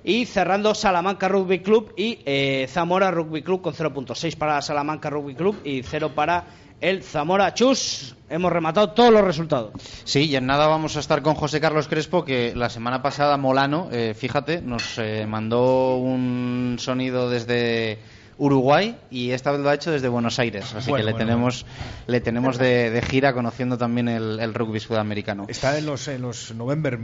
Y 0.03 0.25
cerrando 0.25 0.75
Salamanca 0.75 1.29
Rugby 1.29 1.61
Club 1.61 1.93
y 1.95 2.21
eh, 2.25 2.67
Zamora 2.71 3.11
Rugby 3.11 3.43
Club 3.43 3.61
con 3.61 3.75
0.6 3.75 4.35
para 4.35 4.63
Salamanca 4.63 5.11
Rugby 5.11 5.35
Club 5.35 5.61
y 5.63 5.83
0 5.83 6.13
para 6.15 6.47
el 6.81 7.03
Zamora 7.03 7.53
Chus. 7.55 8.17
Hemos 8.29 8.53
rematado 8.53 8.93
todos 8.93 9.13
los 9.13 9.23
resultados. 9.23 9.73
Sí, 10.05 10.27
y 10.27 10.37
en 10.37 10.47
nada 10.47 10.67
vamos 10.69 10.97
a 10.97 11.01
estar 11.01 11.23
con 11.23 11.35
José 11.35 11.61
Carlos 11.61 11.89
Crespo, 11.89 12.25
que 12.25 12.55
la 12.55 12.71
semana 12.71 13.03
pasada 13.03 13.37
Molano, 13.37 13.89
eh, 13.93 14.15
fíjate, 14.17 14.63
nos 14.63 14.99
eh, 14.99 15.27
mandó 15.29 15.97
un 15.97 16.77
sonido 16.79 17.29
desde 17.29 17.99
Uruguay 18.43 18.97
y 19.11 19.33
esta 19.33 19.53
vez 19.53 19.61
lo 19.61 19.69
ha 19.69 19.75
hecho 19.75 19.91
desde 19.93 20.09
Buenos 20.09 20.39
Aires. 20.39 20.75
Así 20.75 20.89
Bueno, 20.89 21.03
que 21.03 21.07
le 21.07 21.13
bueno, 21.13 21.27
tenemos, 21.27 21.67
le 22.07 22.21
tenemos 22.23 22.57
de, 22.57 22.91
de 22.91 23.03
gira 23.03 23.35
conociendo 23.35 23.77
también 23.77 24.09
el, 24.09 24.41
el 24.41 24.55
rugby 24.55 24.81
sudamericano. 24.81 25.45
Está 25.47 25.77
en 25.77 25.85
los, 25.85 26.09
en 26.09 26.23
los 26.23 26.55
November 26.55 26.99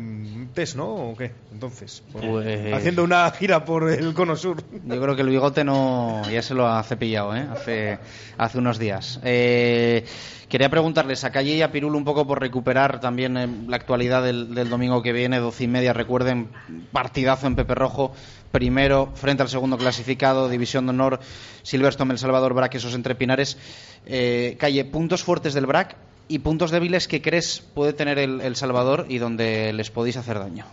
Test, 0.55 0.77
¿no? 0.77 0.87
¿O 1.11 1.15
qué? 1.17 1.33
Entonces, 1.53 2.03
Pues- 2.11 2.73
haciendo 2.75 3.05
una 3.05 3.31
gira 3.33 3.67
por 3.67 3.91
el 3.91 4.15
Cono 4.15 4.35
Sur. 4.35 4.63
Yo 4.87 5.01
creo 5.01 5.15
que 5.15 5.21
el 5.23 5.29
bigote 5.29 5.63
no 5.63 6.23
ya 6.31 6.41
se 6.41 6.55
lo 6.55 6.67
ha 6.67 6.83
cepillado, 6.83 7.37
¿eh? 7.37 7.47
hace, 7.53 7.99
hace 8.39 8.57
unos 8.59 8.79
días. 8.79 9.21
Eh, 9.23 10.07
quería 10.49 10.71
preguntarles 10.71 11.23
a 11.25 11.33
Calle 11.33 11.55
y 11.55 11.61
a 11.61 11.71
Pirul 11.71 11.95
un 11.97 12.05
poco 12.05 12.27
por 12.27 12.41
recuperar 12.41 12.99
también 13.01 13.37
eh, 13.37 13.47
la 13.69 13.77
actualidad 13.77 14.23
del, 14.23 14.55
del 14.55 14.71
domingo 14.71 15.03
que 15.03 15.13
viene, 15.13 15.39
doce 15.39 15.65
y 15.65 15.69
media. 15.69 15.93
Recuerden, 15.93 16.49
partidazo 16.93 17.47
en 17.47 17.57
Pepe 17.57 17.75
Rojo, 17.75 18.13
primero 18.57 19.13
frente 19.15 19.43
al 19.43 19.51
segundo 19.51 19.77
clasificado, 19.77 20.49
División 20.49 20.87
de 20.87 20.91
Honor, 20.91 21.21
Silverstone, 21.63 22.13
El 22.13 22.19
Salvador, 22.19 22.55
Braquesos 22.55 22.95
entre 22.95 23.15
Pinares. 23.15 23.59
Eh, 24.07 24.57
Calle, 24.59 24.87
puntos 24.87 25.23
fuertes 25.23 25.53
del 25.53 25.67
BRAC 25.67 25.95
y 26.27 26.39
puntos 26.39 26.71
débiles 26.71 27.07
que 27.07 27.21
crees 27.21 27.63
puede 27.75 27.93
tener 27.93 28.19
el, 28.19 28.41
el 28.41 28.57
Salvador 28.57 29.05
y 29.11 29.19
donde 29.19 29.75
les 29.75 29.91
podéis 29.91 30.17
hacer 30.17 30.39
daño. 30.39 30.65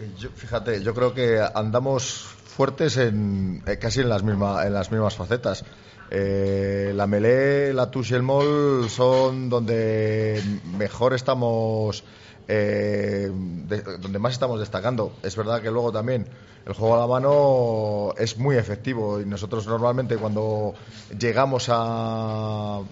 Eh, 0.00 0.28
fíjate, 0.34 0.82
yo 0.82 0.92
creo 0.92 1.14
que 1.14 1.40
andamos 1.54 2.26
fuertes 2.60 2.98
en 2.98 3.62
eh, 3.66 3.78
casi 3.78 4.00
en 4.00 4.10
las 4.10 4.22
mismas 4.22 4.66
en 4.66 4.74
las 4.74 4.92
mismas 4.92 5.16
facetas. 5.16 5.64
Eh, 6.10 6.92
la 6.94 7.06
Melé, 7.06 7.72
la 7.72 7.90
Touche 7.90 8.12
y 8.12 8.16
el 8.16 8.22
Mol 8.22 8.90
son 8.90 9.48
donde 9.48 10.42
mejor 10.76 11.14
estamos, 11.14 12.04
eh, 12.48 13.30
de- 13.32 13.82
donde 13.98 14.18
más 14.18 14.34
estamos 14.34 14.60
destacando. 14.60 15.10
Es 15.22 15.36
verdad 15.36 15.62
que 15.62 15.70
luego 15.70 15.90
también 15.90 16.26
el 16.66 16.74
juego 16.74 16.96
a 16.96 16.98
la 17.00 17.06
mano 17.06 18.12
es 18.18 18.36
muy 18.36 18.56
efectivo 18.56 19.18
y 19.22 19.24
nosotros 19.24 19.66
normalmente 19.66 20.18
cuando 20.18 20.74
llegamos 21.18 21.68
a 21.70 22.82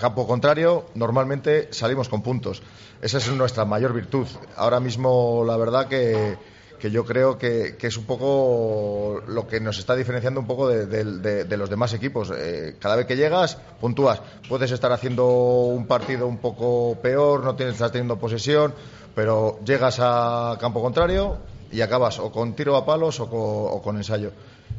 campo 0.00 0.26
contrario, 0.26 0.86
normalmente 0.94 1.68
salimos 1.72 2.08
con 2.08 2.22
puntos. 2.22 2.62
Esa 3.02 3.18
es 3.18 3.28
nuestra 3.32 3.66
mayor 3.66 3.92
virtud. 3.92 4.26
Ahora 4.56 4.80
mismo, 4.80 5.44
la 5.46 5.58
verdad 5.58 5.88
que, 5.88 6.38
que 6.80 6.90
yo 6.90 7.04
creo 7.04 7.38
que, 7.38 7.76
es 7.80 7.96
un 7.96 8.04
poco 8.04 9.22
lo 9.28 9.46
que 9.46 9.60
nos 9.60 9.78
está 9.78 9.94
diferenciando 9.94 10.40
un 10.40 10.46
poco 10.46 10.68
de, 10.68 11.56
los 11.56 11.70
demás 11.70 11.92
equipos. 11.92 12.32
Eh, 12.34 12.76
cada 12.80 12.96
vez 12.96 13.06
que 13.06 13.16
llegas, 13.16 13.58
puntúas. 13.80 14.20
Puedes 14.48 14.72
estar 14.72 14.90
haciendo 14.90 15.28
un 15.28 15.86
partido 15.86 16.26
un 16.26 16.38
poco 16.38 16.98
peor, 17.00 17.44
no 17.44 17.54
tienes, 17.54 17.74
estás 17.74 17.92
teniendo 17.92 18.18
posesión, 18.18 18.74
pero 19.14 19.60
llegas 19.64 19.98
a 20.00 20.56
campo 20.58 20.80
contrario 20.80 21.38
y 21.70 21.82
acabas 21.82 22.18
o 22.18 22.32
con 22.32 22.54
tiro 22.54 22.74
a 22.76 22.84
palos 22.84 23.20
o 23.20 23.28
con, 23.28 23.94
o 23.94 23.98
ensayo. 23.98 24.32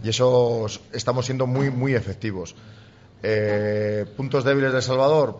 Y 0.03 0.09
eso 0.09 0.65
estamos 0.91 1.25
siendo 1.25 1.45
muy, 1.45 1.69
muy 1.69 1.93
efectivos. 1.93 2.55
Eh, 3.23 4.05
puntos 4.17 4.43
débiles 4.43 4.73
de 4.73 4.81
Salvador, 4.81 5.37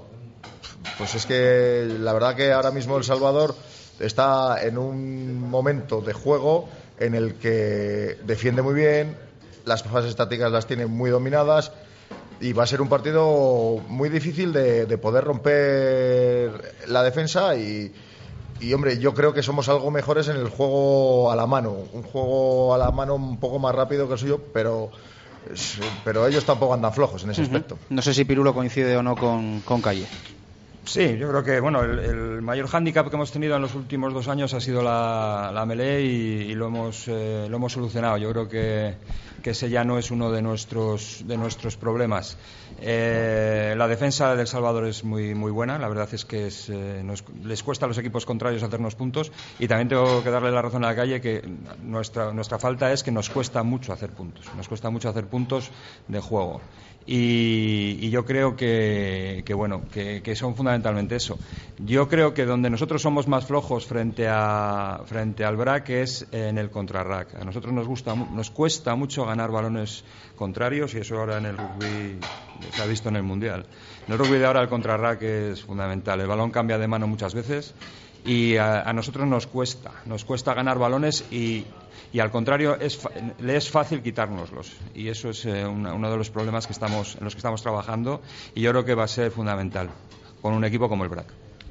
pues 0.99 1.15
es 1.15 1.25
que 1.25 1.97
la 1.99 2.13
verdad 2.13 2.35
que 2.35 2.51
ahora 2.51 2.69
mismo 2.69 2.97
El 2.97 3.03
Salvador 3.03 3.55
está 4.05 4.63
en 4.63 4.77
un 4.77 5.49
momento 5.49 6.01
de 6.01 6.13
juego 6.13 6.67
en 6.99 7.15
el 7.15 7.35
que 7.35 8.17
defiende 8.25 8.61
muy 8.61 8.73
bien, 8.73 9.17
las 9.65 9.83
fases 9.83 10.11
estáticas 10.11 10.51
las 10.51 10.67
tiene 10.67 10.85
muy 10.85 11.09
dominadas 11.09 11.71
y 12.39 12.53
va 12.53 12.63
a 12.63 12.67
ser 12.67 12.81
un 12.81 12.89
partido 12.89 13.79
muy 13.87 14.09
difícil 14.09 14.51
de, 14.51 14.85
de 14.85 14.97
poder 14.97 15.23
romper 15.23 16.75
la 16.87 17.03
defensa 17.03 17.55
y, 17.55 17.93
y, 18.59 18.73
hombre, 18.73 18.97
yo 18.99 19.13
creo 19.13 19.33
que 19.33 19.43
somos 19.43 19.69
algo 19.69 19.91
mejores 19.91 20.27
en 20.27 20.37
el 20.37 20.49
juego 20.49 21.31
a 21.31 21.35
la 21.35 21.45
mano, 21.45 21.75
un 21.93 22.03
juego 22.03 22.73
a 22.73 22.77
la 22.77 22.91
mano 22.91 23.15
un 23.15 23.39
poco 23.39 23.59
más 23.59 23.73
rápido 23.73 24.07
que 24.07 24.13
el 24.13 24.19
suyo, 24.19 24.41
pero, 24.53 24.91
pero 26.03 26.27
ellos 26.27 26.45
tampoco 26.45 26.73
andan 26.73 26.93
flojos 26.93 27.23
en 27.23 27.31
ese 27.31 27.43
aspecto. 27.43 27.77
No 27.89 28.01
sé 28.01 28.13
si 28.13 28.25
Pirulo 28.25 28.53
coincide 28.53 28.95
o 28.97 29.03
no 29.03 29.15
con, 29.15 29.61
con 29.61 29.81
Calle. 29.81 30.07
Sí, 30.83 31.15
yo 31.17 31.29
creo 31.29 31.43
que 31.43 31.59
bueno, 31.59 31.83
el, 31.83 32.41
mayor 32.41 32.67
hándicap 32.67 33.07
que 33.07 33.15
hemos 33.15 33.31
tenido 33.31 33.55
en 33.55 33.61
los 33.61 33.75
últimos 33.75 34.13
dos 34.13 34.27
años 34.27 34.53
ha 34.55 34.59
sido 34.59 34.81
la, 34.81 35.63
melee 35.67 36.01
y, 36.01 36.55
lo, 36.55 36.67
hemos, 36.67 37.07
eh, 37.07 37.45
lo 37.49 37.57
hemos 37.57 37.73
solucionado. 37.73 38.17
Yo 38.17 38.31
creo 38.31 38.49
que, 38.49 38.95
que, 39.43 39.51
ese 39.51 39.69
ya 39.69 39.83
no 39.83 39.99
es 39.99 40.09
uno 40.09 40.31
de 40.31 40.41
nuestros, 40.41 41.23
de 41.27 41.37
nuestros 41.37 41.77
problemas. 41.77 42.35
Eh, 42.81 43.75
la 43.77 43.87
defensa 43.87 44.35
del 44.35 44.47
Salvador 44.47 44.87
es 44.87 45.03
muy, 45.03 45.35
muy 45.35 45.51
buena. 45.51 45.77
La 45.77 45.87
verdad 45.87 46.09
es 46.13 46.25
que 46.25 46.49
eh, 46.69 47.15
les 47.43 47.61
cuesta 47.61 47.85
a 47.85 47.87
los 47.87 47.97
equipos 47.99 48.25
contrarios 48.25 48.63
hacernos 48.63 48.95
puntos. 48.95 49.31
Y 49.59 49.67
también 49.67 49.87
tengo 49.87 50.23
que 50.23 50.31
darle 50.31 50.51
la 50.51 50.63
razón 50.63 50.83
a 50.83 50.87
la 50.87 50.95
calle 50.95 51.21
que 51.21 51.47
nuestra, 51.83 52.33
nuestra 52.33 52.57
falta 52.57 52.91
es 52.91 53.03
que 53.03 53.11
nos 53.11 53.29
cuesta 53.29 53.61
mucho 53.61 53.93
hacer 53.93 54.09
puntos. 54.09 54.47
Nos 54.57 54.67
cuesta 54.67 54.89
mucho 54.89 55.09
hacer 55.09 55.27
puntos 55.27 55.69
de 56.07 56.19
juego. 56.19 56.59
Y, 57.05 58.09
yo 58.09 58.25
creo 58.25 58.55
que, 58.55 59.43
bueno 59.55 59.83
que, 59.91 60.35
son 60.35 60.55
fundamentalmente 60.55 61.15
eso. 61.15 61.37
Yo 61.79 62.07
creo 62.07 62.33
que 62.33 62.45
donde 62.45 62.69
nosotros 62.69 63.01
somos 63.01 63.27
más 63.27 63.45
flojos 63.45 63.85
frente 63.85 64.27
a 64.29 65.01
frente 65.05 65.43
al 65.43 65.55
BRAC 65.55 65.89
es 65.89 66.27
en 66.31 66.57
el 66.57 66.69
contrarrack. 66.69 67.35
A 67.35 67.43
nosotros 67.43 67.73
nos 67.73 67.87
gusta 67.87 68.15
nos 68.15 68.51
cuesta 68.51 68.95
mucho 68.95 69.25
ganar 69.25 69.51
balones 69.51 70.03
contrarios 70.35 70.93
y 70.93 70.99
eso 70.99 71.17
ahora 71.17 71.37
en 71.37 71.45
el 71.45 71.57
rugby 71.57 72.19
se 72.71 72.81
ha 72.81 72.85
visto 72.85 73.09
en 73.09 73.15
el 73.15 73.23
mundial. 73.23 73.65
En 74.07 74.13
el 74.13 74.19
rugby 74.19 74.37
de 74.37 74.45
ahora 74.45 74.61
el 74.61 74.69
contrarrack 74.69 75.21
es 75.23 75.63
fundamental. 75.63 76.19
El 76.21 76.27
balón 76.27 76.51
cambia 76.51 76.77
de 76.77 76.87
mano 76.87 77.07
muchas 77.07 77.33
veces 77.33 77.73
y 78.25 78.57
a, 78.57 78.91
nosotros 78.93 79.27
nos 79.27 79.47
cuesta, 79.47 79.91
nos 80.05 80.25
cuesta 80.25 80.53
ganar 80.53 80.77
balones 80.77 81.25
y, 81.31 81.65
y 82.13 82.19
al 82.19 82.31
contrario 82.31 82.79
es, 82.79 82.99
le 83.39 83.55
es 83.55 83.69
fácil 83.69 84.01
quitárnoslos 84.01 84.71
y 84.93 85.07
eso 85.07 85.29
es 85.29 85.45
eh, 85.45 85.65
uno 85.65 86.11
de 86.11 86.17
los 86.17 86.29
problemas 86.29 86.67
que 86.67 86.73
estamos, 86.73 87.15
en 87.15 87.23
los 87.23 87.33
que 87.33 87.39
estamos 87.39 87.61
trabajando 87.61 88.21
y 88.53 88.61
yo 88.61 88.71
creo 88.71 88.85
que 88.85 88.95
va 88.95 89.05
a 89.05 89.07
ser 89.07 89.31
fundamental 89.31 89.89
con 90.41 90.53
un 90.53 90.63
equipo 90.65 90.89
como 90.89 91.03
el 91.03 91.09
BRAC. 91.09 91.27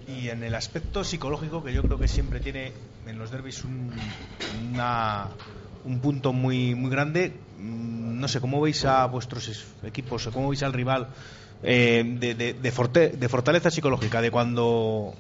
Y 0.08 0.28
en 0.28 0.42
el 0.42 0.54
aspecto 0.54 1.04
psicológico 1.04 1.62
que 1.62 1.72
yo 1.72 1.82
creo 1.82 1.98
que 1.98 2.08
siempre 2.08 2.40
tiene 2.40 2.72
en 3.06 3.18
los 3.18 3.30
derbis 3.30 3.64
un, 3.64 3.92
un 5.84 6.00
punto 6.00 6.32
muy, 6.32 6.74
muy 6.74 6.90
grande, 6.90 7.32
mm, 7.58 8.18
no 8.18 8.26
sé, 8.26 8.40
¿cómo 8.40 8.60
veis 8.60 8.84
a 8.84 9.06
vuestros 9.06 9.66
equipos, 9.84 10.28
cómo 10.32 10.48
veis 10.48 10.64
al 10.64 10.72
rival 10.72 11.08
eh, 11.62 12.02
de, 12.18 12.34
de, 12.34 12.54
de 12.54 13.28
fortaleza 13.28 13.70
psicológica, 13.70 14.20
de 14.20 14.32
cuando 14.32 15.14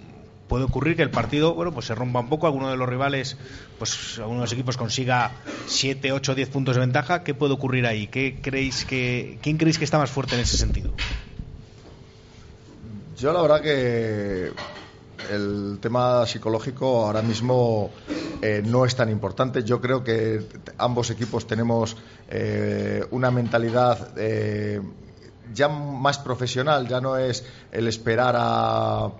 puede 0.50 0.64
ocurrir 0.64 0.96
que 0.96 1.02
el 1.02 1.10
partido 1.10 1.54
bueno 1.54 1.72
pues 1.72 1.86
se 1.86 1.94
rompa 1.94 2.18
un 2.18 2.28
poco 2.28 2.48
alguno 2.48 2.70
de 2.70 2.76
los 2.76 2.88
rivales 2.88 3.36
pues 3.78 4.18
alguno 4.18 4.40
de 4.40 4.44
los 4.46 4.52
equipos 4.52 4.76
consiga 4.76 5.30
7, 5.66 6.10
8, 6.10 6.34
10 6.34 6.48
puntos 6.48 6.74
de 6.74 6.80
ventaja 6.80 7.22
¿qué 7.22 7.34
puede 7.34 7.54
ocurrir 7.54 7.86
ahí? 7.86 8.08
¿Qué 8.08 8.40
creéis 8.42 8.84
que, 8.84 9.38
¿quién 9.42 9.58
creéis 9.58 9.78
que 9.78 9.84
está 9.84 9.96
más 9.98 10.10
fuerte 10.10 10.34
en 10.34 10.40
ese 10.40 10.56
sentido? 10.56 10.90
Yo 13.16 13.32
la 13.32 13.42
verdad 13.42 13.62
que 13.62 14.50
el 15.30 15.78
tema 15.80 16.26
psicológico 16.26 17.06
ahora 17.06 17.22
mismo 17.22 17.90
eh, 18.42 18.62
no 18.64 18.84
es 18.84 18.96
tan 18.96 19.08
importante. 19.08 19.62
Yo 19.62 19.80
creo 19.80 20.02
que 20.02 20.46
ambos 20.78 21.10
equipos 21.10 21.46
tenemos 21.46 21.96
eh, 22.28 23.04
una 23.10 23.30
mentalidad 23.30 24.14
eh, 24.16 24.80
ya 25.54 25.68
más 25.68 26.18
profesional, 26.18 26.88
ya 26.88 27.00
no 27.00 27.16
es 27.16 27.44
el 27.70 27.86
esperar 27.88 28.34
a 28.38 29.10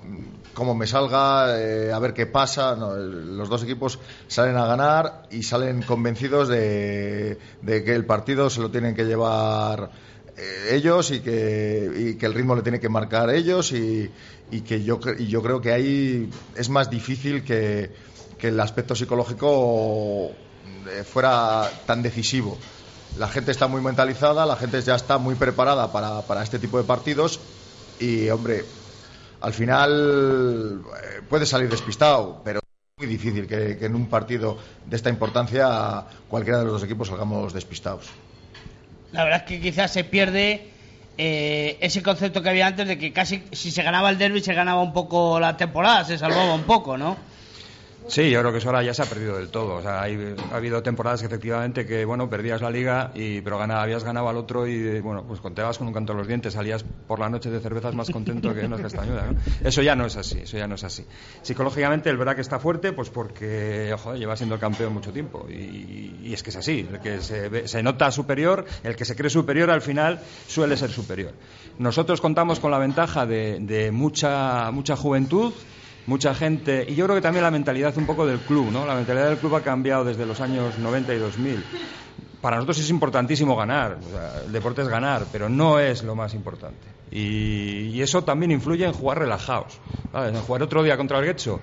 cómo 0.54 0.74
me 0.74 0.86
salga, 0.86 1.58
eh, 1.58 1.92
a 1.92 1.98
ver 1.98 2.14
qué 2.14 2.26
pasa. 2.26 2.74
los 2.74 3.48
dos 3.48 3.62
equipos 3.62 3.98
salen 4.28 4.56
a 4.56 4.66
ganar 4.66 5.22
y 5.30 5.42
salen 5.42 5.82
convencidos 5.82 6.48
de, 6.48 7.38
que 7.64 7.94
el 7.94 8.04
partido 8.04 8.50
se 8.50 8.60
lo 8.60 8.70
tienen 8.70 8.94
que 8.94 9.04
llevar 9.04 9.90
eh, 10.36 10.68
ellos 10.72 11.10
y 11.10 11.20
que, 11.20 12.16
el 12.20 12.34
ritmo 12.34 12.54
le 12.54 12.62
tiene 12.62 12.80
que 12.80 12.88
marcar 12.88 13.30
ellos 13.30 13.72
y, 13.72 14.10
que 14.66 14.82
yo, 14.82 14.98
yo 15.16 15.42
creo 15.42 15.60
que 15.60 15.72
ahí 15.72 16.28
es 16.56 16.68
más 16.68 16.90
difícil 16.90 17.44
que, 17.44 17.90
el 18.40 18.58
aspecto 18.58 18.94
psicológico 18.94 20.30
eh, 20.88 21.04
fuera 21.04 21.70
tan 21.84 22.02
decisivo. 22.02 22.56
La 23.18 23.28
gente 23.28 23.50
está 23.50 23.66
muy 23.66 23.82
mentalizada, 23.82 24.46
la 24.46 24.56
gente 24.56 24.80
ya 24.80 24.94
está 24.94 25.18
muy 25.18 25.34
preparada 25.34 25.92
para, 25.92 26.22
para 26.22 26.42
este 26.42 26.58
tipo 26.58 26.78
de 26.78 26.84
partidos 26.84 27.38
y, 27.98 28.30
hombre, 28.30 28.64
al 29.40 29.52
final 29.52 30.82
eh, 31.02 31.20
puede 31.28 31.46
salir 31.46 31.68
despistado, 31.68 32.40
pero 32.44 32.60
es 32.60 32.98
muy 32.98 33.06
difícil 33.06 33.46
que, 33.46 33.78
en 33.80 33.94
un 33.94 34.06
partido 34.06 34.58
de 34.86 34.96
esta 34.96 35.08
importancia 35.08 36.04
cualquiera 36.28 36.58
de 36.58 36.64
los 36.64 36.74
dos 36.74 36.84
equipos 36.84 37.08
salgamos 37.08 37.52
despistados. 37.52 38.08
La 39.12 39.24
verdad 39.24 39.40
es 39.40 39.46
que 39.46 39.60
quizás 39.60 39.92
se 39.92 40.04
pierde 40.04 40.70
eh, 41.18 41.78
ese 41.80 42.02
concepto 42.02 42.42
que 42.42 42.50
había 42.50 42.66
antes 42.66 42.86
de 42.86 42.98
que 42.98 43.12
casi 43.12 43.42
si 43.52 43.70
se 43.70 43.82
ganaba 43.82 44.10
el 44.10 44.18
derby 44.18 44.40
se 44.40 44.54
ganaba 44.54 44.82
un 44.82 44.92
poco 44.92 45.40
la 45.40 45.56
temporada, 45.56 46.04
se 46.04 46.18
salvaba 46.18 46.54
un 46.54 46.62
poco, 46.62 46.96
¿no? 46.96 47.16
Sí, 48.10 48.28
yo 48.28 48.40
creo 48.40 48.50
que 48.50 48.58
eso 48.58 48.68
ahora 48.68 48.82
ya 48.82 48.92
se 48.92 49.02
ha 49.02 49.04
perdido 49.04 49.36
del 49.36 49.50
todo. 49.50 49.76
O 49.76 49.82
sea, 49.82 50.00
ha 50.02 50.56
habido 50.56 50.82
temporadas 50.82 51.20
que 51.20 51.26
efectivamente 51.26 51.86
que, 51.86 52.04
bueno, 52.04 52.28
perdías 52.28 52.60
la 52.60 52.68
liga, 52.68 53.12
y, 53.14 53.40
pero 53.40 53.62
habías 53.62 54.02
ganado 54.02 54.28
al 54.28 54.36
otro 54.36 54.66
y, 54.66 54.98
bueno, 55.00 55.24
pues 55.24 55.40
contabas 55.40 55.78
con 55.78 55.86
un 55.86 55.94
canto 55.94 56.12
en 56.12 56.18
los 56.18 56.26
dientes, 56.26 56.54
salías 56.54 56.84
por 57.06 57.20
la 57.20 57.28
noche 57.28 57.50
de 57.50 57.60
cervezas 57.60 57.94
más 57.94 58.10
contento 58.10 58.52
que 58.52 58.66
¿no? 58.66 58.76
Eso 59.62 59.82
ya 59.82 59.94
no 59.94 60.06
es 60.06 60.16
así, 60.16 60.40
eso 60.40 60.58
ya 60.58 60.66
no 60.66 60.74
es 60.74 60.82
así. 60.82 61.06
Psicológicamente 61.42 62.10
el 62.10 62.18
que 62.34 62.40
está 62.40 62.58
fuerte, 62.58 62.92
pues 62.92 63.10
porque, 63.10 63.94
joder, 63.96 64.18
lleva 64.18 64.36
siendo 64.36 64.56
el 64.56 64.60
campeón 64.60 64.92
mucho 64.92 65.12
tiempo. 65.12 65.46
Y, 65.48 66.32
es 66.32 66.42
que 66.42 66.50
es 66.50 66.56
así, 66.56 66.88
el 66.90 66.98
que 66.98 67.20
se, 67.20 67.68
se 67.68 67.82
nota 67.82 68.10
superior, 68.10 68.64
el 68.82 68.96
que 68.96 69.04
se 69.04 69.14
cree 69.14 69.30
superior 69.30 69.70
al 69.70 69.82
final 69.82 70.20
suele 70.48 70.76
ser 70.76 70.90
superior. 70.90 71.32
Nosotros 71.78 72.20
contamos 72.20 72.58
con 72.58 72.72
la 72.72 72.78
ventaja 72.78 73.24
de, 73.24 73.58
de 73.60 73.92
mucha, 73.92 74.70
mucha 74.72 74.96
juventud, 74.96 75.52
mucha 76.10 76.34
gente, 76.34 76.84
y 76.88 76.96
yo 76.96 77.04
creo 77.04 77.14
que 77.14 77.22
también 77.22 77.44
la 77.44 77.52
mentalidad 77.52 77.96
un 77.96 78.04
poco 78.04 78.26
del 78.26 78.40
club, 78.40 78.72
¿no? 78.72 78.84
La 78.84 78.96
mentalidad 78.96 79.28
del 79.28 79.38
club 79.38 79.54
ha 79.54 79.62
cambiado 79.62 80.04
desde 80.04 80.26
los 80.26 80.40
años 80.40 80.76
90 80.76 81.14
y 81.14 81.18
2000. 81.18 81.64
Para 82.40 82.56
nosotros 82.56 82.80
es 82.80 82.90
importantísimo 82.90 83.54
ganar, 83.54 83.98
el 84.44 84.50
deporte 84.50 84.82
es 84.82 84.88
ganar, 84.88 85.26
pero 85.30 85.48
no 85.48 85.78
es 85.78 86.02
lo 86.02 86.16
más 86.16 86.34
importante. 86.34 86.88
Y, 87.12 88.02
eso 88.02 88.24
también 88.24 88.50
influye 88.50 88.84
en 88.84 88.92
jugar 88.92 89.20
relajados. 89.20 89.78
En 90.12 90.34
jugar 90.40 90.64
otro 90.64 90.82
día 90.82 90.96
contra 90.96 91.18
el 91.20 91.26
Guecho, 91.26 91.60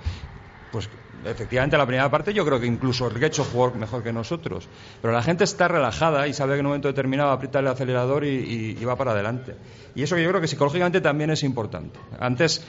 pues 0.71 0.89
efectivamente 1.25 1.77
la 1.77 1.85
primera 1.85 2.09
parte 2.09 2.33
yo 2.33 2.45
creo 2.45 2.59
que 2.59 2.67
incluso 2.67 3.07
el 3.07 3.19
Guecho 3.19 3.43
jugó 3.43 3.71
mejor 3.71 4.01
que 4.01 4.13
nosotros. 4.13 4.69
Pero 5.01 5.13
la 5.13 5.23
gente 5.23 5.43
está 5.43 5.67
relajada 5.67 6.25
y 6.27 6.33
sabe 6.33 6.53
que 6.53 6.59
en 6.59 6.67
un 6.67 6.69
momento 6.69 6.87
determinado 6.87 7.31
aprieta 7.31 7.59
el 7.59 7.67
acelerador 7.67 8.23
y, 8.23 8.77
y, 8.79 8.85
va 8.85 8.95
para 8.95 9.11
adelante. 9.11 9.55
Y 9.93 10.03
eso 10.03 10.17
yo 10.17 10.29
creo 10.29 10.39
que 10.39 10.47
psicológicamente 10.47 11.01
también 11.01 11.31
es 11.31 11.43
importante. 11.43 11.99
Antes 12.19 12.63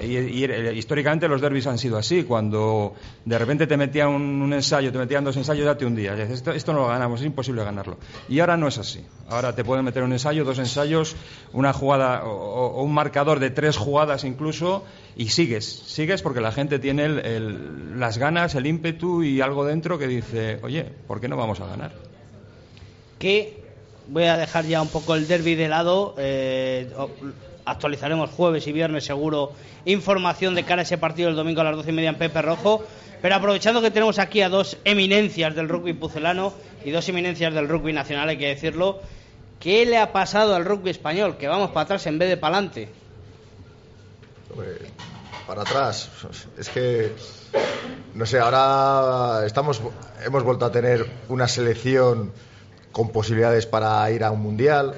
y, 0.00 0.44
históricamente 0.76 1.28
los 1.28 1.40
derbis 1.40 1.66
han 1.66 1.78
sido 1.78 1.96
así. 1.96 2.24
Cuando 2.24 2.94
de 3.24 3.38
repente 3.38 3.66
te 3.66 3.76
metían 3.76 4.08
un, 4.08 4.52
ensayo, 4.52 4.92
te 4.92 4.98
metían 4.98 5.24
dos 5.24 5.36
ensayos, 5.36 5.66
date 5.66 5.84
un 5.84 5.94
día. 5.94 6.14
Esto, 6.14 6.52
esto, 6.52 6.72
no 6.72 6.80
lo 6.80 6.88
ganamos, 6.88 7.20
es 7.20 7.26
imposible 7.26 7.64
ganarlo. 7.64 7.98
Y 8.28 8.40
ahora 8.40 8.56
no 8.56 8.68
es 8.68 8.78
así. 8.78 9.04
Ahora 9.28 9.54
te 9.54 9.64
pueden 9.64 9.84
meter 9.84 10.02
un 10.02 10.12
ensayo, 10.12 10.44
dos 10.44 10.58
ensayos, 10.58 11.16
una 11.52 11.72
jugada 11.72 12.24
o, 12.24 12.82
un 12.82 12.92
marcador 12.92 13.40
de 13.40 13.50
tres 13.50 13.76
jugadas 13.76 14.24
incluso, 14.24 14.84
y 15.16 15.28
sigues. 15.30 15.64
Sigues 15.64 16.22
porque 16.22 16.40
la 16.40 16.52
gente 16.52 16.78
tiene 16.78 17.08
las 17.96 18.18
ganas, 18.18 18.54
el 18.54 18.66
ímpetu 18.66 19.22
y 19.22 19.40
algo 19.40 19.64
dentro 19.64 19.98
que 19.98 20.06
dice, 20.06 20.58
oye, 20.62 20.84
¿por 21.06 21.20
qué 21.20 21.28
no 21.28 21.36
vamos 21.36 21.60
a 21.60 21.66
ganar? 21.66 21.92
Que 23.18 23.62
voy 24.08 24.24
a 24.24 24.36
dejar 24.36 24.64
ya 24.66 24.82
un 24.82 24.88
poco 24.88 25.14
el 25.14 25.28
derby 25.28 25.54
de 25.54 25.68
lado. 25.68 26.14
Eh, 26.18 26.90
actualizaremos 27.70 28.30
jueves 28.30 28.66
y 28.66 28.72
viernes 28.72 29.04
seguro 29.04 29.52
información 29.84 30.54
de 30.54 30.64
cara 30.64 30.80
a 30.80 30.84
ese 30.84 30.98
partido 30.98 31.28
el 31.28 31.36
domingo 31.36 31.60
a 31.60 31.64
las 31.64 31.76
doce 31.76 31.90
y 31.90 31.94
media 31.94 32.10
en 32.10 32.18
Pepe 32.18 32.42
Rojo. 32.42 32.84
Pero 33.22 33.34
aprovechando 33.34 33.82
que 33.82 33.90
tenemos 33.90 34.18
aquí 34.18 34.40
a 34.40 34.48
dos 34.48 34.78
eminencias 34.84 35.54
del 35.54 35.68
rugby 35.68 35.92
pucelano 35.92 36.54
y 36.84 36.90
dos 36.90 37.08
eminencias 37.08 37.52
del 37.52 37.68
rugby 37.68 37.92
nacional, 37.92 38.30
hay 38.30 38.38
que 38.38 38.48
decirlo, 38.48 39.00
¿qué 39.58 39.84
le 39.84 39.98
ha 39.98 40.12
pasado 40.12 40.54
al 40.54 40.64
rugby 40.64 40.90
español? 40.90 41.36
Que 41.36 41.46
vamos 41.46 41.70
para 41.70 41.82
atrás 41.82 42.06
en 42.06 42.18
vez 42.18 42.30
de 42.30 42.36
para 42.36 42.56
adelante. 42.56 42.88
Para 45.46 45.62
atrás, 45.62 46.10
es 46.58 46.68
que 46.70 47.12
no 48.14 48.26
sé, 48.26 48.38
ahora 48.38 49.46
estamos 49.46 49.80
hemos 50.24 50.42
vuelto 50.42 50.64
a 50.64 50.72
tener 50.72 51.06
una 51.28 51.46
selección 51.46 52.32
con 52.92 53.10
posibilidades 53.10 53.66
para 53.66 54.10
ir 54.10 54.24
a 54.24 54.30
un 54.30 54.40
mundial. 54.40 54.94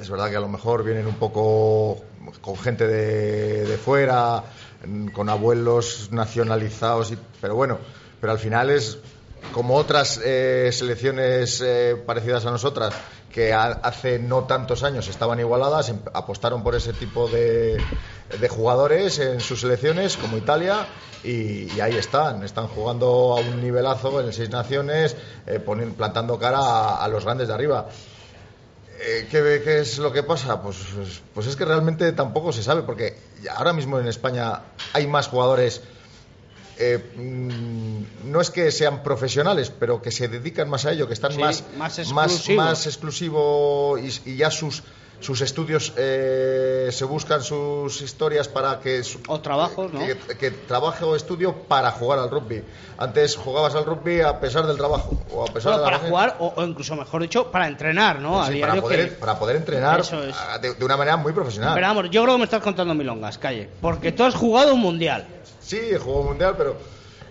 Es 0.00 0.10
verdad 0.10 0.30
que 0.30 0.36
a 0.36 0.40
lo 0.40 0.48
mejor 0.48 0.84
vienen 0.84 1.06
un 1.06 1.14
poco 1.14 2.02
con 2.40 2.56
gente 2.56 2.86
de, 2.86 3.76
fuera, 3.78 4.44
con 5.12 5.28
abuelos 5.28 6.08
nacionalizados, 6.10 7.12
pero 7.40 7.54
bueno, 7.54 7.78
pero 8.20 8.32
al 8.32 8.38
final 8.38 8.70
es 8.70 8.98
como 9.52 9.76
otras 9.76 10.20
eh, 10.24 10.70
selecciones 10.72 11.60
eh, 11.60 11.96
parecidas 12.04 12.44
a 12.46 12.50
nosotras 12.50 12.94
que 13.32 13.52
hace 13.52 14.18
no 14.18 14.44
tantos 14.44 14.82
años 14.82 15.06
estaban 15.08 15.38
igualadas, 15.38 15.90
em, 15.90 15.98
apostaron 16.12 16.62
por 16.62 16.74
ese 16.74 16.92
tipo 16.92 17.28
de, 17.28 17.78
jugadores 18.48 19.18
en 19.18 19.40
sus 19.40 19.60
selecciones, 19.60 20.16
como 20.16 20.36
Italia, 20.36 20.86
y, 21.22 21.78
ahí 21.80 21.96
están, 21.96 22.42
están 22.42 22.68
jugando 22.68 23.36
a 23.36 23.40
un 23.40 23.62
nivelazo 23.62 24.20
en 24.20 24.32
Seis 24.32 24.50
Naciones, 24.50 25.16
eh, 25.46 25.60
plantando 25.60 26.38
cara 26.38 26.96
a, 26.96 27.08
los 27.08 27.24
grandes 27.24 27.48
de 27.48 27.54
arriba 27.54 27.88
Eh, 29.00 29.28
¿qué, 29.30 29.60
qué 29.64 29.80
es 29.80 29.98
lo 29.98 30.12
que 30.12 30.22
pasa? 30.24 30.60
Pues, 30.60 30.76
pues, 30.94 31.20
pues 31.34 31.46
es 31.46 31.56
que 31.56 31.64
realmente 31.64 32.10
tampoco 32.12 32.52
se 32.52 32.62
sabe, 32.62 32.82
porque 32.82 33.16
ahora 33.54 33.72
mismo 33.72 33.98
en 34.00 34.08
España 34.08 34.62
hay 34.92 35.06
más 35.06 35.28
jugadores. 35.28 35.80
eh, 36.80 36.98
mm, 37.16 38.30
no 38.30 38.40
es 38.40 38.50
que 38.50 38.70
sean 38.72 39.02
profesionales, 39.02 39.72
pero 39.78 40.00
que 40.02 40.10
se 40.10 40.28
dedican 40.28 40.68
más 40.68 40.84
a 40.84 40.92
ello, 40.92 41.06
que 41.08 41.14
están 41.14 41.32
Sí, 41.32 41.38
más, 41.38 41.64
más 41.76 42.48
más, 42.50 42.86
exclusivo 42.86 43.98
y, 43.98 44.12
y 44.30 44.36
ya 44.36 44.50
sus 44.50 44.82
sus 45.20 45.40
estudios 45.40 45.92
eh, 45.96 46.90
se 46.92 47.04
buscan 47.04 47.42
sus 47.42 48.00
historias 48.02 48.46
para 48.48 48.78
que 48.80 49.02
su- 49.02 49.20
O 49.26 49.40
trabajos, 49.40 49.92
¿no? 49.92 49.98
que, 50.00 50.16
que 50.38 50.50
trabaje 50.52 51.04
o 51.04 51.16
estudio 51.16 51.54
para 51.66 51.90
jugar 51.90 52.20
al 52.20 52.30
rugby. 52.30 52.62
Antes 52.98 53.36
jugabas 53.36 53.74
al 53.74 53.84
rugby 53.84 54.20
a 54.20 54.38
pesar 54.40 54.66
del 54.66 54.76
trabajo 54.76 55.20
o 55.32 55.42
a 55.42 55.52
pesar 55.52 55.72
Bueno, 55.72 55.78
de 55.86 55.90
la 55.90 55.98
para 55.98 56.08
jugar, 56.08 56.36
o, 56.38 56.52
o 56.56 56.64
incluso 56.64 56.94
mejor 56.96 57.22
dicho, 57.22 57.50
para 57.50 57.66
entrenar, 57.66 58.20
¿no? 58.20 58.46
Sí, 58.46 58.60
para, 58.60 58.80
poder, 58.80 59.08
que- 59.10 59.14
para 59.16 59.38
poder 59.38 59.56
entrenar 59.56 60.00
es. 60.00 60.12
ah, 60.12 60.58
de, 60.58 60.74
de 60.74 60.84
una 60.84 60.96
manera 60.96 61.16
muy 61.16 61.32
profesional. 61.32 61.74
Pero 61.74 61.86
vamos, 61.88 62.10
yo 62.10 62.22
creo 62.22 62.34
que 62.34 62.38
me 62.38 62.44
estás 62.44 62.62
contando 62.62 62.94
milongas, 62.94 63.38
calle. 63.38 63.68
Porque 63.80 64.12
tú 64.12 64.22
has 64.24 64.34
jugado 64.36 64.74
un 64.74 64.80
mundial. 64.80 65.26
Sí, 65.60 65.80
jugó 66.00 66.22
mundial, 66.22 66.54
pero 66.56 66.76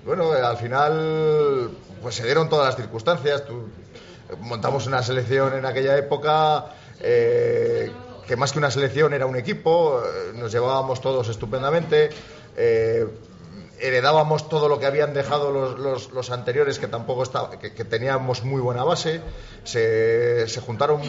bueno, 0.05 0.35
eh, 0.35 0.41
al 0.41 0.57
final 0.57 1.71
pues 2.01 2.15
se 2.15 2.25
dieron 2.25 2.49
todas 2.49 2.65
las 2.67 2.75
circunstancias. 2.75 3.45
Tú- 3.45 3.69
montamos 4.41 4.85
una 4.87 5.01
selección 5.01 5.53
en 5.53 5.65
aquella 5.65 5.97
época 5.97 6.65
eh, 7.01 7.91
que 8.27 8.35
más 8.35 8.51
que 8.51 8.59
una 8.59 8.71
selección 8.71 9.13
era 9.13 9.25
un 9.25 9.35
equipo, 9.35 10.01
eh, 10.03 10.31
nos 10.35 10.51
llevábamos 10.51 11.01
todos 11.01 11.29
estupendamente. 11.29 12.09
eh, 12.55 13.05
heredábamos 13.79 14.49
todo 14.49 14.67
lo 14.69 14.79
que 14.79 14.87
habían 14.87 15.13
dejado 15.13 15.51
los, 15.51 15.77
los- 15.77 16.11
los 16.11 16.31
anteriores 16.31 16.79
que 16.79 16.87
tampoco 16.87 17.21
estaba, 17.21 17.51
que, 17.59 17.69
teníamos 17.85 18.43
muy 18.43 18.59
buena 18.59 18.83
base 18.83 19.21
se, 19.63 20.47
se 20.47 20.61
juntaron 20.61 20.99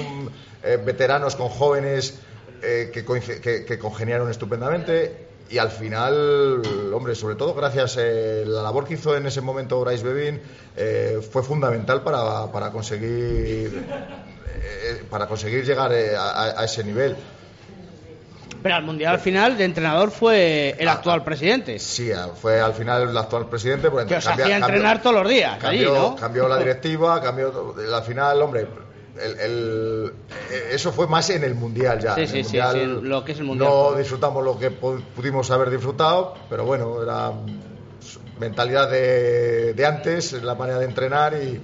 eh, 0.62 0.76
veteranos 0.84 1.34
con 1.34 1.48
jóvenes 1.48 2.18
que, 2.60 3.04
que- 3.40 3.64
que 3.64 3.78
congeniaron 3.78 4.30
estupendamente 4.30 5.27
y 5.50 5.58
al 5.58 5.70
final, 5.70 6.62
hombre, 6.92 7.14
sobre 7.14 7.34
todo 7.34 7.54
gracias 7.54 7.96
a 7.96 8.02
la 8.02 8.62
labor 8.62 8.86
que 8.86 8.94
hizo 8.94 9.16
en 9.16 9.26
ese 9.26 9.40
momento 9.40 9.80
Bryce 9.80 10.04
Bevin 10.04 10.40
eh, 10.76 11.20
fue 11.32 11.42
fundamental 11.42 12.02
para, 12.02 12.50
para 12.52 12.70
conseguir 12.70 13.82
eh, 14.60 15.02
para 15.10 15.26
conseguir 15.26 15.64
llegar 15.64 15.92
eh, 15.92 16.14
a, 16.16 16.60
a 16.60 16.64
ese 16.64 16.84
nivel. 16.84 17.16
Pero 18.62 18.74
al 18.74 18.82
mundial 18.82 19.14
al 19.14 19.20
final 19.20 19.56
de 19.56 19.64
entrenador 19.64 20.10
fue 20.10 20.74
el 20.78 20.88
actual 20.88 21.22
presidente. 21.22 21.78
Sí, 21.78 22.10
fue 22.42 22.60
al 22.60 22.74
final 22.74 23.08
el 23.10 23.16
actual 23.16 23.48
presidente. 23.48 23.88
porque 23.88 24.06
Que 24.06 24.16
os 24.16 24.24
cambia- 24.24 24.46
hacía 24.46 24.58
cambió- 24.58 24.66
entrenar 24.76 25.00
todos 25.02 25.16
los 25.22 25.28
días 25.28 25.52
allí, 25.64 25.84
cambió, 25.84 25.94
¿no? 25.94 26.16
cambió 26.16 26.48
la 26.48 26.56
directiva, 26.64 27.20
cambió 27.22 27.74
al 27.94 28.02
final, 28.02 28.42
hombre, 28.42 28.66
el- 29.20 29.40
el- 29.40 30.12
eh, 30.50 30.68
eso 30.72 30.92
fue 30.92 31.06
más 31.06 31.28
en 31.30 31.44
el 31.44 31.54
mundial 31.54 32.00
ya. 32.00 32.14
Sí, 32.14 32.20
En 32.22 32.28
sí, 32.28 32.38
el 32.38 32.44
sí, 32.44 32.56
Mundial 32.58 32.98
sí, 33.02 33.06
lo 33.08 33.24
que 33.24 33.32
es 33.32 33.38
el 33.38 33.44
mundial. 33.44 33.68
No 33.70 33.94
disfrutamos 33.96 34.44
lo 34.44 34.58
que 34.58 34.70
pu- 34.72 35.02
pudimos 35.14 35.50
haber 35.50 35.70
disfrutado, 35.70 36.34
pero 36.50 36.64
bueno, 36.64 37.02
era 37.02 37.30
mm, 37.30 37.60
mentalidad 38.40 38.90
de, 38.90 39.74
de 39.74 39.86
antes, 39.86 40.32
la 40.42 40.54
manera 40.54 40.78
de 40.78 40.84
entrenar 40.84 41.34
y, 41.34 41.60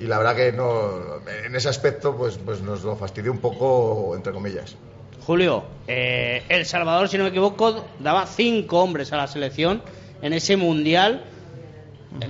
y 0.00 0.06
la 0.06 0.18
verdad 0.18 0.36
que 0.36 0.52
no, 0.52 1.20
en 1.46 1.54
ese 1.56 1.68
aspecto 1.68 2.14
pues, 2.16 2.38
pues 2.44 2.60
nos 2.60 2.82
lo 2.84 2.96
fastidió 2.96 3.32
un 3.32 3.38
poco, 3.38 4.14
entre 4.14 4.32
comillas. 4.32 4.76
Julio, 5.26 5.64
eh, 5.86 6.42
El 6.50 6.66
Salvador, 6.66 7.08
si 7.08 7.16
no 7.16 7.24
me 7.24 7.30
equivoco, 7.30 7.86
daba 8.00 8.26
cinco 8.26 8.80
hombres 8.80 9.12
a 9.12 9.16
la 9.16 9.26
selección 9.26 9.82
en 10.20 10.32
ese 10.34 10.56
mundial. 10.56 11.24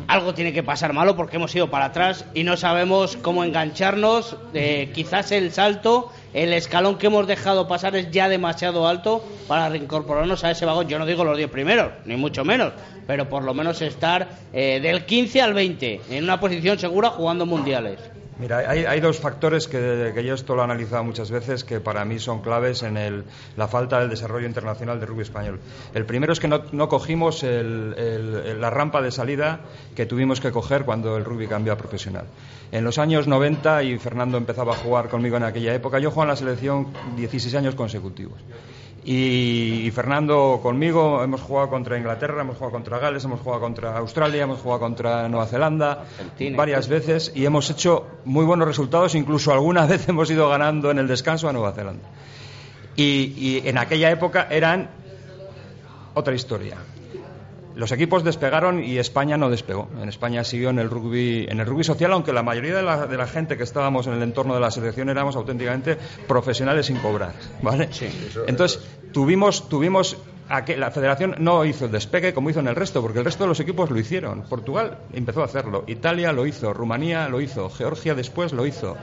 Algo 0.06 0.32
tiene 0.32 0.52
que 0.52 0.62
pasar 0.62 0.92
malo 0.94 1.14
porque 1.14 1.36
hemos 1.36 1.54
ido 1.54 1.70
para 1.70 1.86
atrás 1.86 2.24
y 2.32 2.42
no 2.42 2.56
sabemos 2.56 3.16
cómo 3.16 3.44
engancharnos. 3.44 4.36
Eh, 4.54 4.90
quizás 4.94 5.30
el 5.32 5.52
salto, 5.52 6.10
el 6.32 6.54
escalón 6.54 6.96
que 6.96 7.08
hemos 7.08 7.26
dejado 7.26 7.68
pasar 7.68 7.94
es 7.94 8.10
ya 8.10 8.28
demasiado 8.28 8.88
alto 8.88 9.22
para 9.46 9.68
reincorporarnos 9.68 10.42
a 10.44 10.50
ese 10.50 10.64
vagón. 10.64 10.88
Yo 10.88 10.98
no 10.98 11.04
digo 11.04 11.24
los 11.24 11.36
10 11.36 11.50
primeros, 11.50 11.92
ni 12.06 12.16
mucho 12.16 12.44
menos, 12.44 12.72
pero 13.06 13.28
por 13.28 13.44
lo 13.44 13.52
menos 13.52 13.82
estar 13.82 14.28
eh, 14.54 14.80
del 14.80 15.04
15 15.04 15.42
al 15.42 15.52
20 15.52 16.00
en 16.10 16.24
una 16.24 16.40
posición 16.40 16.78
segura 16.78 17.10
jugando 17.10 17.44
mundiales. 17.44 17.98
Mira, 18.36 18.58
hay, 18.68 18.84
hay 18.84 19.00
dos 19.00 19.20
factores 19.20 19.68
que, 19.68 20.12
yo 20.26 20.34
esto 20.34 20.56
lo 20.56 20.62
he 20.62 20.64
analizado 20.64 21.04
muchas 21.04 21.30
veces 21.30 21.62
que 21.62 21.78
para 21.78 22.04
mí 22.04 22.18
son 22.18 22.42
claves 22.42 22.82
en 22.82 22.96
el- 22.96 23.24
la 23.56 23.68
falta 23.68 24.00
del 24.00 24.10
desarrollo 24.10 24.46
internacional 24.46 24.98
del 24.98 25.08
rugby 25.08 25.22
español. 25.22 25.60
El 25.94 26.04
primero 26.04 26.32
es 26.32 26.40
que 26.40 26.48
no, 26.48 26.88
cogimos 26.88 27.44
el- 27.44 28.60
la 28.60 28.70
rampa 28.70 29.00
de 29.02 29.12
salida 29.12 29.60
que 29.94 30.04
tuvimos 30.06 30.40
que 30.40 30.50
coger 30.50 30.84
cuando 30.84 31.16
el 31.16 31.24
rugby 31.24 31.46
cambió 31.46 31.72
a 31.72 31.76
profesional. 31.76 32.24
En 32.72 32.82
los 32.82 32.98
años 32.98 33.28
90, 33.28 33.84
y 33.84 33.98
Fernando 33.98 34.36
empezaba 34.36 34.72
a 34.72 34.76
jugar 34.76 35.08
conmigo 35.08 35.36
en 35.36 35.44
aquella 35.44 35.72
época, 35.72 36.00
yo 36.00 36.10
jugaba 36.10 36.24
en 36.24 36.30
la 36.30 36.36
selección 36.36 36.88
16 37.16 37.54
años 37.54 37.76
consecutivos. 37.76 38.40
Y, 39.06 39.90
Fernando 39.90 40.60
conmigo 40.62 41.22
hemos 41.22 41.42
jugado 41.42 41.68
contra 41.68 41.98
Inglaterra, 41.98 42.40
hemos 42.40 42.56
jugado 42.56 42.72
contra 42.72 42.98
Gales, 42.98 43.24
hemos 43.24 43.40
jugado 43.40 43.60
contra 43.60 43.98
Australia, 43.98 44.44
hemos 44.44 44.60
jugado 44.60 44.80
contra 44.80 45.28
Nueva 45.28 45.46
Zelanda 45.46 46.04
varias 46.56 46.88
veces 46.88 47.30
y 47.34 47.44
hemos 47.44 47.68
hecho 47.68 48.06
muy 48.24 48.46
buenos 48.46 48.66
resultados, 48.66 49.14
incluso 49.14 49.52
alguna 49.52 49.84
vez 49.86 50.08
hemos 50.08 50.30
ido 50.30 50.48
ganando 50.48 50.90
en 50.90 50.98
el 50.98 51.06
descanso 51.06 51.48
a 51.48 51.52
Nueva 51.52 51.72
Zelanda. 51.72 52.08
Y, 52.96 53.34
y 53.36 53.62
en 53.68 53.76
aquella 53.76 54.10
época 54.10 54.46
eran 54.50 54.88
otra 56.14 56.34
historia. 56.34 56.78
Los 57.76 57.90
equipos 57.92 58.22
despegaron 58.22 58.82
y 58.84 58.98
España 58.98 59.36
no 59.36 59.50
despegó. 59.50 59.88
En 60.00 60.08
España 60.08 60.44
siguió 60.44 60.70
en 60.70 60.78
el 60.78 60.88
rugby, 60.88 61.46
en 61.48 61.58
el 61.60 61.66
rugby 61.66 61.82
social, 61.84 62.12
aunque 62.12 62.32
la 62.32 62.42
mayoría 62.42 62.76
de 62.76 62.82
la, 62.82 63.06
de 63.06 63.16
la 63.16 63.26
gente 63.26 63.56
que 63.56 63.64
estábamos 63.64 64.06
en 64.06 64.12
el 64.14 64.22
entorno 64.22 64.54
de 64.54 64.60
la 64.60 64.70
selección 64.70 65.08
éramos 65.08 65.34
auténticamente 65.36 65.96
profesionales 66.28 66.86
sin 66.86 66.98
cobrar, 66.98 67.32
¿vale? 67.62 67.88
Entonces 68.46 68.80
tuvimos, 69.12 69.68
tuvimos 69.68 70.16
la 70.76 70.90
Federación 70.90 71.34
no 71.38 71.64
hizo 71.64 71.86
el 71.86 71.90
despegue 71.90 72.34
como 72.34 72.50
hizo 72.50 72.60
en 72.60 72.68
el 72.68 72.76
resto, 72.76 73.00
porque 73.02 73.18
el 73.18 73.24
resto 73.24 73.44
de 73.44 73.48
los 73.48 73.60
equipos 73.60 73.90
lo 73.90 73.98
hicieron. 73.98 74.42
Portugal 74.42 74.98
empezó 75.12 75.40
a 75.42 75.46
hacerlo, 75.46 75.84
Italia 75.86 76.32
lo 76.32 76.46
hizo, 76.46 76.72
Rumanía 76.74 77.28
lo 77.28 77.40
hizo, 77.40 77.70
Georgia 77.70 78.14
después 78.14 78.52
lo 78.52 78.66
hizo. 78.66 78.96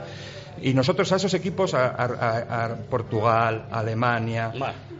Y 0.62 0.72
nosotros 0.74 1.10
a 1.12 1.16
esos 1.16 1.34
equipos, 1.34 1.74
a, 1.74 1.86
a- 1.88 2.04
a- 2.04 2.64
a 2.66 2.76
Portugal, 2.88 3.66
a 3.72 3.80
Alemania, 3.80 4.52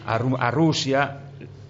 a 0.05 0.51
Rusia, 0.51 1.19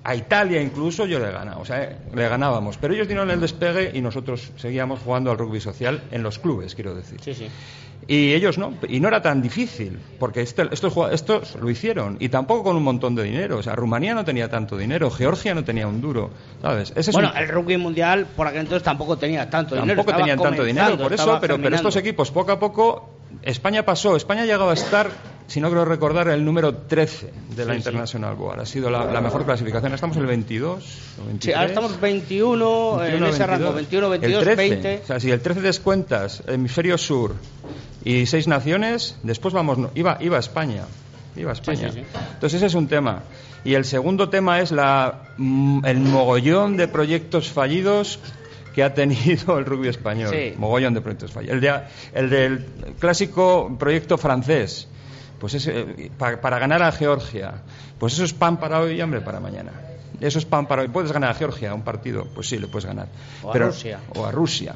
a 0.05 0.14
Italia 0.16 0.61
incluso, 0.61 1.07
yo 1.07 1.18
le 1.20 1.30
ganaba, 1.30 1.59
o 1.61 1.64
sea, 1.64 1.96
le 2.12 2.28
ganábamos. 2.28 2.76
Pero 2.76 2.94
ellos 2.94 3.07
dieron 3.07 3.30
el 3.30 3.40
despegue 3.40 3.90
y 3.94 4.00
nosotros 4.00 4.53
seguíamos 4.57 5.00
jugando 5.00 5.30
al 5.30 5.38
rugby 5.38 5.61
social 5.61 6.03
en 6.11 6.22
los 6.22 6.38
clubes, 6.38 6.74
quiero 6.74 6.94
decir. 6.94 7.20
Sí, 7.22 7.34
sí. 7.34 7.48
Y 8.09 8.32
ellos 8.32 8.59
no, 8.59 8.74
y 8.88 8.98
no 8.98 9.07
era 9.07 9.22
tan 9.22 9.40
difícil, 9.40 10.00
porque 10.18 10.40
este- 10.40 10.68
estos, 10.72 11.55
lo 11.55 11.70
hicieron, 11.70 12.16
y 12.18 12.30
tampoco 12.30 12.64
con 12.64 12.74
un 12.76 12.82
montón 12.82 13.14
de 13.14 13.22
dinero. 13.22 13.59
O 13.59 13.62
sea, 13.62 13.76
Rumanía 13.76 14.12
no 14.12 14.24
tenía 14.24 14.48
tanto 14.48 14.76
dinero, 14.76 15.09
Georgia 15.09 15.55
no 15.55 15.62
tenía 15.62 15.86
un 15.86 16.00
duro, 16.00 16.30
¿sabes? 16.61 16.90
Ese 16.96 17.11
es 17.11 17.12
bueno, 17.12 17.30
un- 17.30 17.36
el 17.36 17.48
rugby 17.48 17.76
mundial 17.76 18.26
por 18.36 18.48
aquel 18.48 18.62
entonces 18.62 18.82
tampoco 18.82 19.16
tenía 19.18 19.48
tanto 19.48 19.76
dinero. 19.76 19.94
Tampoco 20.03 20.18
tenían 20.18 20.38
tanto 20.40 20.64
dinero, 20.64 20.98
por 20.98 21.12
eso, 21.12 21.38
pero, 21.40 21.61
pero 21.62 21.76
estos 21.76 21.94
equipos 21.94 22.32
poco 22.32 22.50
a 22.50 22.59
poco, 22.59 23.09
España 23.43 23.85
pasó, 23.85 24.16
España 24.16 24.45
llegaba 24.45 24.70
a 24.72 24.74
estar, 24.74 25.11
si 25.47 25.61
no 25.61 25.70
creo 25.70 25.85
recordar, 25.85 26.28
el 26.28 26.45
número 26.45 26.74
13 26.74 27.33
de 27.57 27.64
la 27.64 27.72
Sí, 27.74 27.80
sí. 27.80 27.89
International 27.89 28.37
Board. 28.37 28.61
Ha 28.61 28.66
sido 28.66 28.91
la, 28.91 29.05
la 29.07 29.20
mejor 29.20 29.45
clasificación. 29.45 29.93
Estamos 29.95 30.16
en 30.16 30.22
el 30.22 30.28
22 30.28 30.85
o 31.22 31.26
23. 31.26 31.43
Sí, 31.43 31.53
ahora 31.53 31.68
estamos 31.68 32.01
21, 32.01 32.93
en 32.95 33.11
21, 33.12 33.26
ese 33.28 33.47
rango, 33.47 33.72
21, 33.72 34.09
22, 34.11 34.39
el 34.39 34.55
13, 34.55 34.70
20. 34.70 35.01
O 35.03 35.07
sea, 35.07 35.20
si 35.20 35.30
el 35.30 35.41
13 35.41 35.61
descuentas 35.61 36.43
hemisferio 36.47 36.99
sur 36.99 37.35
y 38.05 38.26
seis 38.26 38.47
naciones, 38.49 39.16
después 39.22 39.55
vamos, 39.55 39.78
no, 39.78 39.91
iba, 39.95 40.18
iba 40.20 40.37
a 40.37 40.41
España. 40.41 40.85
Iba 41.37 41.51
a 41.51 41.55
España. 41.55 41.91
sí, 41.91 42.01
sí. 42.01 42.07
Entonces 42.35 42.55
ese 42.59 42.66
es 42.66 42.74
un 42.74 42.89
tema. 42.89 43.22
Y 43.64 43.74
el 43.74 43.85
segundo 43.85 44.28
tema 44.28 44.61
es 44.61 44.72
la, 44.72 45.35
mm, 45.39 45.85
el 45.87 45.99
mogollón 46.01 46.76
de 46.76 46.89
proyectos 46.89 47.49
fallidos 47.51 48.18
que 48.75 48.83
ha 48.83 48.95
tenido 48.95 49.59
el 49.59 49.64
rugby 49.64 49.89
español. 49.89 50.31
Sí. 50.31 50.55
Mogollón 50.57 50.95
de 50.95 51.01
proyectos 51.01 51.33
fallidos. 51.33 51.55
El, 51.57 51.61
de- 51.61 51.81
el 52.14 52.31
del 52.31 52.66
clásico 52.99 53.75
proyecto 53.79 54.16
francés. 54.18 54.89
Pues 55.39 55.68
pa- 56.18 56.41
para 56.41 56.59
ganar 56.59 56.83
a 56.83 56.93
Georgia. 56.93 57.55
Pues 57.99 58.14
eso 58.14 58.25
es 58.25 58.33
pan 58.33 58.59
para 58.59 58.81
hoy 58.81 58.95
y 58.95 59.01
hambre 59.01 59.20
para 59.20 59.41
mañana. 59.41 59.73
Eso 60.20 60.39
es 60.39 60.45
pan 60.45 60.66
para 60.66 60.83
hoy. 60.83 60.89
¿Puedes 60.89 61.11
ganar 61.11 61.31
a 61.31 61.35
Georgia 61.35 61.75
un 61.75 61.83
partido? 61.83 62.27
Pues 62.33 62.49
sí, 62.49 62.59
le 62.59 62.68
puedes 62.68 62.87
ganar. 62.87 63.09
O 63.43 63.51
a 63.51 63.53
Pero- 63.53 63.66
Rusia. 63.66 63.99
O 64.14 64.25
a 64.25 64.31
Rusia. 64.31 64.75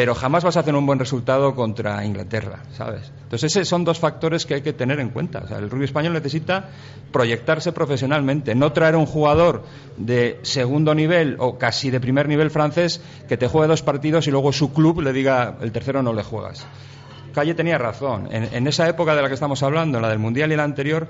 Pero 0.00 0.14
jamás 0.14 0.42
vas 0.42 0.56
a 0.56 0.60
hacer 0.60 0.74
un 0.74 0.86
buen 0.86 0.98
resultado 0.98 1.54
contra 1.54 2.02
Inglaterra, 2.06 2.60
¿sabes? 2.72 3.12
Entonces, 3.24 3.54
esos 3.54 3.68
son 3.68 3.84
dos 3.84 3.98
factores 3.98 4.46
que 4.46 4.54
hay 4.54 4.62
que 4.62 4.72
tener 4.72 4.98
en 4.98 5.10
cuenta. 5.10 5.40
O 5.40 5.46
sea, 5.46 5.58
el 5.58 5.68
rugby 5.68 5.84
español 5.84 6.14
necesita 6.14 6.70
proyectarse 7.12 7.72
profesionalmente, 7.72 8.54
no 8.54 8.72
traer 8.72 8.96
un 8.96 9.04
jugador 9.04 9.62
de 9.98 10.40
segundo 10.40 10.94
nivel 10.94 11.36
o 11.38 11.58
casi 11.58 11.90
de 11.90 12.00
primer 12.00 12.28
nivel 12.28 12.50
francés 12.50 13.02
que 13.28 13.36
te 13.36 13.46
juegue 13.46 13.68
dos 13.68 13.82
partidos 13.82 14.26
y 14.26 14.30
luego 14.30 14.54
su 14.54 14.72
club 14.72 15.02
le 15.02 15.12
diga 15.12 15.58
el 15.60 15.70
tercero 15.70 16.02
no 16.02 16.14
le 16.14 16.22
juegas. 16.22 16.66
Calle 17.34 17.52
tenía 17.52 17.76
razón. 17.76 18.26
En, 18.32 18.54
en 18.54 18.66
esa 18.68 18.88
época 18.88 19.14
de 19.14 19.20
la 19.20 19.28
que 19.28 19.34
estamos 19.34 19.62
hablando, 19.62 19.98
en 19.98 20.02
la 20.02 20.08
del 20.08 20.18
Mundial 20.18 20.50
y 20.50 20.56
la 20.56 20.64
anterior, 20.64 21.08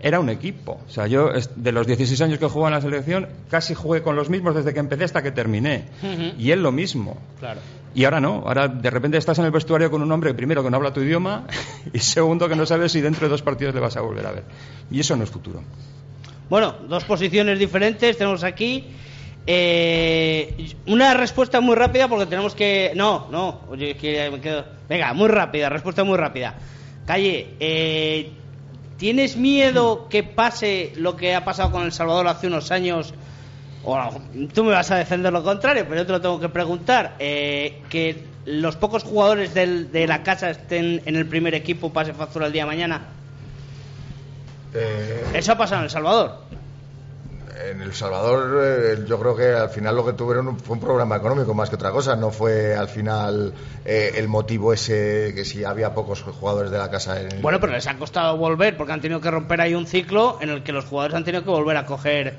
era 0.00 0.20
un 0.20 0.28
equipo. 0.28 0.80
O 0.86 0.90
sea, 0.90 1.06
yo 1.06 1.30
de 1.56 1.72
los 1.72 1.86
16 1.86 2.20
años 2.22 2.38
que 2.38 2.46
jugué 2.46 2.66
en 2.66 2.72
la 2.72 2.80
selección, 2.80 3.28
casi 3.50 3.74
jugué 3.74 4.02
con 4.02 4.16
los 4.16 4.30
mismos 4.30 4.54
desde 4.54 4.72
que 4.72 4.80
empecé 4.80 5.04
hasta 5.04 5.22
que 5.22 5.30
terminé. 5.30 5.84
Y 6.38 6.50
él 6.52 6.62
lo 6.62 6.72
mismo. 6.72 7.16
Claro. 7.38 7.60
Y 7.94 8.04
ahora 8.04 8.20
no, 8.20 8.44
ahora 8.46 8.68
de 8.68 8.90
repente 8.90 9.16
estás 9.16 9.38
en 9.38 9.46
el 9.46 9.50
vestuario 9.50 9.90
con 9.90 10.02
un 10.02 10.12
hombre, 10.12 10.34
primero 10.34 10.62
que 10.62 10.70
no 10.70 10.76
habla 10.76 10.92
tu 10.92 11.00
idioma 11.00 11.46
y 11.92 11.98
segundo 11.98 12.48
que 12.48 12.56
no 12.56 12.66
sabes 12.66 12.92
si 12.92 13.00
dentro 13.00 13.26
de 13.26 13.30
dos 13.30 13.42
partidos 13.42 13.74
le 13.74 13.80
vas 13.80 13.96
a 13.96 14.00
volver 14.00 14.26
a 14.26 14.32
ver. 14.32 14.44
Y 14.90 15.00
eso 15.00 15.16
no 15.16 15.24
es 15.24 15.30
futuro. 15.30 15.62
Bueno, 16.48 16.74
dos 16.88 17.04
posiciones 17.04 17.58
diferentes 17.58 18.16
tenemos 18.16 18.44
aquí. 18.44 18.86
Eh, 19.46 20.74
una 20.86 21.14
respuesta 21.14 21.60
muy 21.60 21.74
rápida 21.74 22.08
porque 22.08 22.26
tenemos 22.26 22.54
que... 22.54 22.92
No, 22.94 23.28
no, 23.30 23.60
oye, 23.70 23.96
que 23.96 24.30
me 24.30 24.40
quedo... 24.40 24.64
Venga, 24.88 25.12
muy 25.14 25.28
rápida, 25.28 25.68
respuesta 25.68 26.04
muy 26.04 26.16
rápida. 26.16 26.54
Calle, 27.06 27.54
eh, 27.58 28.30
¿tienes 28.98 29.36
miedo 29.36 30.08
que 30.08 30.22
pase 30.22 30.92
lo 30.96 31.16
que 31.16 31.34
ha 31.34 31.44
pasado 31.44 31.70
con 31.70 31.84
El 31.84 31.92
Salvador 31.92 32.28
hace 32.28 32.46
unos 32.46 32.70
años? 32.70 33.14
Tú 34.54 34.64
me 34.64 34.72
vas 34.72 34.90
a 34.90 34.96
defender 34.96 35.32
lo 35.32 35.42
contrario, 35.42 35.84
pero 35.88 36.00
yo 36.02 36.06
te 36.06 36.12
lo 36.12 36.20
tengo 36.20 36.38
que 36.40 36.48
preguntar. 36.48 37.14
Eh, 37.18 37.80
que 37.88 38.24
los 38.44 38.76
pocos 38.76 39.02
jugadores 39.04 39.54
del- 39.54 39.90
de 39.92 40.06
la 40.06 40.22
casa 40.22 40.50
estén 40.50 41.02
en 41.06 41.16
el 41.16 41.26
primer 41.26 41.54
equipo 41.54 41.92
pase 41.92 42.12
factura 42.14 42.46
el 42.46 42.52
día 42.52 42.62
de 42.62 42.66
mañana. 42.66 43.02
Eso 45.34 45.52
ha 45.52 45.58
pasado 45.58 45.80
en 45.80 45.84
El 45.84 45.90
Salvador. 45.90 46.36
En 47.70 47.82
El 47.82 47.92
Salvador, 47.92 48.60
eh, 48.64 49.04
yo 49.06 49.18
creo 49.18 49.34
que 49.34 49.48
al 49.52 49.68
final 49.70 49.96
lo 49.96 50.04
que 50.06 50.12
tuvieron 50.12 50.58
fue 50.58 50.74
un 50.74 50.80
programa 50.80 51.16
económico 51.16 51.54
más 51.54 51.68
que 51.68 51.74
otra 51.74 51.90
cosa. 51.90 52.14
No 52.14 52.30
fue 52.30 52.76
al 52.76 52.88
final 52.88 53.52
eh, 53.84 54.12
el 54.16 54.28
motivo 54.28 54.72
ese 54.72 55.32
que 55.34 55.44
si 55.44 55.64
había 55.64 55.92
pocos 55.92 56.22
jugadores 56.22 56.70
de 56.70 56.78
la 56.78 56.88
casa. 56.90 57.20
En... 57.20 57.42
Bueno, 57.42 57.58
pero 57.58 57.72
les 57.72 57.86
ha 57.88 57.96
costado 57.96 58.36
volver 58.36 58.76
porque 58.76 58.92
han 58.92 59.00
tenido 59.00 59.20
que 59.20 59.30
romper 59.30 59.60
ahí 59.60 59.74
un 59.74 59.86
ciclo 59.86 60.38
en 60.40 60.50
el 60.50 60.62
que 60.62 60.72
los 60.72 60.84
jugadores 60.84 61.16
han 61.16 61.24
tenido 61.24 61.42
que 61.42 61.50
volver 61.50 61.76
a 61.78 61.84
coger 61.86 62.36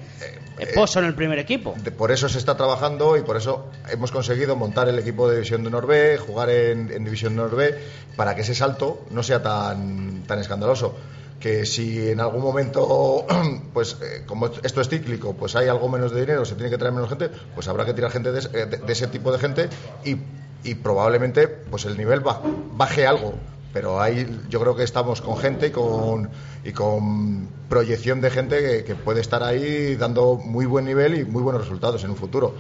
eh, 0.58 0.68
pozo 0.74 1.00
en 1.00 1.06
el 1.06 1.16
primer 1.16 1.38
equipo. 1.40 1.74
De- 1.84 1.92
Por 1.92 2.12
eso 2.12 2.30
se 2.30 2.38
está 2.38 2.56
trabajando 2.56 3.18
y 3.18 3.22
por 3.22 3.36
eso 3.36 3.70
hemos 3.90 4.12
conseguido 4.12 4.56
montar 4.56 4.88
el 4.88 5.00
equipo 5.00 5.28
de 5.28 5.36
División 5.36 5.64
de 5.64 5.70
Norbe, 5.70 6.18
jugar 6.18 6.50
en, 6.50 6.92
en 6.94 7.04
División 7.04 7.36
de 7.36 7.42
Norbe, 7.42 7.78
para 8.16 8.36
que 8.36 8.42
ese 8.42 8.56
salto 8.56 9.06
no 9.12 9.22
sea 9.24 9.42
tan, 9.44 10.24
tan 10.28 10.40
escandaloso. 10.40 10.96
Que 11.40 11.66
si 11.66 12.10
en 12.10 12.20
algún 12.20 12.42
momento, 12.42 13.26
pues 13.74 13.96
eh, 14.02 14.24
como 14.26 14.48
esto 14.62 14.82
es 14.82 14.90
cíclico, 14.90 15.34
pues 15.36 15.56
hay 15.56 15.68
algo 15.70 15.88
menos 15.88 16.12
de 16.12 16.20
dinero, 16.22 16.44
se 16.46 16.56
tiene 16.56 16.70
que 16.70 16.78
traer 16.78 16.94
menos 16.94 17.08
gente, 17.10 17.30
pues 17.56 17.68
habrá 17.70 17.86
que 17.86 17.94
tirar 17.94 18.12
gente 18.12 18.32
de, 18.34 18.40
ese- 18.40 18.66
de- 18.66 18.78
de 18.78 18.94
ese 18.94 19.08
tipo 19.08 19.32
de 19.32 19.40
gente 19.40 19.70
y, 20.04 20.18
probablemente 20.76 21.48
pues 21.48 21.86
el 21.86 21.98
nivel 21.98 22.20
ba- 22.20 22.42
baje 22.74 23.08
algo. 23.08 23.34
Pero 23.72 24.02
ahí 24.02 24.28
yo 24.50 24.60
creo 24.60 24.76
que 24.76 24.84
estamos 24.84 25.22
con 25.22 25.38
gente 25.38 25.68
y 25.68 25.70
con, 25.70 26.30
y 26.66 26.72
con 26.74 27.48
proyección 27.70 28.20
de 28.20 28.32
gente 28.32 28.84
que 28.84 28.96
puede 28.96 29.22
estar 29.22 29.44
ahí 29.44 29.96
dando 29.96 30.36
muy 30.36 30.66
buen 30.66 30.86
nivel 30.86 31.18
y 31.20 31.24
muy 31.24 31.44
buenos 31.44 31.62
resultados 31.62 32.04
en 32.04 32.10
un 32.10 32.16
futuro. 32.18 32.56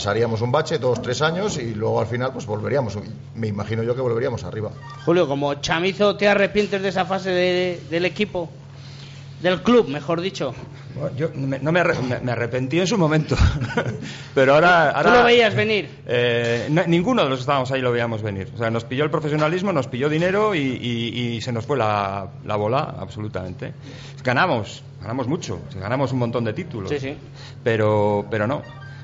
Pasaríamos 0.00 0.42
un 0.42 0.52
bache, 0.52 0.76
dos, 0.78 1.00
tres 1.00 1.22
años 1.22 1.56
y 1.56 1.72
luego 1.74 1.98
al 2.02 2.06
final 2.06 2.30
pues 2.30 2.44
volveríamos. 2.44 2.98
Me 3.34 3.46
imagino 3.46 3.82
yo 3.82 3.94
que 3.94 4.02
volveríamos 4.02 4.44
arriba. 4.44 4.70
Julio, 5.06 5.26
como 5.26 5.54
chamizo, 5.54 6.16
¿te 6.18 6.28
arrepientes 6.28 6.82
de 6.82 6.90
esa 6.90 7.06
fase 7.06 7.30
de- 7.30 7.80
del 7.88 8.04
equipo? 8.04 8.50
Del 9.40 9.62
club, 9.62 9.88
mejor 9.88 10.20
dicho. 10.20 10.52
Bueno, 10.94 11.16
Yo 11.16 11.30
me, 11.34 11.58
no 11.60 11.72
me, 11.72 11.80
arre- 11.80 11.98
me- 12.02 12.20
me 12.20 12.32
arrepentí 12.32 12.78
en 12.78 12.86
su 12.86 12.98
momento, 12.98 13.36
pero 14.34 14.56
ahora... 14.56 14.90
¿Tú 14.92 14.98
ahora 15.08 15.20
lo 15.20 15.24
veías 15.24 15.54
venir? 15.54 15.88
Eh, 16.06 16.66
no- 16.70 16.86
ninguno 16.86 17.22
de 17.24 17.30
los 17.30 17.38
que 17.38 17.42
estábamos 17.44 17.70
ahí 17.72 17.80
lo 17.80 17.90
veíamos 17.90 18.20
venir. 18.20 18.50
O 18.54 18.58
sea, 18.58 18.68
nos 18.70 18.84
pilló 18.84 19.02
el 19.02 19.10
profesionalismo, 19.10 19.72
nos 19.72 19.86
pilló 19.86 20.10
dinero 20.10 20.54
y, 20.54 20.58
y- 20.60 21.36
y 21.36 21.40
se 21.40 21.52
nos 21.52 21.64
fue 21.64 21.78
la, 21.78 22.28
la 22.44 22.56
bola, 22.56 22.96
absolutamente. 22.98 23.72
Ganamos, 24.22 24.82
ganamos 25.00 25.26
mucho, 25.26 25.58
ganamos 25.74 26.12
un 26.12 26.18
montón 26.18 26.44
de 26.44 26.52
títulos. 26.52 26.90
Sí, 26.90 27.00
sí. 27.00 27.16
Pero, 27.64 28.26
pero 28.30 28.46
no, 28.46 28.60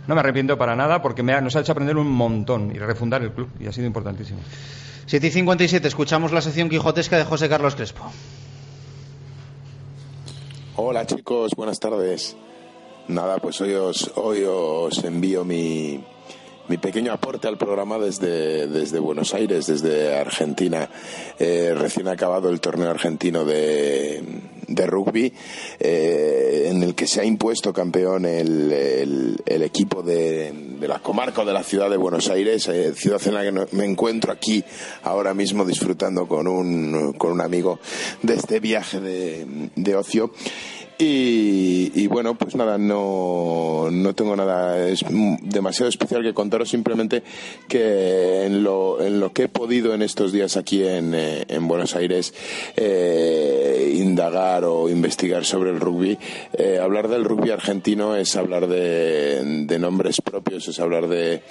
no 0.07 0.14
me 0.14 0.20
arrepiento 0.20 0.57
para 0.59 0.74
nada 0.76 1.00
porque 1.03 1.22
me 1.22 1.32
ha- 1.32 1.40
nos 1.40 1.55
ha 1.57 1.61
hecho 1.61 1.72
aprender 1.72 1.96
un 1.96 2.11
montón 2.11 2.74
y 2.74 2.78
refundar 2.78 3.22
el 3.22 3.32
club 3.32 3.48
y 3.61 3.66
ha 3.66 3.72
sido 3.72 3.86
importantísimo. 3.86 4.40
7 5.07 5.26
y 5.26 5.30
57, 5.30 5.88
escuchamos 5.88 6.32
la 6.32 6.40
sección 6.40 6.68
quijotesca 6.68 7.16
de 7.18 7.24
José 7.24 7.48
Carlos 7.48 7.74
Crespo. 7.74 8.05
Hola 10.76 11.07
chicos, 11.07 11.53
buenas 11.57 11.78
tardes. 11.80 12.36
Nada, 13.09 13.38
pues 13.38 13.61
hoy 13.61 13.74
os, 13.74 14.11
hoy 14.14 14.44
os 14.46 15.03
envío 15.05 15.44
mi, 15.44 16.03
mi 16.68 16.78
pequeño 16.78 17.12
aporte 17.12 17.48
al 17.48 17.59
programa 17.59 17.98
desde, 17.98 18.68
desde 18.68 18.98
Buenos 19.00 19.34
Aires, 19.34 19.66
desde 19.66 20.16
Argentina. 20.16 20.88
Eh, 21.38 21.74
recién 21.76 22.09
acabado 22.09 22.48
el 22.48 22.61
torneo 22.61 22.90
argentino 22.90 23.44
de, 23.44 24.22
de 24.68 24.86
rugby, 24.86 25.32
eh, 25.80 26.68
en 26.70 26.82
el 26.82 26.94
que 26.94 27.06
se 27.06 27.20
ha 27.20 27.24
impuesto 27.24 27.72
campeón 27.72 28.24
el, 28.26 28.72
el- 28.72 29.62
equipo 29.62 30.02
de, 30.02 30.52
de 30.52 30.88
la 30.88 30.98
comarca 30.98 31.42
o 31.42 31.44
de 31.46 31.52
la 31.52 31.62
ciudad 31.62 31.88
de 31.88 31.96
Buenos 31.96 32.28
Aires, 32.28 32.68
eh, 32.68 32.92
ciudad 32.94 33.20
en 33.26 33.34
la 33.34 33.42
que 33.42 33.76
me 33.76 33.84
encuentro 33.84 34.32
aquí 34.32 34.62
ahora 35.04 35.32
mismo 35.34 35.64
disfrutando 35.64 36.26
con 36.26 36.46
un, 36.46 37.14
con 37.16 37.30
un 37.32 37.40
amigo 37.40 37.78
de 38.22 38.34
este 38.34 38.60
viaje 38.60 39.00
de, 39.00 39.46
de 39.76 39.94
ocio. 39.96 40.32
Y, 41.05 42.07
bueno, 42.07 42.36
pues 42.36 42.55
nada, 42.55 42.78
no, 42.78 43.88
no 43.90 44.14
tengo 44.14 44.36
nada 44.36 44.88
es- 44.88 45.05
demasiado 45.42 45.88
especial 45.88 46.22
que 46.22 46.32
contaros, 46.32 46.68
simplemente 46.70 47.24
que 47.68 48.44
en 48.44 48.62
lo, 48.62 49.03
en 49.03 49.18
lo 49.18 49.32
que 49.32 49.44
he 49.44 49.48
podido 49.48 49.94
en 49.94 50.03
estos 50.03 50.30
días 50.30 50.57
aquí 50.57 50.84
en, 50.86 51.12
eh, 51.14 51.44
en 51.48 51.66
Buenos 51.66 51.96
Aires 51.96 52.32
eh, 52.76 53.94
indagar 53.96 54.64
o 54.64 54.88
investigar 54.88 55.44
sobre 55.44 55.70
el 55.70 55.80
rugby, 55.80 56.16
eh, 56.53 56.78
hablar 56.80 57.09
del 57.09 57.24
rugby 57.24 57.50
argentino 57.50 58.14
es 58.14 58.36
hablar 58.36 58.68
de, 58.68 59.64
de 59.66 59.78
nombres 59.80 60.20
propios, 60.20 60.68
es 60.68 60.78
hablar 60.78 61.09
de, 61.09 61.42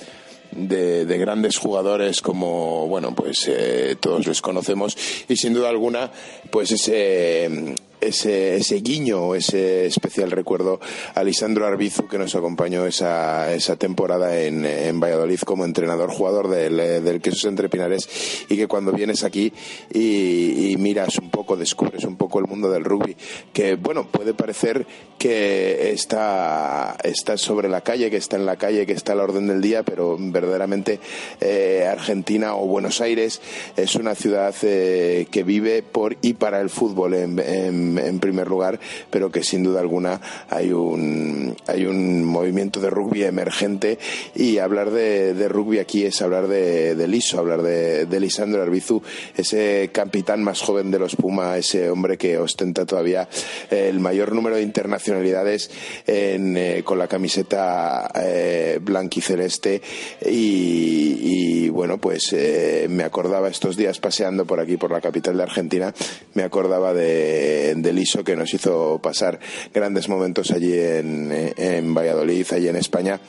de, 0.52 1.06
de 1.06 1.18
grandes 1.18 1.58
jugadores 1.58 2.22
como, 2.22 2.88
bueno, 2.88 3.14
pues 3.14 3.50
eh, 3.50 3.98
todos 4.00 4.28
les 4.28 4.42
conocemos 4.42 4.98
y 5.28 5.36
sin 5.36 5.54
duda 5.54 5.68
alguna, 5.70 6.10
pues 6.50 6.72
ese, 6.72 7.76
ese, 8.02 8.56
ese 8.58 8.76
guiño, 8.82 9.36
ese 9.36 9.86
especial 9.86 10.32
recuerdo 10.32 10.80
a 11.16 11.24
Lisandro 11.24 11.66
Arbizu 11.66 12.08
que 12.08 12.18
nos 12.18 12.36
acompañó 12.36 12.86
esa, 12.86 13.54
esa 13.54 13.76
temporada 13.76 14.40
en, 14.42 14.66
en 14.66 15.00
Valladolid 15.00 15.40
como 15.42 15.66
entrenador 15.66 16.12
jugador 16.12 16.50
del, 16.50 16.80
eh, 16.80 17.02
del 17.02 17.22
Quesos 17.22 17.46
Entre 17.46 17.70
Pinares 17.70 18.10
y 18.50 18.58
que 18.58 18.68
cuando 18.68 18.92
vienes 18.92 19.24
aquí 19.24 19.54
y, 19.94 20.76
miras 20.78 21.18
un 21.20 21.30
poco, 21.30 21.56
descubres 21.58 22.04
un 22.04 22.18
poco 22.18 22.40
el 22.40 22.48
mundo 22.48 22.70
del 22.72 22.84
rugby, 22.84 23.16
que 23.54 23.76
bueno, 23.76 24.08
puede 24.08 24.34
parecer 24.34 24.86
que 25.20 25.92
está, 25.92 26.98
está 27.04 27.38
sobre 27.38 27.70
la 27.70 27.82
calle, 27.82 28.10
que 28.10 28.18
está 28.18 28.36
en 28.38 28.46
la 28.46 28.56
calle, 28.56 28.86
que 28.88 28.94
está 28.94 29.14
a 29.14 29.16
la 29.16 29.24
orden 29.24 29.48
del 29.48 29.62
día, 29.62 29.84
pero 29.84 30.18
verdaderamente 30.20 31.00
eh, 31.40 31.88
Argentina 31.90 32.56
o 32.56 32.66
Buenos 32.66 33.02
Aires 33.02 33.42
es 33.78 33.96
una 33.96 34.16
ciudad 34.16 34.56
eh, 34.64 35.28
que 35.30 35.44
vive 35.44 35.84
por 35.84 36.18
y 36.22 36.34
para 36.34 36.60
el 36.62 36.70
fútbol 36.72 37.14
en- 37.14 37.91
en 37.98 38.20
primer 38.20 38.48
lugar, 38.48 38.80
pero 39.10 39.32
que 39.32 39.44
sin 39.44 39.64
duda 39.64 39.80
alguna 39.80 40.22
hay 40.50 40.72
un, 40.72 41.56
hay 41.68 41.86
un 41.86 42.24
movimiento 42.24 42.80
de 42.80 42.90
rugby 42.90 43.24
emergente. 43.24 44.00
Y 44.36 44.58
hablar 44.58 44.92
de, 44.92 45.34
de 45.34 45.48
rugby 45.48 45.80
aquí 45.80 46.06
es 46.06 46.22
hablar 46.22 46.48
de, 46.48 46.96
de 46.96 47.08
Liso, 47.08 47.40
hablar 47.40 47.62
de, 47.62 48.06
de 48.06 48.20
Lisandro 48.20 48.62
Arbizu, 48.62 49.02
ese 49.36 49.90
capitán 49.94 50.44
más 50.44 50.62
joven 50.62 50.92
de 50.92 51.00
los 51.00 51.16
Puma, 51.16 51.58
ese 51.58 51.90
hombre 51.90 52.18
que 52.18 52.38
ostenta 52.38 52.86
todavía 52.86 53.28
el 53.70 54.00
mayor 54.00 54.34
número 54.34 54.56
de 54.56 54.62
internacionalidades 54.62 55.72
en, 56.08 56.58
eh, 56.58 56.82
con 56.84 56.98
la 56.98 57.08
camiseta 57.08 58.10
eh, 58.16 58.80
blanquiceleste 58.82 59.82
y, 60.26 61.66
y, 61.66 61.70
bueno 61.70 61.98
pues 61.98 62.34
eh, 62.34 62.88
me 62.90 63.04
acordaba 63.04 63.50
estos 63.50 63.78
días 63.78 64.00
paseando 64.00 64.46
por 64.46 64.60
aquí 64.60 64.78
por 64.78 64.92
la 64.92 65.02
capital 65.02 65.38
de 65.38 65.44
Argentina 65.44 65.94
me 66.34 66.44
acordaba 66.44 66.94
de, 66.94 67.76
de 67.82 67.94
Liso 67.94 68.24
que 68.24 68.36
nos 68.36 68.54
hizo 68.54 69.00
pasar 69.02 69.40
grandes 69.74 70.10
momentos 70.10 70.52
allí 70.52 70.74
en, 70.74 71.32
eh, 71.32 71.54
en 71.58 71.94
Valladolid 71.94 72.46
allí 72.52 72.68
en 72.68 72.76
España 72.76 73.20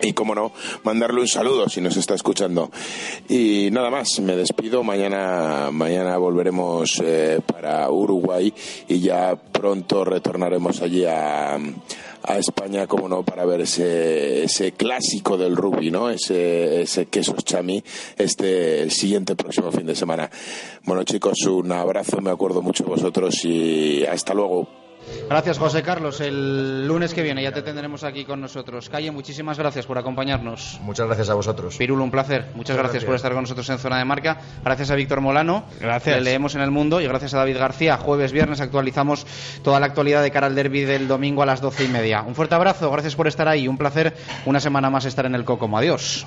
y 0.00 0.12
como 0.12 0.34
no, 0.34 0.52
mandarle 0.82 1.20
un 1.20 1.28
saludo 1.28 1.68
si 1.68 1.80
nos 1.80 1.96
está 1.96 2.14
escuchando. 2.14 2.70
Y 3.28 3.68
nada 3.70 3.90
más, 3.90 4.20
me 4.20 4.36
despido. 4.36 4.82
Mañana, 4.82 5.70
mañana 5.72 6.16
volveremos 6.18 7.00
eh, 7.02 7.40
para 7.46 7.90
Uruguay 7.90 8.52
y 8.88 9.00
ya 9.00 9.36
pronto 9.36 10.04
retornaremos 10.04 10.82
allí 10.82 11.04
a, 11.04 11.54
a 11.54 12.38
España, 12.38 12.86
como 12.86 13.08
no, 13.08 13.22
para 13.22 13.44
ver 13.44 13.62
ese, 13.62 14.44
ese 14.44 14.72
clásico 14.72 15.36
del 15.36 15.56
rugby, 15.56 15.90
¿no? 15.90 16.10
Ese, 16.10 16.82
ese 16.82 17.06
quesos 17.06 17.44
chami, 17.44 17.82
este, 18.16 18.90
siguiente 18.90 19.36
próximo 19.36 19.70
fin 19.70 19.86
de 19.86 19.94
semana. 19.94 20.30
Bueno, 20.84 21.04
chicos, 21.04 21.46
un 21.46 21.72
abrazo, 21.72 22.20
me 22.20 22.30
acuerdo 22.30 22.62
mucho 22.62 22.84
de 22.84 22.90
vosotros 22.90 23.44
y 23.44 24.04
hasta 24.04 24.34
luego. 24.34 24.83
Gracias, 25.28 25.58
José 25.58 25.82
Carlos. 25.82 26.20
El 26.20 26.86
lunes 26.86 27.14
que 27.14 27.22
viene 27.22 27.42
ya 27.42 27.52
te 27.52 27.62
tendremos 27.62 28.04
aquí 28.04 28.24
con 28.24 28.40
nosotros. 28.40 28.88
Calle, 28.88 29.10
muchísimas 29.10 29.58
gracias 29.58 29.86
por 29.86 29.98
acompañarnos. 29.98 30.78
Muchas 30.82 31.06
gracias 31.06 31.30
a 31.30 31.34
vosotros. 31.34 31.76
Pirulo, 31.76 32.04
un 32.04 32.10
placer. 32.10 32.42
Muchas 32.54 32.56
Muchas 32.56 32.76
gracias, 32.76 32.92
gracias. 32.92 33.04
por 33.04 33.14
estar 33.16 33.32
con 33.32 33.42
nosotros 33.42 33.68
en 33.70 33.78
Zona 33.78 33.98
de 33.98 34.04
Marca. 34.04 34.38
Gracias 34.62 34.90
a 34.90 34.94
Víctor 34.94 35.20
Molano. 35.20 35.64
Gracias. 35.80 36.16
Le 36.16 36.22
leemos 36.22 36.54
en 36.54 36.60
El 36.60 36.70
Mundo. 36.70 37.00
Y 37.00 37.06
gracias 37.06 37.34
a 37.34 37.38
David 37.38 37.58
García. 37.58 37.96
Jueves, 37.96 38.32
viernes 38.32 38.60
actualizamos 38.60 39.26
toda 39.62 39.80
la 39.80 39.86
actualidad 39.86 40.22
de 40.22 40.30
cara 40.30 40.46
al 40.46 40.54
derby 40.54 40.82
del 40.82 41.08
domingo 41.08 41.42
a 41.42 41.46
las 41.46 41.60
doce 41.60 41.84
y 41.84 41.88
media. 41.88 42.22
Un 42.22 42.34
fuerte 42.34 42.54
abrazo. 42.54 42.90
Gracias 42.90 43.14
por 43.14 43.26
estar 43.26 43.48
ahí. 43.48 43.68
Un 43.68 43.78
placer 43.78 44.14
una 44.46 44.60
semana 44.60 44.90
más 44.90 45.04
estar 45.04 45.26
en 45.26 45.34
el 45.34 45.44
Cocomo. 45.44 45.78
Adiós. 45.78 46.26